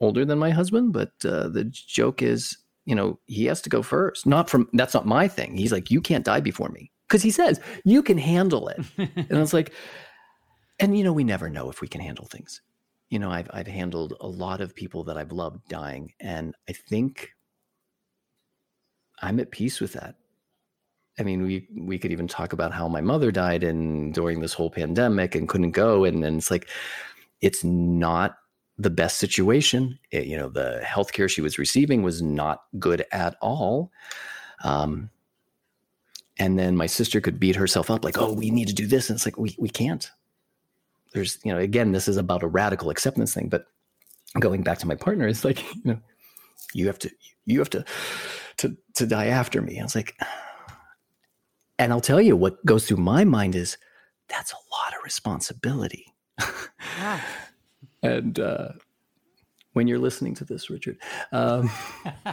older 0.00 0.24
than 0.24 0.38
my 0.38 0.50
husband, 0.50 0.92
but 0.92 1.12
uh, 1.24 1.48
the 1.48 1.64
joke 1.64 2.20
is, 2.20 2.56
you 2.86 2.94
know, 2.94 3.20
he 3.26 3.44
has 3.46 3.60
to 3.62 3.70
go 3.70 3.82
first. 3.82 4.26
Not 4.26 4.50
from 4.50 4.68
that's 4.72 4.94
not 4.94 5.06
my 5.06 5.28
thing. 5.28 5.56
He's 5.56 5.70
like, 5.70 5.92
you 5.92 6.00
can't 6.00 6.24
die 6.24 6.40
before 6.40 6.70
me 6.70 6.90
because 7.06 7.22
he 7.22 7.30
says 7.30 7.60
you 7.84 8.02
can 8.02 8.18
handle 8.18 8.68
it, 8.68 8.80
and 8.98 9.38
I 9.38 9.40
was 9.40 9.54
like, 9.54 9.72
and 10.80 10.98
you 10.98 11.04
know, 11.04 11.12
we 11.12 11.24
never 11.24 11.48
know 11.48 11.70
if 11.70 11.80
we 11.80 11.86
can 11.86 12.00
handle 12.00 12.26
things. 12.26 12.60
You 13.10 13.20
know, 13.20 13.30
I've 13.30 13.48
I've 13.52 13.68
handled 13.68 14.14
a 14.20 14.26
lot 14.26 14.60
of 14.60 14.74
people 14.74 15.04
that 15.04 15.16
I've 15.16 15.32
loved 15.32 15.68
dying, 15.68 16.12
and 16.18 16.52
I 16.68 16.72
think 16.72 17.30
I'm 19.22 19.38
at 19.38 19.52
peace 19.52 19.80
with 19.80 19.92
that. 19.92 20.16
I 21.18 21.22
mean, 21.22 21.42
we 21.42 21.66
we 21.76 21.98
could 21.98 22.12
even 22.12 22.28
talk 22.28 22.52
about 22.52 22.72
how 22.72 22.88
my 22.88 23.00
mother 23.00 23.30
died 23.30 23.64
and 23.64 24.14
during 24.14 24.40
this 24.40 24.52
whole 24.52 24.70
pandemic 24.70 25.34
and 25.34 25.48
couldn't 25.48 25.72
go, 25.72 26.04
and 26.04 26.22
then 26.22 26.38
it's 26.38 26.50
like 26.50 26.68
it's 27.40 27.64
not 27.64 28.38
the 28.78 28.90
best 28.90 29.18
situation. 29.18 29.98
It, 30.10 30.26
you 30.26 30.36
know, 30.36 30.48
the 30.48 30.80
healthcare 30.84 31.28
she 31.28 31.40
was 31.40 31.58
receiving 31.58 32.02
was 32.02 32.22
not 32.22 32.62
good 32.78 33.04
at 33.10 33.36
all. 33.40 33.90
Um, 34.62 35.10
and 36.38 36.58
then 36.58 36.76
my 36.76 36.86
sister 36.86 37.20
could 37.20 37.40
beat 37.40 37.56
herself 37.56 37.90
up 37.90 38.04
like, 38.04 38.18
"Oh, 38.18 38.32
we 38.32 38.50
need 38.50 38.68
to 38.68 38.74
do 38.74 38.86
this," 38.86 39.10
and 39.10 39.16
it's 39.16 39.26
like 39.26 39.38
we 39.38 39.56
we 39.58 39.68
can't. 39.68 40.08
There's, 41.12 41.38
you 41.44 41.52
know, 41.52 41.58
again, 41.58 41.92
this 41.92 42.06
is 42.06 42.16
about 42.16 42.42
a 42.42 42.48
radical 42.48 42.90
acceptance 42.90 43.34
thing, 43.34 43.48
but 43.48 43.66
going 44.38 44.62
back 44.62 44.78
to 44.78 44.86
my 44.86 44.94
partner, 44.94 45.26
it's 45.26 45.44
like, 45.44 45.62
you 45.74 45.82
know, 45.92 46.00
you 46.74 46.86
have 46.86 46.98
to 47.00 47.10
you 47.44 47.58
have 47.58 47.70
to 47.70 47.84
to 48.58 48.76
to 48.94 49.06
die 49.06 49.26
after 49.26 49.60
me. 49.60 49.80
I 49.80 49.82
was 49.82 49.96
like, 49.96 50.14
and 51.78 51.92
I'll 51.92 52.00
tell 52.00 52.20
you 52.20 52.36
what 52.36 52.64
goes 52.64 52.86
through 52.86 52.98
my 52.98 53.24
mind 53.24 53.54
is 53.54 53.78
that's 54.28 54.52
a 54.52 54.56
lot 54.56 54.96
of 54.96 55.04
responsibility. 55.04 56.14
Yeah. 56.98 57.20
and 58.02 58.38
uh, 58.38 58.68
when 59.72 59.86
you're 59.86 59.98
listening 59.98 60.34
to 60.36 60.44
this, 60.44 60.70
Richard, 60.70 60.98
um, 61.32 61.70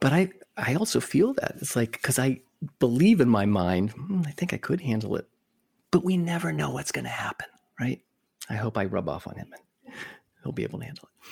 but 0.00 0.12
I 0.12 0.30
I 0.56 0.74
also 0.74 1.00
feel 1.00 1.32
that 1.34 1.56
it's 1.60 1.76
like 1.76 1.92
because 1.92 2.18
I 2.18 2.40
believe 2.78 3.20
in 3.20 3.28
my 3.28 3.46
mind, 3.46 3.90
hmm, 3.90 4.22
I 4.26 4.32
think 4.32 4.52
I 4.52 4.58
could 4.58 4.80
handle 4.80 5.16
it, 5.16 5.26
but 5.90 6.04
we 6.04 6.16
never 6.16 6.52
know 6.52 6.70
what's 6.70 6.92
going 6.92 7.04
to 7.04 7.10
happen, 7.10 7.46
right? 7.80 8.00
I 8.50 8.54
hope 8.54 8.76
I 8.78 8.84
rub 8.84 9.08
off 9.08 9.26
on 9.26 9.36
him 9.36 9.52
and 9.52 9.94
he'll 10.42 10.52
be 10.52 10.64
able 10.64 10.78
to 10.80 10.84
handle 10.84 11.08
it. 11.12 11.28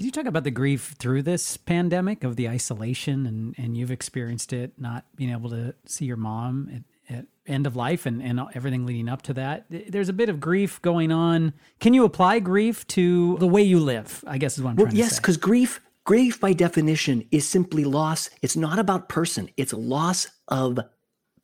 Can 0.00 0.06
you 0.06 0.12
talk 0.12 0.24
about 0.24 0.44
the 0.44 0.50
grief 0.50 0.94
through 0.98 1.24
this 1.24 1.58
pandemic 1.58 2.24
of 2.24 2.36
the 2.36 2.48
isolation 2.48 3.26
and, 3.26 3.54
and 3.58 3.76
you've 3.76 3.90
experienced 3.90 4.50
it, 4.54 4.72
not 4.78 5.04
being 5.14 5.30
able 5.30 5.50
to 5.50 5.74
see 5.84 6.06
your 6.06 6.16
mom 6.16 6.82
at, 7.10 7.14
at 7.14 7.26
end 7.46 7.66
of 7.66 7.76
life 7.76 8.06
and, 8.06 8.22
and 8.22 8.40
everything 8.54 8.86
leading 8.86 9.10
up 9.10 9.20
to 9.20 9.34
that? 9.34 9.66
There's 9.68 10.08
a 10.08 10.14
bit 10.14 10.30
of 10.30 10.40
grief 10.40 10.80
going 10.80 11.12
on. 11.12 11.52
Can 11.80 11.92
you 11.92 12.04
apply 12.06 12.38
grief 12.38 12.86
to 12.86 13.36
the 13.40 13.46
way 13.46 13.60
you 13.60 13.78
live? 13.78 14.24
I 14.26 14.38
guess 14.38 14.56
is 14.56 14.64
what 14.64 14.70
I'm 14.70 14.76
well, 14.76 14.86
trying 14.86 14.96
yes, 14.96 15.08
to 15.10 15.14
say. 15.16 15.20
because 15.20 15.36
grief, 15.36 15.82
grief 16.04 16.40
by 16.40 16.54
definition 16.54 17.28
is 17.30 17.46
simply 17.46 17.84
loss. 17.84 18.30
It's 18.40 18.56
not 18.56 18.78
about 18.78 19.10
person. 19.10 19.50
It's 19.58 19.74
loss 19.74 20.28
of 20.48 20.80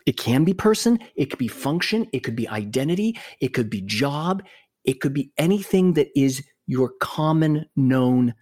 it 0.06 0.16
can 0.16 0.44
be 0.44 0.54
person, 0.54 0.98
it 1.14 1.26
could 1.26 1.38
be 1.38 1.48
function, 1.48 2.06
it 2.14 2.20
could 2.20 2.36
be 2.36 2.48
identity, 2.48 3.20
it 3.38 3.48
could 3.48 3.68
be 3.68 3.82
job, 3.82 4.42
it 4.82 5.02
could 5.02 5.12
be 5.12 5.30
anything 5.36 5.92
that 5.92 6.08
is 6.18 6.42
your 6.66 6.92
common 7.00 7.66
known 7.76 8.32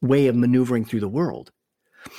way 0.00 0.26
of 0.26 0.36
maneuvering 0.36 0.84
through 0.84 1.00
the 1.00 1.08
world. 1.08 1.50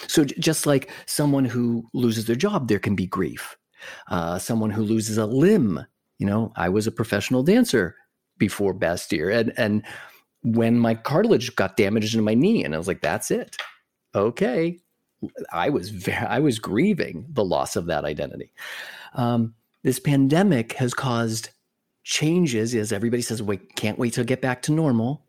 So 0.07 0.23
just 0.23 0.65
like 0.65 0.91
someone 1.05 1.45
who 1.45 1.87
loses 1.93 2.25
their 2.25 2.35
job, 2.35 2.67
there 2.67 2.79
can 2.79 2.95
be 2.95 3.07
grief. 3.07 3.55
Uh, 4.09 4.37
someone 4.37 4.69
who 4.69 4.83
loses 4.83 5.17
a 5.17 5.25
limb, 5.25 5.85
you 6.17 6.25
know, 6.25 6.51
I 6.55 6.69
was 6.69 6.85
a 6.85 6.91
professional 6.91 7.43
dancer 7.43 7.95
before 8.37 8.73
Bastyr, 8.73 9.33
and 9.33 9.53
and 9.57 9.83
when 10.41 10.79
my 10.79 10.95
cartilage 10.95 11.55
got 11.55 11.77
damaged 11.77 12.15
in 12.15 12.23
my 12.23 12.33
knee, 12.33 12.63
and 12.63 12.75
I 12.75 12.77
was 12.77 12.87
like, 12.87 13.01
that's 13.01 13.31
it. 13.31 13.57
Okay, 14.13 14.79
I 15.51 15.69
was 15.69 15.89
very, 15.89 16.25
I 16.25 16.39
was 16.39 16.59
grieving 16.59 17.25
the 17.29 17.43
loss 17.43 17.75
of 17.75 17.85
that 17.85 18.05
identity. 18.05 18.53
Um, 19.13 19.55
this 19.83 19.99
pandemic 19.99 20.73
has 20.73 20.93
caused 20.93 21.49
changes, 22.03 22.75
as 22.75 22.91
everybody 22.91 23.21
says, 23.21 23.41
wait, 23.41 23.75
can't 23.75 23.99
wait 23.99 24.13
to 24.13 24.23
get 24.23 24.41
back 24.41 24.61
to 24.63 24.71
normal. 24.71 25.25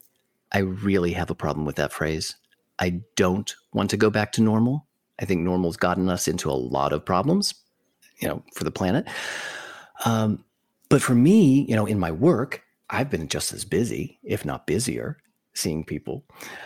I 0.53 0.59
really 0.59 1.13
have 1.13 1.31
a 1.31 1.35
problem 1.35 1.67
with 1.67 1.77
that 1.77 1.93
phrase. 1.93 2.35
I 2.81 3.03
don't 3.15 3.55
want 3.73 3.91
to 3.91 3.97
go 3.97 4.11
back 4.11 4.33
to 4.33 4.43
normal. 4.43 4.87
I 5.21 5.27
think 5.27 5.43
normal's 5.43 5.77
gotten 5.77 6.09
us 6.09 6.27
into 6.27 6.51
a 6.51 6.53
lot 6.53 6.93
of 6.93 7.05
problems, 7.05 7.55
you 8.19 8.27
know, 8.27 8.43
for 8.55 8.65
the 8.65 8.71
planet. 8.71 9.07
Um, 10.05 10.45
but 10.89 11.03
for 11.03 11.15
me, 11.15 11.67
you 11.69 11.77
know, 11.77 11.87
in 11.87 11.99
my 11.99 12.11
work, 12.11 12.63
I've 12.89 13.11
been 13.11 13.29
just 13.29 13.53
as 13.53 13.65
busy, 13.65 14.19
if 14.25 14.45
not 14.45 14.67
busier, 14.67 15.19
seeing 15.55 15.85
people. 15.85 16.25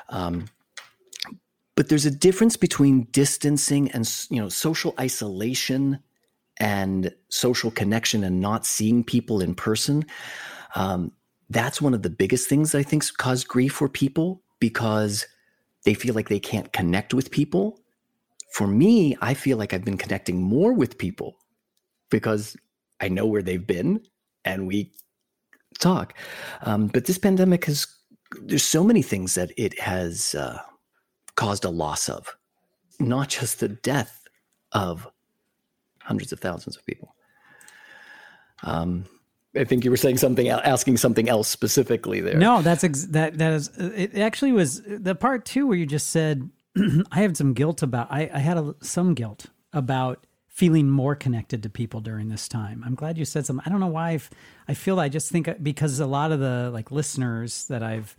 Um, 0.09 0.47
but 1.77 1.89
there's 1.89 2.07
a 2.07 2.11
difference 2.11 2.57
between 2.57 3.09
distancing 3.11 3.91
and 3.91 4.09
you 4.31 4.41
know 4.41 4.49
social 4.49 4.95
isolation 4.99 5.99
and 6.59 7.13
social 7.29 7.73
connection 7.73 8.23
and 8.23 8.41
not 8.41 8.65
seeing 8.65 9.03
people 9.03 9.41
in 9.41 9.55
person. 9.57 10.05
Um, 10.77 11.13
that's 11.51 11.83
one 11.83 11.95
of 11.95 12.03
the 12.03 12.11
biggest 12.11 12.49
things 12.49 12.75
I 12.75 12.85
think 12.85 13.05
cause 13.17 13.45
grief 13.45 13.73
for 13.73 13.89
people 13.89 14.43
because 14.61 15.27
they 15.85 15.95
feel 15.95 16.15
like 16.15 16.29
they 16.29 16.41
can't 16.41 16.73
connect 16.73 17.15
with 17.15 17.31
people. 17.31 17.81
For 18.53 18.67
me, 18.67 19.17
I 19.21 19.35
feel 19.35 19.57
like 19.59 19.73
I've 19.73 19.85
been 19.85 19.99
connecting 19.99 20.41
more 20.41 20.73
with 20.73 20.99
people 20.99 21.37
because 22.11 22.57
I 23.01 23.09
know 23.09 23.27
where 23.27 23.43
they've 23.43 23.67
been 23.67 24.01
and 24.45 24.67
we 24.67 24.93
talk. 25.79 26.15
Um, 26.63 26.87
but 26.89 27.07
this 27.07 27.19
pandemic 27.19 27.65
has, 27.67 27.87
there's 28.43 28.65
so 28.65 28.85
many 28.85 29.03
things 29.03 29.35
that 29.35 29.51
it 29.57 29.79
has 29.81 30.35
uh, 30.35 30.59
caused 31.35 31.65
a 31.65 31.71
loss 31.71 32.09
of, 32.09 32.37
not 33.01 33.29
just 33.29 33.61
the 33.61 33.69
death 33.69 34.23
of 34.73 35.09
hundreds 36.01 36.33
of 36.33 36.41
thousands 36.41 36.77
of 36.77 36.87
people. 36.87 37.15
Um, 38.63 39.05
I 39.57 39.65
think 39.65 39.85
you 39.85 39.91
were 39.91 39.97
saying 39.97 40.19
something, 40.19 40.49
asking 40.49 40.97
something 40.97 41.29
else 41.29 41.49
specifically 41.49 42.21
there. 42.21 42.37
No, 42.37 42.63
that's 42.63 42.85
ex- 42.85 43.07
that. 43.07 43.39
That 43.39 43.53
is. 43.53 43.69
It 43.79 44.17
actually 44.17 44.53
was 44.53 44.83
the 44.83 45.15
part 45.15 45.45
two 45.45 45.67
where 45.67 45.77
you 45.77 45.87
just 45.87 46.11
said, 46.11 46.51
"I 47.13 47.21
had 47.21 47.37
some 47.37 47.55
guilt 47.55 47.83
about." 47.83 48.09
I, 48.11 48.31
I 48.33 48.39
had 48.39 48.57
a, 48.57 48.75
some 48.81 49.15
guilt 49.15 49.47
about 49.73 50.27
feeling 50.49 50.89
more 50.89 51.17
connected 51.17 51.63
to 51.65 51.69
people 51.69 52.01
during 52.01 52.29
this 52.29 52.49
time. 52.49 52.83
I'm 52.87 52.95
glad 52.95 53.19
you 53.19 53.25
said 53.25 53.45
something. 53.45 53.65
I 53.67 53.71
don't 53.71 53.81
know 53.81 53.89
why 53.89 54.11
I've, 54.11 54.31
I 54.69 54.75
feel. 54.75 55.01
I 55.01 55.09
just 55.09 55.31
think 55.31 55.49
because 55.63 55.99
a 56.01 56.07
lot 56.07 56.33
of 56.33 56.41
the 56.41 56.71
like 56.73 56.91
listeners 56.91 57.67
that 57.67 57.83
I've 57.83 58.17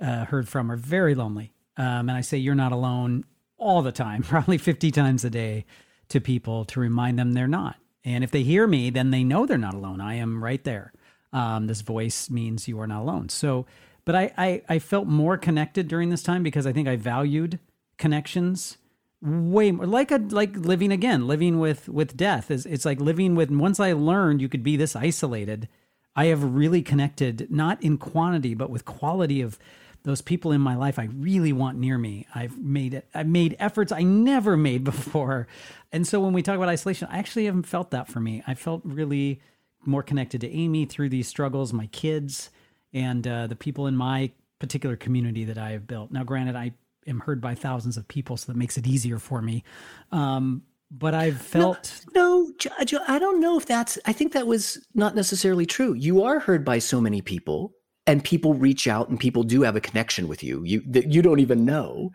uh, 0.00 0.24
heard 0.24 0.48
from 0.48 0.70
are 0.70 0.76
very 0.76 1.14
lonely, 1.14 1.52
um, 1.76 2.08
and 2.08 2.12
I 2.12 2.20
say 2.20 2.38
you're 2.38 2.54
not 2.54 2.72
alone 2.72 3.24
all 3.56 3.82
the 3.82 3.92
time, 3.92 4.22
probably 4.24 4.58
50 4.58 4.90
times 4.90 5.24
a 5.24 5.30
day 5.30 5.64
to 6.08 6.20
people 6.20 6.64
to 6.66 6.80
remind 6.80 7.18
them 7.18 7.32
they're 7.32 7.46
not. 7.48 7.76
And 8.04 8.24
if 8.24 8.30
they 8.30 8.42
hear 8.42 8.66
me, 8.66 8.90
then 8.90 9.10
they 9.10 9.24
know 9.24 9.46
they're 9.46 9.58
not 9.58 9.74
alone. 9.74 10.00
I 10.00 10.14
am 10.14 10.42
right 10.42 10.62
there. 10.64 10.92
Um, 11.32 11.66
this 11.66 11.80
voice 11.80 12.28
means 12.28 12.68
you 12.68 12.80
are 12.80 12.86
not 12.86 13.02
alone. 13.02 13.28
So, 13.28 13.66
but 14.04 14.14
I, 14.14 14.32
I, 14.36 14.62
I 14.68 14.78
felt 14.78 15.06
more 15.06 15.36
connected 15.38 15.88
during 15.88 16.10
this 16.10 16.22
time 16.22 16.42
because 16.42 16.66
I 16.66 16.72
think 16.72 16.88
I 16.88 16.96
valued 16.96 17.58
connections 17.96 18.78
way 19.22 19.70
more 19.70 19.86
like 19.86 20.10
a 20.10 20.16
like 20.16 20.56
living 20.56 20.90
again 20.90 21.28
living 21.28 21.60
with 21.60 21.88
with 21.88 22.16
death 22.16 22.50
is 22.50 22.66
it's 22.66 22.84
like 22.84 23.00
living 23.00 23.36
with 23.36 23.50
once 23.50 23.78
i 23.78 23.92
learned 23.92 24.42
you 24.42 24.48
could 24.48 24.64
be 24.64 24.76
this 24.76 24.96
isolated 24.96 25.68
i 26.16 26.24
have 26.24 26.42
really 26.42 26.82
connected 26.82 27.46
not 27.48 27.80
in 27.82 27.96
quantity 27.96 28.52
but 28.52 28.68
with 28.68 28.84
quality 28.84 29.40
of 29.40 29.60
those 30.04 30.20
people 30.20 30.52
in 30.52 30.60
my 30.60 30.74
life 30.74 30.98
I 30.98 31.04
really 31.04 31.52
want 31.52 31.78
near 31.78 31.96
me. 31.98 32.26
I've 32.34 32.58
made 32.58 32.94
it. 32.94 33.08
I've 33.14 33.28
made 33.28 33.56
efforts 33.58 33.92
I 33.92 34.02
never 34.02 34.56
made 34.56 34.84
before, 34.92 35.46
and 35.92 36.06
so 36.06 36.20
when 36.20 36.32
we 36.32 36.42
talk 36.42 36.56
about 36.56 36.68
isolation, 36.68 37.08
I 37.10 37.18
actually 37.18 37.46
haven't 37.46 37.66
felt 37.66 37.90
that 37.90 38.08
for 38.08 38.20
me. 38.20 38.42
I 38.46 38.54
felt 38.54 38.82
really 38.84 39.40
more 39.84 40.02
connected 40.02 40.40
to 40.42 40.50
Amy 40.50 40.84
through 40.84 41.08
these 41.08 41.28
struggles, 41.28 41.72
my 41.72 41.86
kids, 41.86 42.50
and 42.92 43.26
uh, 43.26 43.46
the 43.46 43.56
people 43.56 43.86
in 43.86 43.96
my 43.96 44.30
particular 44.58 44.96
community 44.96 45.44
that 45.44 45.58
I 45.58 45.70
have 45.70 45.86
built. 45.86 46.12
Now, 46.12 46.22
granted, 46.22 46.54
I 46.54 46.72
am 47.06 47.20
heard 47.20 47.40
by 47.40 47.54
thousands 47.54 47.96
of 47.96 48.06
people, 48.06 48.36
so 48.36 48.52
that 48.52 48.58
makes 48.58 48.76
it 48.76 48.86
easier 48.86 49.18
for 49.18 49.42
me. 49.42 49.64
Um, 50.12 50.62
but 50.90 51.14
I've 51.14 51.40
felt 51.40 52.04
no, 52.14 52.52
no, 52.60 53.00
I 53.08 53.18
don't 53.18 53.40
know 53.40 53.58
if 53.58 53.66
that's. 53.66 53.98
I 54.04 54.12
think 54.12 54.34
that 54.34 54.46
was 54.46 54.86
not 54.94 55.14
necessarily 55.14 55.64
true. 55.64 55.94
You 55.94 56.22
are 56.22 56.38
heard 56.38 56.64
by 56.64 56.78
so 56.78 57.00
many 57.00 57.22
people 57.22 57.74
and 58.06 58.24
people 58.24 58.54
reach 58.54 58.88
out 58.88 59.08
and 59.08 59.18
people 59.18 59.42
do 59.42 59.62
have 59.62 59.76
a 59.76 59.80
connection 59.80 60.28
with 60.28 60.42
you 60.42 60.64
you 60.64 60.82
that 60.88 61.12
you 61.12 61.22
don't 61.22 61.40
even 61.40 61.64
know. 61.64 62.10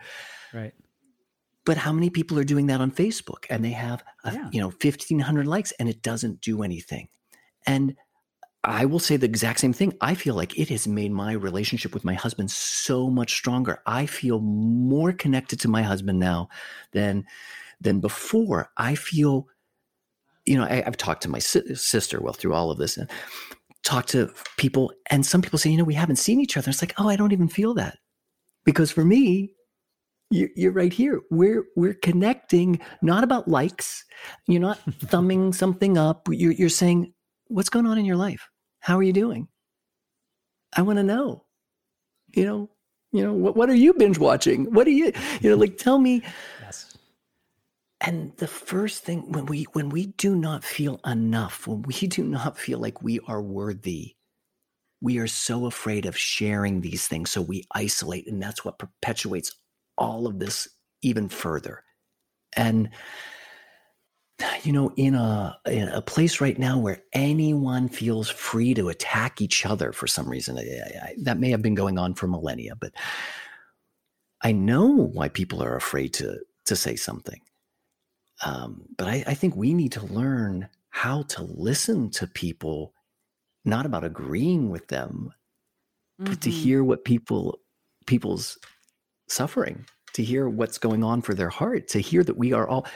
Right. 0.54 0.74
But 1.66 1.78
how 1.78 1.92
many 1.92 2.10
people 2.10 2.40
are 2.40 2.46
doing 2.46 2.68
that 2.68 2.80
on 2.80 2.92
facebook? 2.92 3.46
And 3.50 3.64
they 3.64 3.72
have 3.72 4.04
a, 4.24 4.34
yeah. 4.34 4.50
you 4.52 4.60
know 4.60 4.68
1500 4.68 5.48
likes 5.48 5.72
and 5.74 5.90
it 5.90 6.02
doesn't 6.02 6.42
do 6.42 6.64
anything. 6.64 7.08
And 7.66 7.96
i 8.64 8.86
will 8.86 9.00
say 9.00 9.16
the 9.16 9.26
exact 9.26 9.60
same 9.60 9.74
thing. 9.74 9.94
I 10.02 10.16
feel 10.16 10.36
like 10.36 10.58
it 10.58 10.70
has 10.70 10.88
made 10.88 11.12
my 11.12 11.34
relationship 11.34 11.94
with 11.94 12.04
my 12.04 12.16
husband 12.16 12.52
so 12.52 13.10
much 13.10 13.34
stronger. 13.34 13.82
I 13.86 14.06
feel 14.06 14.40
more 14.40 15.14
connected 15.14 15.60
to 15.62 15.70
my 15.70 15.84
husband 15.84 16.20
now 16.20 16.50
than 16.92 17.26
than 17.80 18.02
before. 18.02 18.72
I 18.76 18.96
feel 18.96 19.48
you 20.46 20.58
know 20.58 20.64
I, 20.64 20.82
have 20.82 20.98
talked 20.98 21.24
to 21.24 21.30
my 21.30 21.40
si- 21.40 21.76
sister 21.76 22.20
well 22.20 22.34
through 22.34 22.54
all 22.54 22.72
of 22.72 22.78
this 22.78 22.98
and 22.98 23.10
talk 23.88 24.06
to 24.08 24.32
people, 24.58 24.92
and 25.10 25.26
some 25.26 25.42
people 25.42 25.58
say, 25.58 25.70
you 25.70 25.78
know, 25.78 25.84
we 25.84 25.94
haven't 25.94 26.18
seen 26.18 26.40
each 26.40 26.58
other. 26.58 26.70
It's 26.70 26.82
like, 26.82 26.94
oh, 26.98 27.08
I 27.10 27.16
don't 27.16 27.32
even 27.32 27.48
feel 27.48 27.74
that, 27.76 27.98
because 28.66 28.92
for 28.92 29.06
me, 29.06 29.54
you're 30.30 30.74
right 30.74 30.92
here. 30.92 31.22
We're 31.32 31.64
we're 31.76 31.94
connecting, 31.94 32.82
not 33.02 33.24
about 33.24 33.48
likes. 33.48 34.04
You're 34.48 34.62
not 34.62 34.80
thumbing 35.00 35.54
something 35.54 35.98
up. 35.98 36.28
You're 36.30 36.52
you're 36.52 36.70
saying, 36.70 37.14
what's 37.48 37.70
going 37.70 37.88
on 37.88 37.98
in 37.98 38.06
your 38.06 38.18
life? 38.18 38.50
How 38.82 38.98
are 38.98 39.04
you 39.04 39.14
doing? 39.14 39.48
I 40.76 40.82
want 40.82 40.98
to 40.98 41.04
know. 41.04 41.46
You 42.36 42.46
know, 42.46 42.70
you 43.14 43.24
know 43.24 43.34
what 43.34 43.56
what 43.56 43.70
are 43.70 43.76
you 43.76 43.94
binge 43.94 44.20
watching? 44.20 44.66
What 44.74 44.86
are 44.86 44.92
you 44.92 45.14
you 45.40 45.50
know 45.50 45.56
like 45.56 45.78
tell 45.78 45.98
me 45.98 46.24
yes. 46.62 46.97
And 48.02 48.32
the 48.38 48.48
first 48.48 49.04
thing 49.04 49.32
when 49.32 49.48
we 49.48 49.64
when 49.74 49.90
we 49.90 50.08
do 50.08 50.36
not 50.36 50.64
feel 50.64 51.00
enough, 51.06 51.66
when 51.68 51.82
we 51.82 51.94
do 52.08 52.24
not 52.24 52.58
feel 52.58 52.80
like 52.80 53.02
we 53.02 53.20
are 53.28 53.42
worthy, 53.42 54.16
we 55.02 55.18
are 55.18 55.28
so 55.28 55.66
afraid 55.66 56.06
of 56.06 56.18
sharing 56.18 56.82
these 56.82 57.08
things 57.08 57.32
so 57.32 57.42
we 57.42 57.64
isolate 57.74 58.28
and 58.28 58.42
that's 58.42 58.64
what 58.64 58.80
perpetuates 58.80 59.52
all 59.98 60.28
of 60.28 60.40
this 60.40 60.68
even 61.02 61.28
further. 61.28 61.84
And 62.56 62.90
you 64.62 64.72
know, 64.72 64.94
in 64.96 65.16
a 65.16 65.58
in 65.66 65.88
a 65.88 66.02
place 66.02 66.40
right 66.40 66.60
now 66.60 66.78
where 66.78 67.02
anyone 67.14 67.90
feels 67.90 68.30
free 68.30 68.76
to 68.76 68.90
attack 68.90 69.42
each 69.42 69.66
other 69.66 69.92
for 69.92 70.06
some 70.06 70.30
reason, 70.30 70.60
I, 70.60 70.62
I, 70.62 71.16
that 71.24 71.40
may 71.40 71.50
have 71.50 71.64
been 71.64 71.74
going 71.74 71.98
on 71.98 72.14
for 72.14 72.28
millennia, 72.28 72.76
but 72.76 72.94
I 74.44 74.52
know 74.52 74.88
why 74.88 75.30
people 75.30 75.64
are 75.64 75.76
afraid 75.76 76.14
to 76.16 76.38
to 76.66 76.76
say 76.76 76.96
something. 76.96 77.42
Um, 78.46 78.84
but 78.98 79.08
I, 79.08 79.24
I 79.28 79.34
think 79.34 79.56
we 79.56 79.74
need 79.74 79.92
to 79.94 80.06
learn 80.06 80.70
how 80.90 81.24
to 81.24 81.44
listen 81.44 82.10
to 82.12 82.28
people, 82.28 82.94
not 83.66 83.86
about 83.86 84.04
agreeing 84.04 84.70
with 84.70 84.88
them, 84.88 85.32
mm-hmm. 86.20 86.32
but 86.32 86.42
to 86.42 86.50
mm-hmm. 86.50 86.60
hear 86.60 86.84
what 86.84 87.06
people 87.06 87.60
people's 88.06 88.58
suffering, 89.28 89.86
to 90.14 90.24
hear 90.24 90.48
what's 90.48 90.78
going 90.78 91.04
on 91.04 91.22
for 91.22 91.34
their 91.34 91.50
heart, 91.50 91.88
to 91.90 92.00
hear 92.00 92.24
that 92.24 92.38
we 92.38 92.54
are 92.54 92.68
all. 92.68 92.88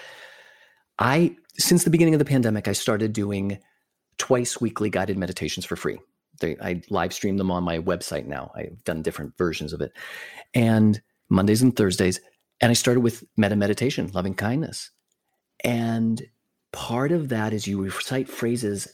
I 1.00 1.36
since 1.58 1.84
the 1.84 1.90
beginning 1.90 2.14
of 2.14 2.20
the 2.20 2.26
pandemic, 2.26 2.68
I 2.68 2.74
started 2.74 3.14
doing 3.14 3.60
twice 4.18 4.62
weekly 4.62 4.90
guided 4.90 5.18
meditations 5.18 5.66
for 5.66 5.76
free. 5.76 6.00
They, 6.40 6.56
I 6.62 6.82
live 6.90 7.14
stream 7.14 7.38
them 7.38 7.52
on 7.52 7.64
my 7.64 7.80
website 7.80 8.26
now. 8.26 8.52
I've 8.56 8.84
done 8.84 9.02
different 9.02 9.38
versions 9.38 9.74
of 9.74 9.82
it, 9.82 9.92
and 10.54 11.02
Mondays 11.30 11.62
and 11.62 11.76
Thursdays. 11.76 12.20
And 12.62 12.70
I 12.70 12.74
started 12.74 13.00
with 13.02 13.24
metta 13.38 13.56
meditation, 13.56 14.12
loving 14.14 14.36
kindness. 14.36 14.92
And 15.64 16.22
part 16.74 17.12
of 17.12 17.30
that 17.30 17.54
is 17.54 17.68
you 17.68 17.82
recite 17.82 18.30
phrases. 18.30 18.88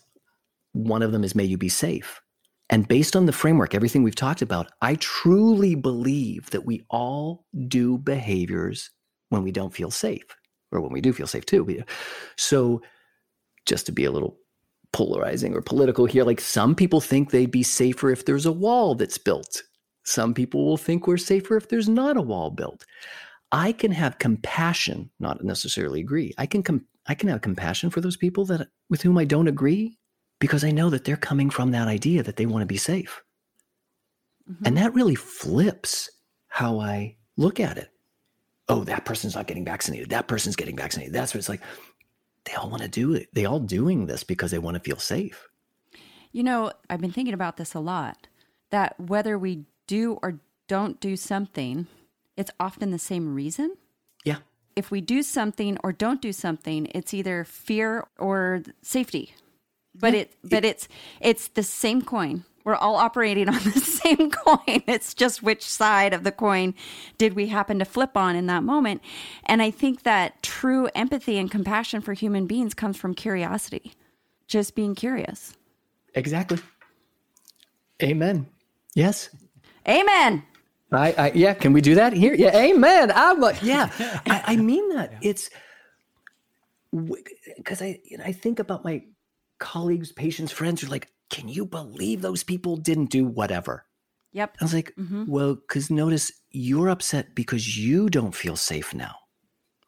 One 0.73 1.01
of 1.01 1.11
them 1.11 1.23
is, 1.23 1.35
may 1.35 1.45
you 1.45 1.57
be 1.57 1.69
safe. 1.69 2.21
And 2.69 2.87
based 2.87 3.15
on 3.15 3.25
the 3.25 3.31
framework, 3.31 3.73
everything 3.73 4.03
we've 4.03 4.15
talked 4.15 4.41
about, 4.41 4.71
I 4.81 4.95
truly 4.95 5.75
believe 5.75 6.49
that 6.49 6.65
we 6.65 6.85
all 6.89 7.45
do 7.67 7.97
behaviors 7.97 8.89
when 9.29 9.43
we 9.43 9.51
don't 9.51 9.73
feel 9.73 9.91
safe, 9.91 10.25
or 10.71 10.81
when 10.81 10.91
we 10.91 11.01
do 11.01 11.13
feel 11.13 11.27
safe 11.27 11.45
too. 11.45 11.83
So, 12.37 12.81
just 13.65 13.85
to 13.85 13.91
be 13.91 14.05
a 14.05 14.11
little 14.11 14.37
polarizing 14.93 15.53
or 15.53 15.61
political 15.61 16.05
here, 16.05 16.23
like 16.23 16.41
some 16.41 16.75
people 16.75 17.01
think 17.01 17.31
they'd 17.31 17.51
be 17.51 17.63
safer 17.63 18.09
if 18.09 18.25
there's 18.25 18.45
a 18.45 18.51
wall 18.51 18.95
that's 18.95 19.17
built. 19.17 19.63
Some 20.03 20.33
people 20.33 20.65
will 20.65 20.77
think 20.77 21.05
we're 21.05 21.17
safer 21.17 21.57
if 21.57 21.67
there's 21.67 21.89
not 21.89 22.15
a 22.15 22.21
wall 22.21 22.49
built. 22.49 22.85
I 23.51 23.71
can 23.71 23.91
have 23.91 24.19
compassion, 24.19 25.09
not 25.19 25.43
necessarily 25.43 26.01
agree. 26.01 26.33
I 26.37 26.45
can 26.45 26.63
com- 26.63 26.85
I 27.07 27.15
can 27.15 27.29
have 27.29 27.41
compassion 27.41 27.89
for 27.89 28.01
those 28.01 28.17
people 28.17 28.45
that 28.45 28.67
with 28.89 29.01
whom 29.01 29.17
I 29.17 29.25
don't 29.25 29.47
agree 29.47 29.97
because 30.39 30.63
I 30.63 30.71
know 30.71 30.89
that 30.89 31.05
they're 31.05 31.17
coming 31.17 31.49
from 31.49 31.71
that 31.71 31.87
idea 31.87 32.23
that 32.23 32.35
they 32.35 32.45
want 32.45 32.61
to 32.61 32.67
be 32.67 32.77
safe. 32.77 33.23
Mm-hmm. 34.49 34.65
And 34.65 34.77
that 34.77 34.93
really 34.93 35.15
flips 35.15 36.09
how 36.47 36.79
I 36.79 37.15
look 37.37 37.59
at 37.59 37.77
it. 37.77 37.89
Oh, 38.69 38.83
that 38.83 39.05
person's 39.05 39.35
not 39.35 39.47
getting 39.47 39.65
vaccinated. 39.65 40.09
That 40.09 40.27
person's 40.27 40.55
getting 40.55 40.75
vaccinated. 40.75 41.13
That's 41.13 41.33
what 41.33 41.39
it's 41.39 41.49
like. 41.49 41.61
They 42.43 42.53
all 42.53 42.69
want 42.69 42.81
to 42.83 42.87
do 42.89 43.13
it. 43.13 43.27
They 43.33 43.45
all 43.45 43.59
doing 43.59 44.05
this 44.05 44.23
because 44.23 44.51
they 44.51 44.59
want 44.59 44.75
to 44.75 44.83
feel 44.83 44.99
safe. 44.99 45.47
You 46.31 46.43
know, 46.43 46.71
I've 46.89 47.01
been 47.01 47.11
thinking 47.11 47.33
about 47.33 47.57
this 47.57 47.73
a 47.73 47.79
lot. 47.79 48.27
That 48.69 48.99
whether 48.99 49.37
we 49.37 49.65
do 49.85 50.19
or 50.21 50.39
don't 50.67 50.99
do 50.99 51.15
something, 51.15 51.87
it's 52.37 52.51
often 52.59 52.91
the 52.91 52.99
same 52.99 53.35
reason. 53.35 53.75
Yeah. 54.23 54.37
If 54.75 54.91
we 54.91 55.01
do 55.01 55.23
something 55.23 55.77
or 55.83 55.91
don't 55.91 56.21
do 56.21 56.31
something, 56.31 56.87
it's 56.93 57.13
either 57.13 57.43
fear 57.43 58.05
or 58.17 58.63
safety. 58.81 59.33
But 59.95 60.13
yeah. 60.13 60.19
it 60.19 60.35
but 60.43 60.63
it's 60.63 60.87
it's 61.19 61.47
the 61.49 61.63
same 61.63 62.03
coin. 62.03 62.45
We're 62.63 62.75
all 62.75 62.97
operating 62.97 63.49
on 63.55 63.63
the 63.63 63.79
same 63.79 64.29
coin. 64.29 64.83
It's 64.87 65.13
just 65.13 65.41
which 65.41 65.63
side 65.63 66.13
of 66.13 66.23
the 66.23 66.31
coin 66.31 66.75
did 67.17 67.33
we 67.33 67.47
happen 67.47 67.79
to 67.79 67.85
flip 67.85 68.15
on 68.15 68.35
in 68.35 68.45
that 68.47 68.61
moment. 68.61 69.01
And 69.45 69.61
I 69.61 69.71
think 69.71 70.03
that 70.03 70.43
true 70.43 70.89
empathy 70.93 71.37
and 71.37 71.49
compassion 71.49 72.01
for 72.01 72.13
human 72.13 72.45
beings 72.45 72.73
comes 72.73 72.97
from 72.97 73.15
curiosity. 73.15 73.93
Just 74.47 74.75
being 74.75 74.95
curious. 74.95 75.53
Exactly. 76.13 76.59
Amen. 78.03 78.47
Yes. 78.95 79.29
Amen. 79.87 80.43
I, 80.91 81.13
I, 81.17 81.31
yeah, 81.33 81.53
can 81.53 81.73
we 81.73 81.81
do 81.81 81.95
that 81.95 82.13
here? 82.13 82.33
Yeah, 82.33 82.55
amen. 82.55 83.11
I'm 83.13 83.39
like, 83.39 83.57
yeah, 83.61 83.89
I, 84.25 84.43
I 84.47 84.55
mean 84.55 84.95
that. 84.95 85.11
Yeah. 85.13 85.29
It's 85.29 85.49
because 87.57 87.81
I 87.81 87.99
you 88.05 88.17
know, 88.17 88.23
I 88.23 88.31
think 88.31 88.59
about 88.59 88.83
my 88.83 89.03
colleagues, 89.59 90.11
patients, 90.11 90.51
friends 90.51 90.81
who 90.81 90.87
are 90.87 90.91
like, 90.91 91.09
can 91.29 91.49
you 91.49 91.65
believe 91.65 92.21
those 92.21 92.43
people 92.43 92.77
didn't 92.77 93.09
do 93.09 93.25
whatever? 93.25 93.85
Yep. 94.33 94.57
I 94.61 94.63
was 94.63 94.73
like, 94.73 94.93
mm-hmm. 94.95 95.25
well, 95.27 95.55
because 95.55 95.89
notice 95.89 96.31
you're 96.51 96.89
upset 96.89 97.35
because 97.35 97.77
you 97.77 98.09
don't 98.09 98.35
feel 98.35 98.55
safe 98.55 98.93
now. 98.93 99.15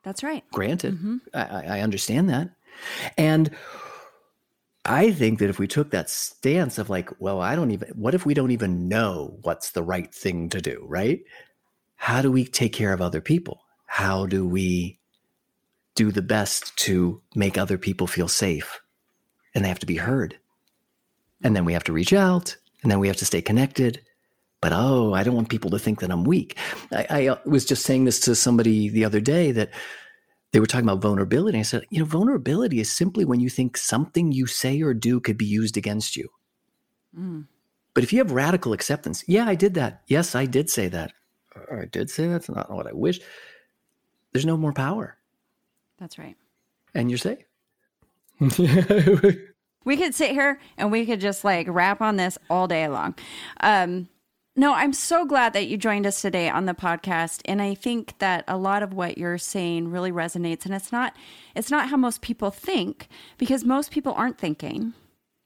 That's 0.04 0.24
right. 0.24 0.44
Granted, 0.52 0.96
mm-hmm. 0.96 1.18
I, 1.34 1.78
I 1.78 1.82
understand 1.82 2.30
that, 2.30 2.50
and 3.18 3.52
I 4.90 5.12
think 5.12 5.38
that 5.38 5.52
if 5.52 5.60
we 5.60 5.68
took 5.68 5.92
that 5.92 6.10
stance 6.10 6.80
of 6.80 6.90
like, 6.90 7.12
well, 7.20 7.42
I 7.42 7.56
don't 7.56 7.70
even, 7.70 7.90
what 7.90 8.16
if 8.16 8.26
we 8.26 8.34
don't 8.34 8.50
even 8.50 8.88
know 8.88 9.38
what's 9.44 9.70
the 9.70 9.84
right 9.84 10.12
thing 10.12 10.50
to 10.50 10.60
do, 10.60 10.84
right? 10.88 11.22
How 11.96 12.24
do 12.24 12.32
we 12.32 12.44
take 12.44 12.74
care 12.74 12.92
of 12.92 13.00
other 13.00 13.22
people? 13.22 13.62
How 13.86 14.26
do 14.26 14.48
we 14.48 15.00
do 15.94 16.12
the 16.12 16.24
best 16.24 16.76
to 16.78 17.22
make 17.36 17.56
other 17.56 17.78
people 17.78 18.08
feel 18.08 18.28
safe? 18.28 18.82
And 19.54 19.64
they 19.64 19.70
have 19.70 19.78
to 19.80 19.86
be 19.86 19.98
heard. 19.98 20.40
And 21.44 21.56
then 21.56 21.66
we 21.66 21.74
have 21.74 21.84
to 21.84 21.94
reach 21.94 22.12
out 22.12 22.58
and 22.82 22.92
then 22.92 23.00
we 23.00 23.08
have 23.08 23.18
to 23.18 23.26
stay 23.26 23.44
connected. 23.44 24.02
But 24.60 24.74
oh, 24.74 25.14
I 25.14 25.22
don't 25.22 25.36
want 25.36 25.50
people 25.50 25.70
to 25.70 25.80
think 25.80 26.00
that 26.00 26.12
I'm 26.12 26.24
weak. 26.24 26.58
I, 26.92 27.06
I 27.12 27.28
uh, 27.28 27.38
was 27.46 27.64
just 27.64 27.86
saying 27.86 28.06
this 28.06 28.20
to 28.22 28.34
somebody 28.34 28.90
the 28.90 29.06
other 29.06 29.22
day 29.22 29.52
that 29.52 29.70
they 30.52 30.60
were 30.60 30.66
talking 30.66 30.88
about 30.88 31.02
vulnerability. 31.02 31.60
I 31.60 31.64
said, 31.64 31.84
you 31.90 32.00
know, 32.00 32.06
vulnerability 32.06 32.80
is 32.80 32.92
simply 32.92 33.26
when 33.26 33.40
you 33.40 33.50
think 33.50 33.78
something 33.78 34.32
you 34.32 34.48
say 34.48 34.82
or 34.82 34.94
do 34.94 35.20
could 35.20 35.38
be 35.38 35.46
used 35.46 35.78
against 35.78 36.16
you. 36.16 36.30
Mm. 37.18 37.46
But 37.94 38.04
if 38.04 38.14
you 38.14 38.20
have 38.20 38.32
radical 38.32 38.74
acceptance, 38.74 39.24
yeah, 39.28 39.46
I 39.48 39.56
did 39.56 39.74
that. 39.76 40.02
Yes, 40.08 40.36
I 40.36 40.46
did 40.46 40.70
say 40.70 40.88
that. 40.88 41.14
Or 41.56 41.82
I 41.82 41.86
did 41.86 42.10
say 42.10 42.28
that's 42.28 42.50
not 42.50 42.72
what 42.72 42.88
I 42.88 42.94
wish. 42.94 43.20
There's 44.32 44.46
no 44.46 44.58
more 44.58 44.74
power. 44.74 45.18
That's 46.00 46.18
right. 46.18 46.36
And 46.94 47.10
you're 47.10 47.18
safe. 47.18 47.40
we 49.86 49.98
could 49.98 50.16
sit 50.16 50.32
here 50.32 50.60
and 50.78 50.92
we 50.92 51.06
could 51.06 51.20
just 51.20 51.44
like 51.44 51.68
rap 51.70 52.02
on 52.02 52.16
this 52.16 52.38
all 52.50 52.68
day 52.68 52.88
long. 52.88 53.16
Um, 53.60 54.08
no, 54.60 54.74
I'm 54.74 54.92
so 54.92 55.24
glad 55.24 55.54
that 55.54 55.68
you 55.68 55.78
joined 55.78 56.06
us 56.06 56.22
today 56.22 56.50
on 56.50 56.66
the 56.66 56.74
podcast 56.74 57.40
and 57.46 57.62
I 57.62 57.76
think 57.76 58.18
that 58.20 58.44
a 58.46 58.58
lot 58.58 58.84
of 58.84 58.94
what 58.94 59.18
you're 59.18 59.38
saying 59.38 59.90
really 59.90 60.12
resonates 60.12 60.66
and 60.66 60.76
it's 60.76 60.92
not 60.92 61.16
it's 61.56 61.72
not 61.72 61.88
how 61.88 61.96
most 61.96 62.22
people 62.22 62.52
think 62.52 63.08
because 63.38 63.64
most 63.64 63.90
people 63.90 64.12
aren't 64.12 64.38
thinking. 64.38 64.94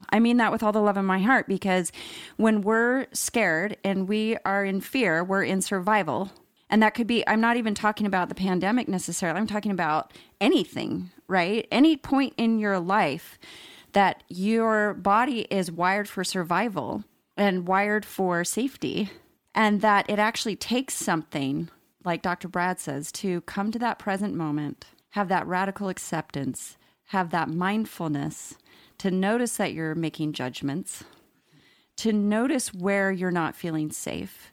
I 0.09 0.19
mean 0.19 0.37
that 0.37 0.51
with 0.51 0.63
all 0.63 0.71
the 0.71 0.81
love 0.81 0.97
in 0.97 1.05
my 1.05 1.19
heart 1.19 1.47
because 1.47 1.91
when 2.37 2.61
we're 2.61 3.05
scared 3.13 3.77
and 3.83 4.07
we 4.07 4.35
are 4.45 4.65
in 4.65 4.81
fear, 4.81 5.23
we're 5.23 5.43
in 5.43 5.61
survival. 5.61 6.31
And 6.71 6.81
that 6.81 6.95
could 6.95 7.05
be 7.05 7.23
I'm 7.27 7.39
not 7.39 7.57
even 7.57 7.75
talking 7.75 8.07
about 8.07 8.29
the 8.29 8.35
pandemic 8.35 8.87
necessarily. 8.87 9.39
I'm 9.39 9.45
talking 9.45 9.71
about 9.71 10.11
anything, 10.41 11.11
right? 11.27 11.67
Any 11.71 11.97
point 11.97 12.33
in 12.35 12.57
your 12.57 12.79
life 12.79 13.37
that 13.91 14.23
your 14.27 14.95
body 14.95 15.41
is 15.51 15.71
wired 15.71 16.09
for 16.09 16.23
survival 16.23 17.03
and 17.35 17.67
wired 17.67 18.05
for 18.05 18.43
safety, 18.43 19.09
and 19.55 19.81
that 19.81 20.09
it 20.09 20.19
actually 20.19 20.55
takes 20.55 20.93
something, 20.95 21.69
like 22.03 22.21
Dr. 22.21 22.47
Brad 22.47 22.79
says, 22.79 23.11
to 23.13 23.41
come 23.41 23.71
to 23.71 23.79
that 23.79 23.99
present 23.99 24.35
moment, 24.35 24.85
have 25.11 25.29
that 25.29 25.47
radical 25.47 25.89
acceptance, 25.89 26.77
have 27.07 27.29
that 27.31 27.49
mindfulness, 27.49 28.55
to 28.99 29.11
notice 29.11 29.57
that 29.57 29.73
you're 29.73 29.95
making 29.95 30.33
judgments, 30.33 31.03
to 31.97 32.13
notice 32.13 32.73
where 32.73 33.11
you're 33.11 33.31
not 33.31 33.55
feeling 33.55 33.91
safe. 33.91 34.51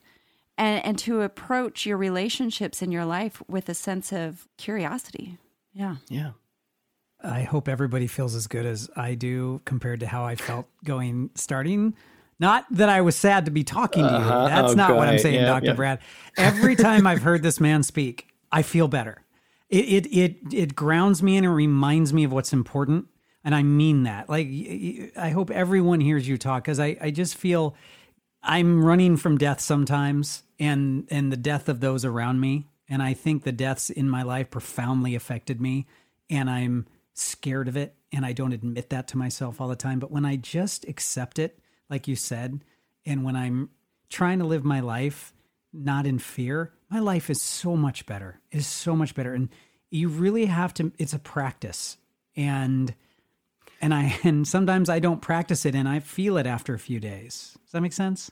And, 0.58 0.84
and 0.84 0.98
to 0.98 1.22
approach 1.22 1.86
your 1.86 1.96
relationships 1.96 2.82
in 2.82 2.92
your 2.92 3.06
life 3.06 3.42
with 3.48 3.70
a 3.70 3.74
sense 3.74 4.12
of 4.12 4.46
curiosity. 4.58 5.38
Yeah. 5.72 5.96
Yeah. 6.10 6.32
I 7.22 7.42
hope 7.44 7.66
everybody 7.66 8.06
feels 8.06 8.34
as 8.34 8.46
good 8.46 8.66
as 8.66 8.90
I 8.94 9.14
do 9.14 9.62
compared 9.64 10.00
to 10.00 10.06
how 10.06 10.24
I 10.24 10.34
felt 10.34 10.66
going 10.84 11.30
starting 11.34 11.94
not 12.40 12.64
that 12.70 12.88
I 12.88 13.02
was 13.02 13.14
sad 13.14 13.44
to 13.44 13.50
be 13.50 13.62
talking 13.62 14.02
to 14.02 14.10
you. 14.10 14.16
Uh-huh. 14.16 14.48
That's 14.48 14.74
not 14.74 14.96
what 14.96 15.08
I'm 15.08 15.18
saying, 15.18 15.36
yeah, 15.36 15.46
Dr. 15.46 15.66
Yeah. 15.66 15.72
Brad. 15.74 15.98
Every 16.38 16.74
time 16.74 17.06
I've 17.06 17.22
heard 17.22 17.42
this 17.42 17.60
man 17.60 17.82
speak, 17.82 18.28
I 18.50 18.62
feel 18.62 18.88
better. 18.88 19.22
It, 19.68 20.06
it 20.06 20.06
it 20.06 20.36
it 20.52 20.74
grounds 20.74 21.22
me 21.22 21.36
and 21.36 21.46
it 21.46 21.50
reminds 21.50 22.12
me 22.12 22.24
of 22.24 22.32
what's 22.32 22.52
important. 22.52 23.06
And 23.44 23.54
I 23.54 23.62
mean 23.62 24.02
that. 24.04 24.28
Like 24.28 24.48
I 25.16 25.30
hope 25.30 25.50
everyone 25.50 26.00
hears 26.00 26.26
you 26.26 26.38
talk 26.38 26.64
because 26.64 26.80
I, 26.80 26.96
I 27.00 27.10
just 27.10 27.36
feel 27.36 27.76
I'm 28.42 28.84
running 28.84 29.16
from 29.16 29.38
death 29.38 29.60
sometimes 29.60 30.42
and 30.58 31.06
and 31.10 31.30
the 31.30 31.36
death 31.36 31.68
of 31.68 31.80
those 31.80 32.04
around 32.04 32.40
me. 32.40 32.66
And 32.88 33.02
I 33.02 33.14
think 33.14 33.44
the 33.44 33.52
deaths 33.52 33.90
in 33.90 34.08
my 34.10 34.22
life 34.22 34.50
profoundly 34.50 35.14
affected 35.14 35.60
me 35.60 35.86
and 36.28 36.50
I'm 36.50 36.86
scared 37.14 37.68
of 37.68 37.76
it 37.76 37.94
and 38.12 38.26
I 38.26 38.32
don't 38.32 38.52
admit 38.52 38.90
that 38.90 39.06
to 39.08 39.18
myself 39.18 39.60
all 39.60 39.68
the 39.68 39.76
time. 39.76 40.00
But 40.00 40.10
when 40.10 40.24
I 40.24 40.36
just 40.36 40.88
accept 40.88 41.38
it, 41.38 41.60
like 41.90 42.08
you 42.08 42.16
said, 42.16 42.64
and 43.04 43.24
when 43.24 43.36
I'm 43.36 43.70
trying 44.08 44.38
to 44.38 44.46
live 44.46 44.64
my 44.64 44.80
life 44.80 45.34
not 45.72 46.06
in 46.06 46.18
fear, 46.18 46.72
my 46.88 46.98
life 46.98 47.30
is 47.30 47.42
so 47.42 47.76
much 47.76 48.06
better. 48.06 48.40
It 48.50 48.58
is 48.58 48.66
so 48.66 48.96
much 48.96 49.14
better. 49.14 49.34
And 49.34 49.48
you 49.90 50.08
really 50.08 50.46
have 50.46 50.72
to 50.74 50.92
it's 50.98 51.12
a 51.12 51.18
practice. 51.18 51.96
And 52.36 52.94
and 53.80 53.92
I 53.92 54.18
and 54.24 54.46
sometimes 54.46 54.88
I 54.88 54.98
don't 54.98 55.20
practice 55.20 55.66
it 55.66 55.74
and 55.74 55.88
I 55.88 56.00
feel 56.00 56.36
it 56.36 56.46
after 56.46 56.74
a 56.74 56.78
few 56.78 57.00
days. 57.00 57.56
Does 57.64 57.72
that 57.72 57.80
make 57.80 57.92
sense? 57.92 58.30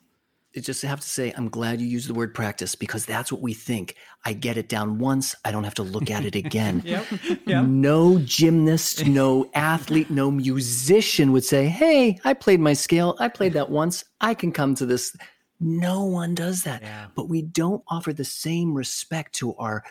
Just 0.57 0.83
have 0.83 1.01
to 1.01 1.09
say, 1.09 1.33
I'm 1.37 1.49
glad 1.49 1.81
you 1.81 1.87
used 1.87 2.09
the 2.09 2.15
word 2.15 2.35
practice 2.35 2.75
because 2.75 3.05
that's 3.07 3.31
what 3.31 3.43
we 3.43 3.55
think. 3.55 3.95
I 4.25 4.33
get 4.33 4.57
it 4.57 4.69
down 4.69 4.99
once, 4.99 5.35
I 5.45 5.51
don't 5.51 5.65
have 5.65 5.75
to 5.75 5.83
look 5.83 6.11
at 6.11 6.25
it 6.25 6.35
again. 6.35 6.83
Yep. 6.89 7.07
Yep. 7.47 7.67
No 7.67 8.19
gymnast, 8.21 9.07
no 9.07 9.51
athlete, 9.55 10.11
no 10.11 10.31
musician 10.31 11.33
would 11.33 11.45
say, 11.45 11.69
Hey, 11.69 12.19
I 12.25 12.35
played 12.35 12.61
my 12.61 12.73
scale. 12.73 13.15
I 13.21 13.29
played 13.29 13.53
that 13.53 13.71
once. 13.71 14.05
I 14.21 14.35
can 14.35 14.53
come 14.53 14.75
to 14.77 14.87
this. 14.87 15.15
No 15.61 16.05
one 16.05 16.35
does 16.35 16.63
that. 16.63 16.83
Yeah. 16.83 17.07
But 17.15 17.29
we 17.29 17.43
don't 17.43 17.83
offer 17.89 18.13
the 18.13 18.25
same 18.25 18.75
respect 18.75 19.35
to 19.37 19.55
our 19.57 19.85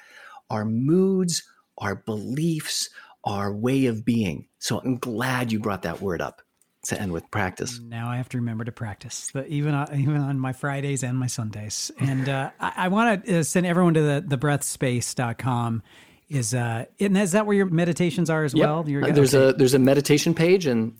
our 0.50 0.66
moods, 0.66 1.44
our 1.78 1.96
beliefs, 1.96 2.90
our 3.26 3.54
way 3.54 3.86
of 3.86 4.06
being. 4.06 4.48
So 4.60 4.80
I'm 4.80 4.98
glad 4.98 5.52
you 5.52 5.60
brought 5.60 5.84
that 5.84 6.02
word 6.02 6.22
up 6.22 6.42
to 6.88 7.02
end 7.02 7.12
with 7.14 7.30
practice. 7.32 7.80
Now 7.80 8.10
I 8.10 8.18
have 8.18 8.30
to 8.30 8.38
remember 8.38 8.64
to 8.66 8.72
practice, 8.72 9.32
even 9.48 9.74
on, 9.74 9.94
even 10.00 10.18
on 10.18 10.40
my 10.40 10.54
Fridays 10.54 11.04
and 11.04 11.18
my 11.18 11.28
Sundays. 11.28 11.92
And 12.00 12.28
uh, 12.30 12.52
I, 12.60 12.74
I 12.76 12.88
want 12.90 13.26
to 13.26 13.40
uh, 13.40 13.44
send 13.44 13.66
everyone 13.66 13.94
to 13.96 14.02
the 14.02 14.38
thebreathspace.com. 14.38 15.84
Is 16.30 16.54
uh, 16.54 16.86
and 17.00 17.18
is 17.18 17.32
that 17.32 17.46
where 17.46 17.56
your 17.56 17.68
meditations 17.68 18.30
are 18.30 18.44
as 18.44 18.54
Yep. 18.54 18.68
well? 18.68 18.84
You're- 18.90 19.10
Uh, 19.10 19.14
there's 19.14 19.34
okay. 19.34 19.50
a 19.56 19.58
there's 19.58 19.74
a 19.74 19.80
meditation 19.80 20.34
page 20.34 20.66
and 20.66 20.94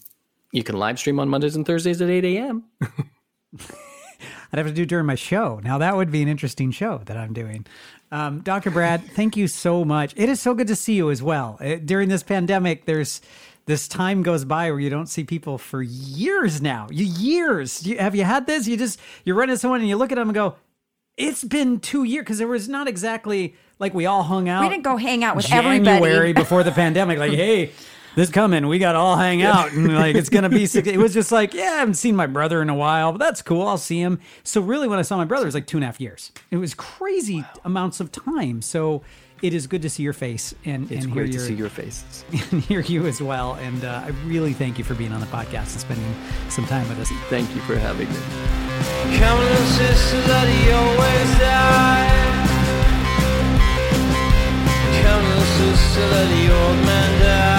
you 0.54 0.64
can 0.64 0.78
live 0.78 0.98
stream 1.00 1.20
on 1.20 1.28
Mondays 1.28 1.56
and 1.58 1.66
Thursdays 1.66 2.02
at 2.02 2.10
8 2.10 2.24
a.m. 2.24 2.64
I'd 4.54 4.60
have 4.60 4.68
to 4.68 4.74
do 4.74 4.86
during 4.86 5.06
my 5.06 5.16
show. 5.16 5.60
Now 5.62 5.80
that 5.80 5.96
would 5.98 6.12
be 6.12 6.22
an 6.22 6.30
interesting 6.30 6.72
show 6.72 7.02
that 7.06 7.18
I'm 7.18 7.34
doing. 7.34 7.66
Um, 8.12 8.40
Dr. 8.40 8.72
Brad, 8.72 9.04
thank 9.12 9.36
you 9.36 9.48
so 9.50 9.84
much. 9.84 10.14
It 10.16 10.30
is 10.30 10.40
so 10.40 10.54
good 10.54 10.68
to 10.68 10.76
see 10.78 10.94
you 10.94 11.12
as 11.12 11.22
well. 11.22 11.58
Uh, 11.60 11.76
during 11.84 12.08
this 12.08 12.24
pandemic, 12.24 12.86
there's 12.86 13.20
this 13.68 13.88
time 13.88 14.24
goes 14.24 14.44
by 14.46 14.72
where 14.72 14.80
you 14.80 14.90
don't 14.90 15.08
see 15.08 15.24
people 15.24 15.58
for 15.60 15.82
years 15.84 16.62
now. 16.62 16.88
You 16.90 17.06
years. 17.06 17.86
You, 17.86 18.00
have 18.00 18.16
you 18.16 18.24
had 18.24 18.48
this? 18.48 18.68
You 18.68 18.76
just 18.78 19.00
you 19.24 19.34
run 19.36 19.50
into 19.50 19.60
someone 19.60 19.82
and 19.82 19.88
you 19.90 19.96
look 19.98 20.12
at 20.12 20.16
them 20.16 20.30
and 20.30 20.34
go, 20.36 20.56
"It's 21.18 21.44
been 21.44 21.80
two 21.80 22.04
years," 22.04 22.24
because 22.24 22.38
there 22.40 22.48
was 22.48 22.68
not 22.68 22.88
exactly 22.88 23.56
like 23.78 23.94
we 23.94 24.06
all 24.06 24.24
hung 24.24 24.50
out. 24.50 24.64
We 24.64 24.70
didn't 24.70 24.84
go 24.84 24.98
hang 24.98 25.24
out 25.24 25.36
with 25.36 25.46
January 25.46 25.78
everybody. 25.78 26.34
before 26.42 26.64
the 26.64 26.72
pandemic. 26.72 27.20
Like, 27.20 27.34
hey, 27.34 27.72
this 28.16 28.30
coming, 28.32 28.68
we 28.68 28.80
got 28.80 28.94
to 28.94 28.98
all 29.00 29.16
hang 29.18 29.44
out, 29.44 29.72
and 29.74 29.94
like 29.94 30.16
it's 30.16 30.30
gonna 30.30 30.50
be. 30.50 30.66
six- 30.66 30.88
It 30.88 30.98
was 30.98 31.14
just 31.14 31.32
like, 31.32 31.54
yeah, 31.54 31.64
I 31.74 31.78
haven't 31.80 31.96
seen 31.96 32.16
my 32.16 32.26
brother 32.26 32.62
in 32.62 32.70
a 32.70 32.76
while, 32.76 33.12
but 33.12 33.18
that's 33.20 33.42
cool. 33.42 33.68
I'll 33.68 33.78
see 33.78 34.00
him. 34.00 34.20
So 34.44 34.62
really, 34.62 34.88
when 34.88 34.98
I 34.98 35.04
saw 35.04 35.18
my 35.18 35.26
brother, 35.26 35.44
it 35.46 35.50
was 35.50 35.56
like 35.56 35.68
two 35.68 35.78
and 35.78 35.84
a 35.84 35.88
half 35.88 36.00
years. 36.02 36.32
It 36.52 36.58
was 36.58 36.74
crazy 36.74 37.44
amounts 37.66 38.00
of 38.00 38.12
time. 38.12 38.62
So. 38.62 39.04
It 39.44 39.54
is 39.54 39.68
good 39.68 39.84
to 39.84 39.90
see 39.90 40.02
your 40.02 40.14
face 40.14 40.56
and, 40.66 40.92
It's 40.92 41.06
and 41.06 41.14
great 41.14 41.30
hear 41.30 41.34
to 41.34 41.38
your, 41.40 41.48
see 41.48 41.54
your 41.54 41.70
faces. 41.70 42.26
and 42.52 42.62
hear 42.64 42.82
you 42.82 43.06
as 43.06 43.22
well. 43.22 43.54
And 43.56 43.86
uh, 43.86 44.02
I 44.06 44.10
really 44.26 44.54
thank 44.54 44.80
you 44.80 44.84
for 44.84 44.96
being 44.96 45.12
on 45.12 45.20
the 45.20 45.28
podcast 45.28 45.74
and 45.74 45.82
spending 45.82 46.16
some 46.50 46.66
time 46.66 46.88
with 46.90 47.00
us. 47.00 47.10
Thank 47.30 47.54
you 47.54 47.62
for 47.62 47.76
having 47.76 48.10
me. 48.10 48.16
Come 49.20 49.40
on, 49.40 49.66
sister, 49.68 50.18
let 50.28 50.48
it 50.48 50.74
always 50.74 51.40
die. 51.40 52.24
Come 55.04 55.26
on, 55.26 55.46
sister, 55.58 56.08
let 56.08 56.28
the 56.30 56.54
old 56.54 56.86
man 56.86 57.22
die. 57.22 57.57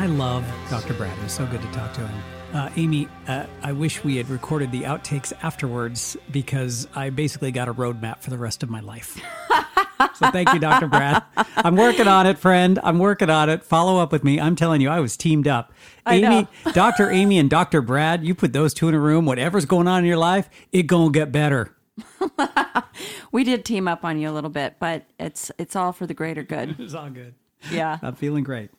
I 0.00 0.06
love 0.06 0.50
Dr. 0.70 0.94
Brad. 0.94 1.14
It 1.18 1.24
was 1.24 1.32
so 1.34 1.44
good 1.44 1.60
to 1.60 1.70
talk 1.72 1.92
to 1.92 2.00
him. 2.00 2.22
Uh, 2.54 2.70
Amy, 2.76 3.06
uh, 3.28 3.44
I 3.62 3.72
wish 3.72 4.02
we 4.02 4.16
had 4.16 4.30
recorded 4.30 4.72
the 4.72 4.84
outtakes 4.84 5.34
afterwards 5.42 6.16
because 6.30 6.88
I 6.94 7.10
basically 7.10 7.52
got 7.52 7.68
a 7.68 7.74
roadmap 7.74 8.22
for 8.22 8.30
the 8.30 8.38
rest 8.38 8.62
of 8.62 8.70
my 8.70 8.80
life. 8.80 9.20
so 10.14 10.30
thank 10.30 10.54
you, 10.54 10.58
Dr. 10.58 10.86
Brad. 10.86 11.22
I'm 11.54 11.76
working 11.76 12.08
on 12.08 12.26
it, 12.26 12.38
friend. 12.38 12.78
I'm 12.82 12.98
working 12.98 13.28
on 13.28 13.50
it. 13.50 13.62
Follow 13.62 14.00
up 14.00 14.10
with 14.10 14.24
me. 14.24 14.40
I'm 14.40 14.56
telling 14.56 14.80
you, 14.80 14.88
I 14.88 15.00
was 15.00 15.18
teamed 15.18 15.46
up. 15.46 15.70
I 16.06 16.14
Amy. 16.14 16.48
Dr. 16.72 17.10
Amy 17.10 17.38
and 17.38 17.50
Dr. 17.50 17.82
Brad, 17.82 18.24
you 18.24 18.34
put 18.34 18.54
those 18.54 18.72
two 18.72 18.88
in 18.88 18.94
a 18.94 18.98
room, 18.98 19.26
whatever's 19.26 19.66
going 19.66 19.86
on 19.86 19.98
in 19.98 20.06
your 20.06 20.16
life, 20.16 20.48
it 20.72 20.84
gonna 20.84 21.10
get 21.10 21.30
better. 21.30 21.76
We 23.32 23.44
did 23.44 23.64
team 23.64 23.86
up 23.86 24.04
on 24.04 24.18
you 24.18 24.28
a 24.28 24.32
little 24.32 24.50
bit, 24.50 24.76
but 24.80 25.04
it's 25.18 25.52
it's 25.58 25.76
all 25.76 25.92
for 25.92 26.06
the 26.06 26.14
greater 26.14 26.42
good. 26.42 26.76
It's 26.80 26.94
all 26.94 27.10
good. 27.10 27.34
Yeah. 27.70 27.98
I'm 28.02 28.14
feeling 28.14 28.42
great. 28.42 28.70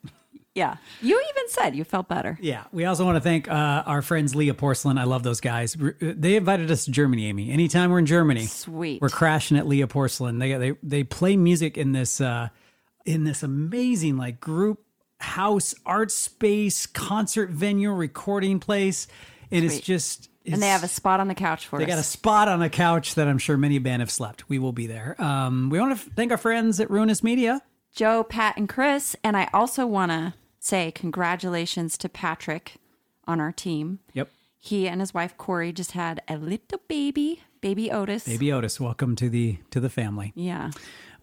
Yeah. 0.54 0.78
You 1.02 1.22
even 1.30 1.50
said 1.50 1.76
you 1.76 1.84
felt 1.84 2.10
better. 2.10 2.38
Yeah, 2.42 2.64
we 2.72 2.84
also 2.86 3.06
want 3.06 3.16
to 3.16 3.22
thank 3.22 3.50
uh, 3.50 3.84
our 3.86 4.02
friends 4.02 4.36
Lea 4.36 4.52
Porcelain. 4.52 4.98
I 4.98 5.06
love 5.06 5.24
those 5.24 5.40
guys. 5.40 5.78
They 6.02 6.36
invited 6.36 6.70
us 6.70 6.86
to 6.86 6.92
Germany, 6.92 7.28
Amy. 7.28 7.52
Anytime 7.52 7.90
we're 7.90 8.00
in 8.00 8.06
Germany, 8.06 8.46
Sweet. 8.48 9.02
we're 9.02 9.10
crashing 9.10 9.58
at 9.58 9.66
Lea 9.66 9.86
Porcelain. 9.86 10.40
They 10.40 10.54
they 10.56 10.74
they 10.84 11.04
play 11.04 11.38
music 11.38 11.78
in 11.78 11.94
this 11.94 12.20
uh, 12.20 12.50
in 13.06 13.24
this 13.24 13.44
amazing 13.44 14.18
like 14.18 14.42
group 14.42 14.84
house 15.22 15.74
art 15.86 16.12
space 16.12 16.86
concert 16.86 17.50
venue 17.50 17.92
recording 17.92 18.60
place. 18.60 19.08
And 19.52 19.64
it's 19.64 19.80
just 19.80 20.30
it's, 20.44 20.54
and 20.54 20.62
they 20.62 20.70
have 20.70 20.84
a 20.84 20.88
spot 20.88 21.20
on 21.20 21.28
the 21.28 21.36
couch 21.36 21.68
for 21.68 21.78
they 21.78 21.86
us. 21.86 21.88
They 21.88 21.94
got 21.94 22.00
a 22.00 22.04
spot 22.04 22.48
on 22.48 22.62
a 22.62 22.70
couch 22.70 23.16
that 23.16 23.28
I'm 23.28 23.38
sure 23.38 23.58
many 23.58 23.80
band 23.80 24.02
have 24.02 24.12
slept. 24.12 24.50
We 24.50 24.60
will 24.60 24.74
be 24.74 24.88
there. 24.88 25.16
Um, 25.22 25.70
we 25.70 25.80
want 25.80 25.98
to 25.98 26.10
thank 26.12 26.32
our 26.32 26.38
friends 26.38 26.80
at 26.80 26.90
Ruinous 26.90 27.24
Media. 27.24 27.62
Joe, 27.94 28.24
Pat, 28.24 28.58
and 28.58 28.68
Chris. 28.70 29.16
And 29.24 29.36
I 29.36 29.50
also 29.54 29.86
want 29.86 30.12
to 30.12 30.34
say 30.62 30.92
congratulations 30.92 31.98
to 31.98 32.08
Patrick 32.08 32.76
on 33.28 33.42
our 33.42 33.52
team. 33.52 34.00
Yep. 34.14 34.30
He 34.58 34.88
and 34.88 35.02
his 35.02 35.14
wife 35.14 35.36
Corey 35.38 35.74
just 35.74 35.92
had 35.94 36.22
a 36.28 36.38
little 36.38 36.80
baby, 36.88 37.42
baby 37.62 37.92
Otis. 37.92 38.26
Baby 38.26 38.54
Otis, 38.54 38.80
welcome 38.80 39.16
to 39.18 39.28
the 39.28 39.58
to 39.72 39.80
the 39.80 39.90
family. 39.90 40.32
Yeah. 40.36 40.72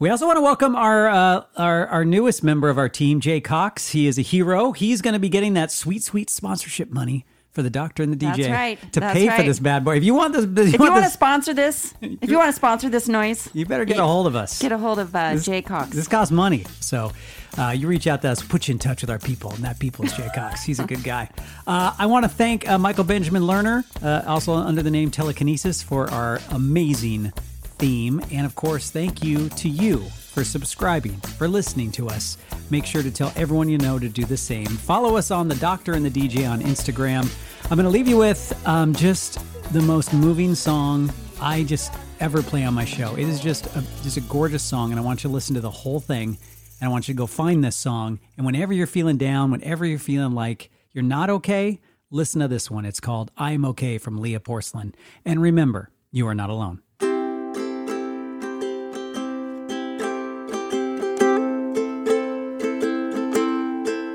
We 0.00 0.10
also 0.10 0.26
want 0.26 0.36
to 0.36 0.42
welcome 0.42 0.76
our, 0.76 1.08
uh, 1.08 1.44
our 1.56 1.86
our 1.86 2.04
newest 2.04 2.42
member 2.42 2.68
of 2.68 2.78
our 2.78 2.88
team, 2.88 3.20
Jay 3.20 3.40
Cox. 3.40 3.90
He 3.90 4.06
is 4.08 4.18
a 4.18 4.22
hero. 4.22 4.72
He's 4.72 5.00
going 5.02 5.14
to 5.14 5.20
be 5.20 5.28
getting 5.28 5.54
that 5.54 5.70
sweet, 5.70 6.02
sweet 6.02 6.30
sponsorship 6.30 6.90
money 6.90 7.24
for 7.50 7.62
the 7.62 7.70
doctor 7.70 8.02
and 8.02 8.12
the 8.12 8.16
DJ 8.16 8.36
That's 8.36 8.48
right. 8.50 8.92
to 8.92 9.00
That's 9.00 9.14
pay 9.14 9.28
for 9.28 9.42
this 9.42 9.58
bad 9.58 9.84
boy. 9.84 9.96
If 9.96 10.04
you 10.04 10.14
want 10.14 10.34
this, 10.34 10.44
if 10.44 10.74
If 10.74 10.80
you 10.80 10.90
want 10.90 10.96
to 10.96 11.00
this, 11.02 11.12
sponsor 11.12 11.54
this, 11.54 11.94
if 12.00 12.30
you 12.30 12.38
want 12.38 12.48
to 12.50 12.56
sponsor 12.56 12.88
this 12.88 13.08
noise, 13.08 13.48
you 13.52 13.66
better 13.66 13.84
get 13.84 13.98
a 13.98 14.04
hold 14.04 14.26
of 14.26 14.36
us. 14.36 14.60
get 14.60 14.70
a 14.72 14.78
hold 14.78 14.98
of 14.98 15.14
uh, 15.14 15.36
Jay 15.36 15.62
Cox. 15.62 15.90
This 15.90 16.06
costs 16.08 16.30
money, 16.32 16.64
so 16.80 17.12
uh, 17.56 17.70
you 17.70 17.88
reach 17.88 18.06
out 18.06 18.22
to 18.22 18.28
us, 18.28 18.42
put 18.42 18.68
you 18.68 18.72
in 18.72 18.78
touch 18.78 19.00
with 19.00 19.10
our 19.10 19.18
people, 19.18 19.52
and 19.52 19.64
that 19.64 19.78
people 19.78 20.04
is 20.04 20.12
Jay 20.12 20.28
Cox. 20.34 20.62
He's 20.62 20.78
a 20.78 20.84
good 20.84 21.02
guy. 21.02 21.30
Uh, 21.66 21.94
I 21.98 22.06
want 22.06 22.24
to 22.24 22.28
thank 22.28 22.68
uh, 22.68 22.78
Michael 22.78 23.04
Benjamin 23.04 23.42
Lerner, 23.42 23.84
uh, 24.02 24.28
also 24.28 24.52
under 24.52 24.82
the 24.82 24.90
name 24.90 25.10
Telekinesis, 25.10 25.82
for 25.82 26.10
our 26.10 26.40
amazing 26.50 27.32
theme, 27.78 28.22
and 28.30 28.44
of 28.44 28.54
course, 28.54 28.90
thank 28.90 29.22
you 29.22 29.48
to 29.50 29.68
you 29.68 29.98
for 30.38 30.44
subscribing, 30.44 31.16
for 31.36 31.48
listening 31.48 31.90
to 31.92 32.08
us. 32.08 32.38
Make 32.70 32.84
sure 32.84 33.02
to 33.02 33.10
tell 33.10 33.32
everyone 33.34 33.68
you 33.68 33.78
know 33.78 33.98
to 33.98 34.08
do 34.08 34.24
the 34.24 34.36
same. 34.36 34.66
Follow 34.66 35.16
us 35.16 35.30
on 35.30 35.48
the 35.48 35.54
Doctor 35.56 35.94
and 35.94 36.04
the 36.04 36.10
DJ 36.10 36.48
on 36.48 36.60
Instagram. 36.60 37.28
I'm 37.70 37.76
going 37.76 37.84
to 37.84 37.90
leave 37.90 38.08
you 38.08 38.18
with 38.18 38.60
um, 38.66 38.94
just 38.94 39.38
the 39.72 39.82
most 39.82 40.12
moving 40.14 40.54
song 40.54 41.12
I 41.40 41.64
just 41.64 41.92
ever 42.20 42.42
play 42.42 42.64
on 42.64 42.74
my 42.74 42.84
show. 42.84 43.14
It 43.14 43.28
is 43.28 43.40
just 43.40 43.66
a, 43.76 43.84
just 44.02 44.16
a 44.16 44.20
gorgeous 44.22 44.62
song, 44.62 44.90
and 44.90 45.00
I 45.00 45.02
want 45.02 45.24
you 45.24 45.28
to 45.28 45.34
listen 45.34 45.54
to 45.54 45.60
the 45.60 45.70
whole 45.70 46.00
thing. 46.00 46.38
And 46.80 46.88
I 46.88 46.92
want 46.92 47.08
you 47.08 47.14
to 47.14 47.18
go 47.18 47.26
find 47.26 47.64
this 47.64 47.76
song. 47.76 48.20
And 48.36 48.46
whenever 48.46 48.72
you're 48.72 48.86
feeling 48.86 49.16
down, 49.16 49.50
whenever 49.50 49.84
you're 49.84 49.98
feeling 49.98 50.32
like 50.32 50.70
you're 50.92 51.02
not 51.02 51.28
okay, 51.30 51.80
listen 52.10 52.40
to 52.40 52.48
this 52.48 52.70
one. 52.70 52.84
It's 52.84 53.00
called 53.00 53.30
I'm 53.36 53.64
Okay 53.64 53.98
from 53.98 54.18
Lea 54.18 54.38
Porcelain. 54.38 54.94
And 55.24 55.42
remember, 55.42 55.90
you 56.10 56.26
are 56.28 56.34
not 56.34 56.50
alone. 56.50 56.82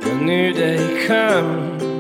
A 0.06 0.26
new 0.26 0.54
day 0.54 1.06
come 1.08 1.93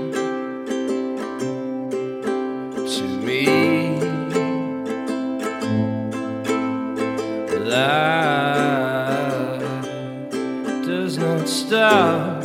love. 11.73 12.43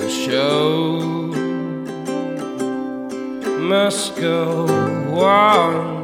The 0.00 0.08
show 0.08 1.00
must 3.60 4.16
go 4.16 4.66
on. 5.20 5.99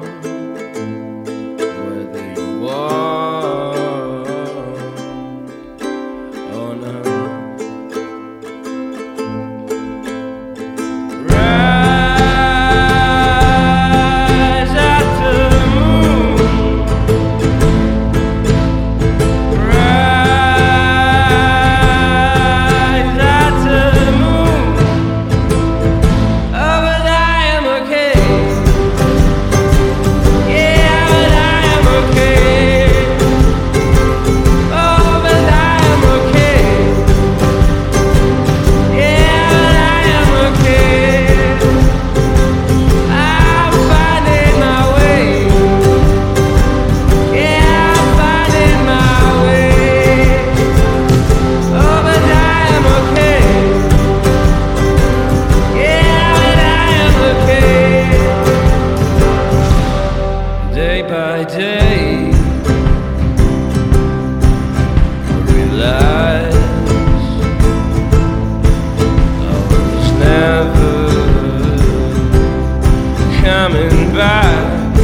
coming 73.47 74.13
back? 74.13 74.95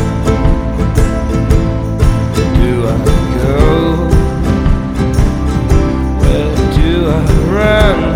Do 2.56 2.70
I 2.88 2.96
go? 3.38 3.60
Where 6.20 6.50
do 6.74 6.90
I 7.08 7.22
run? 7.54 8.11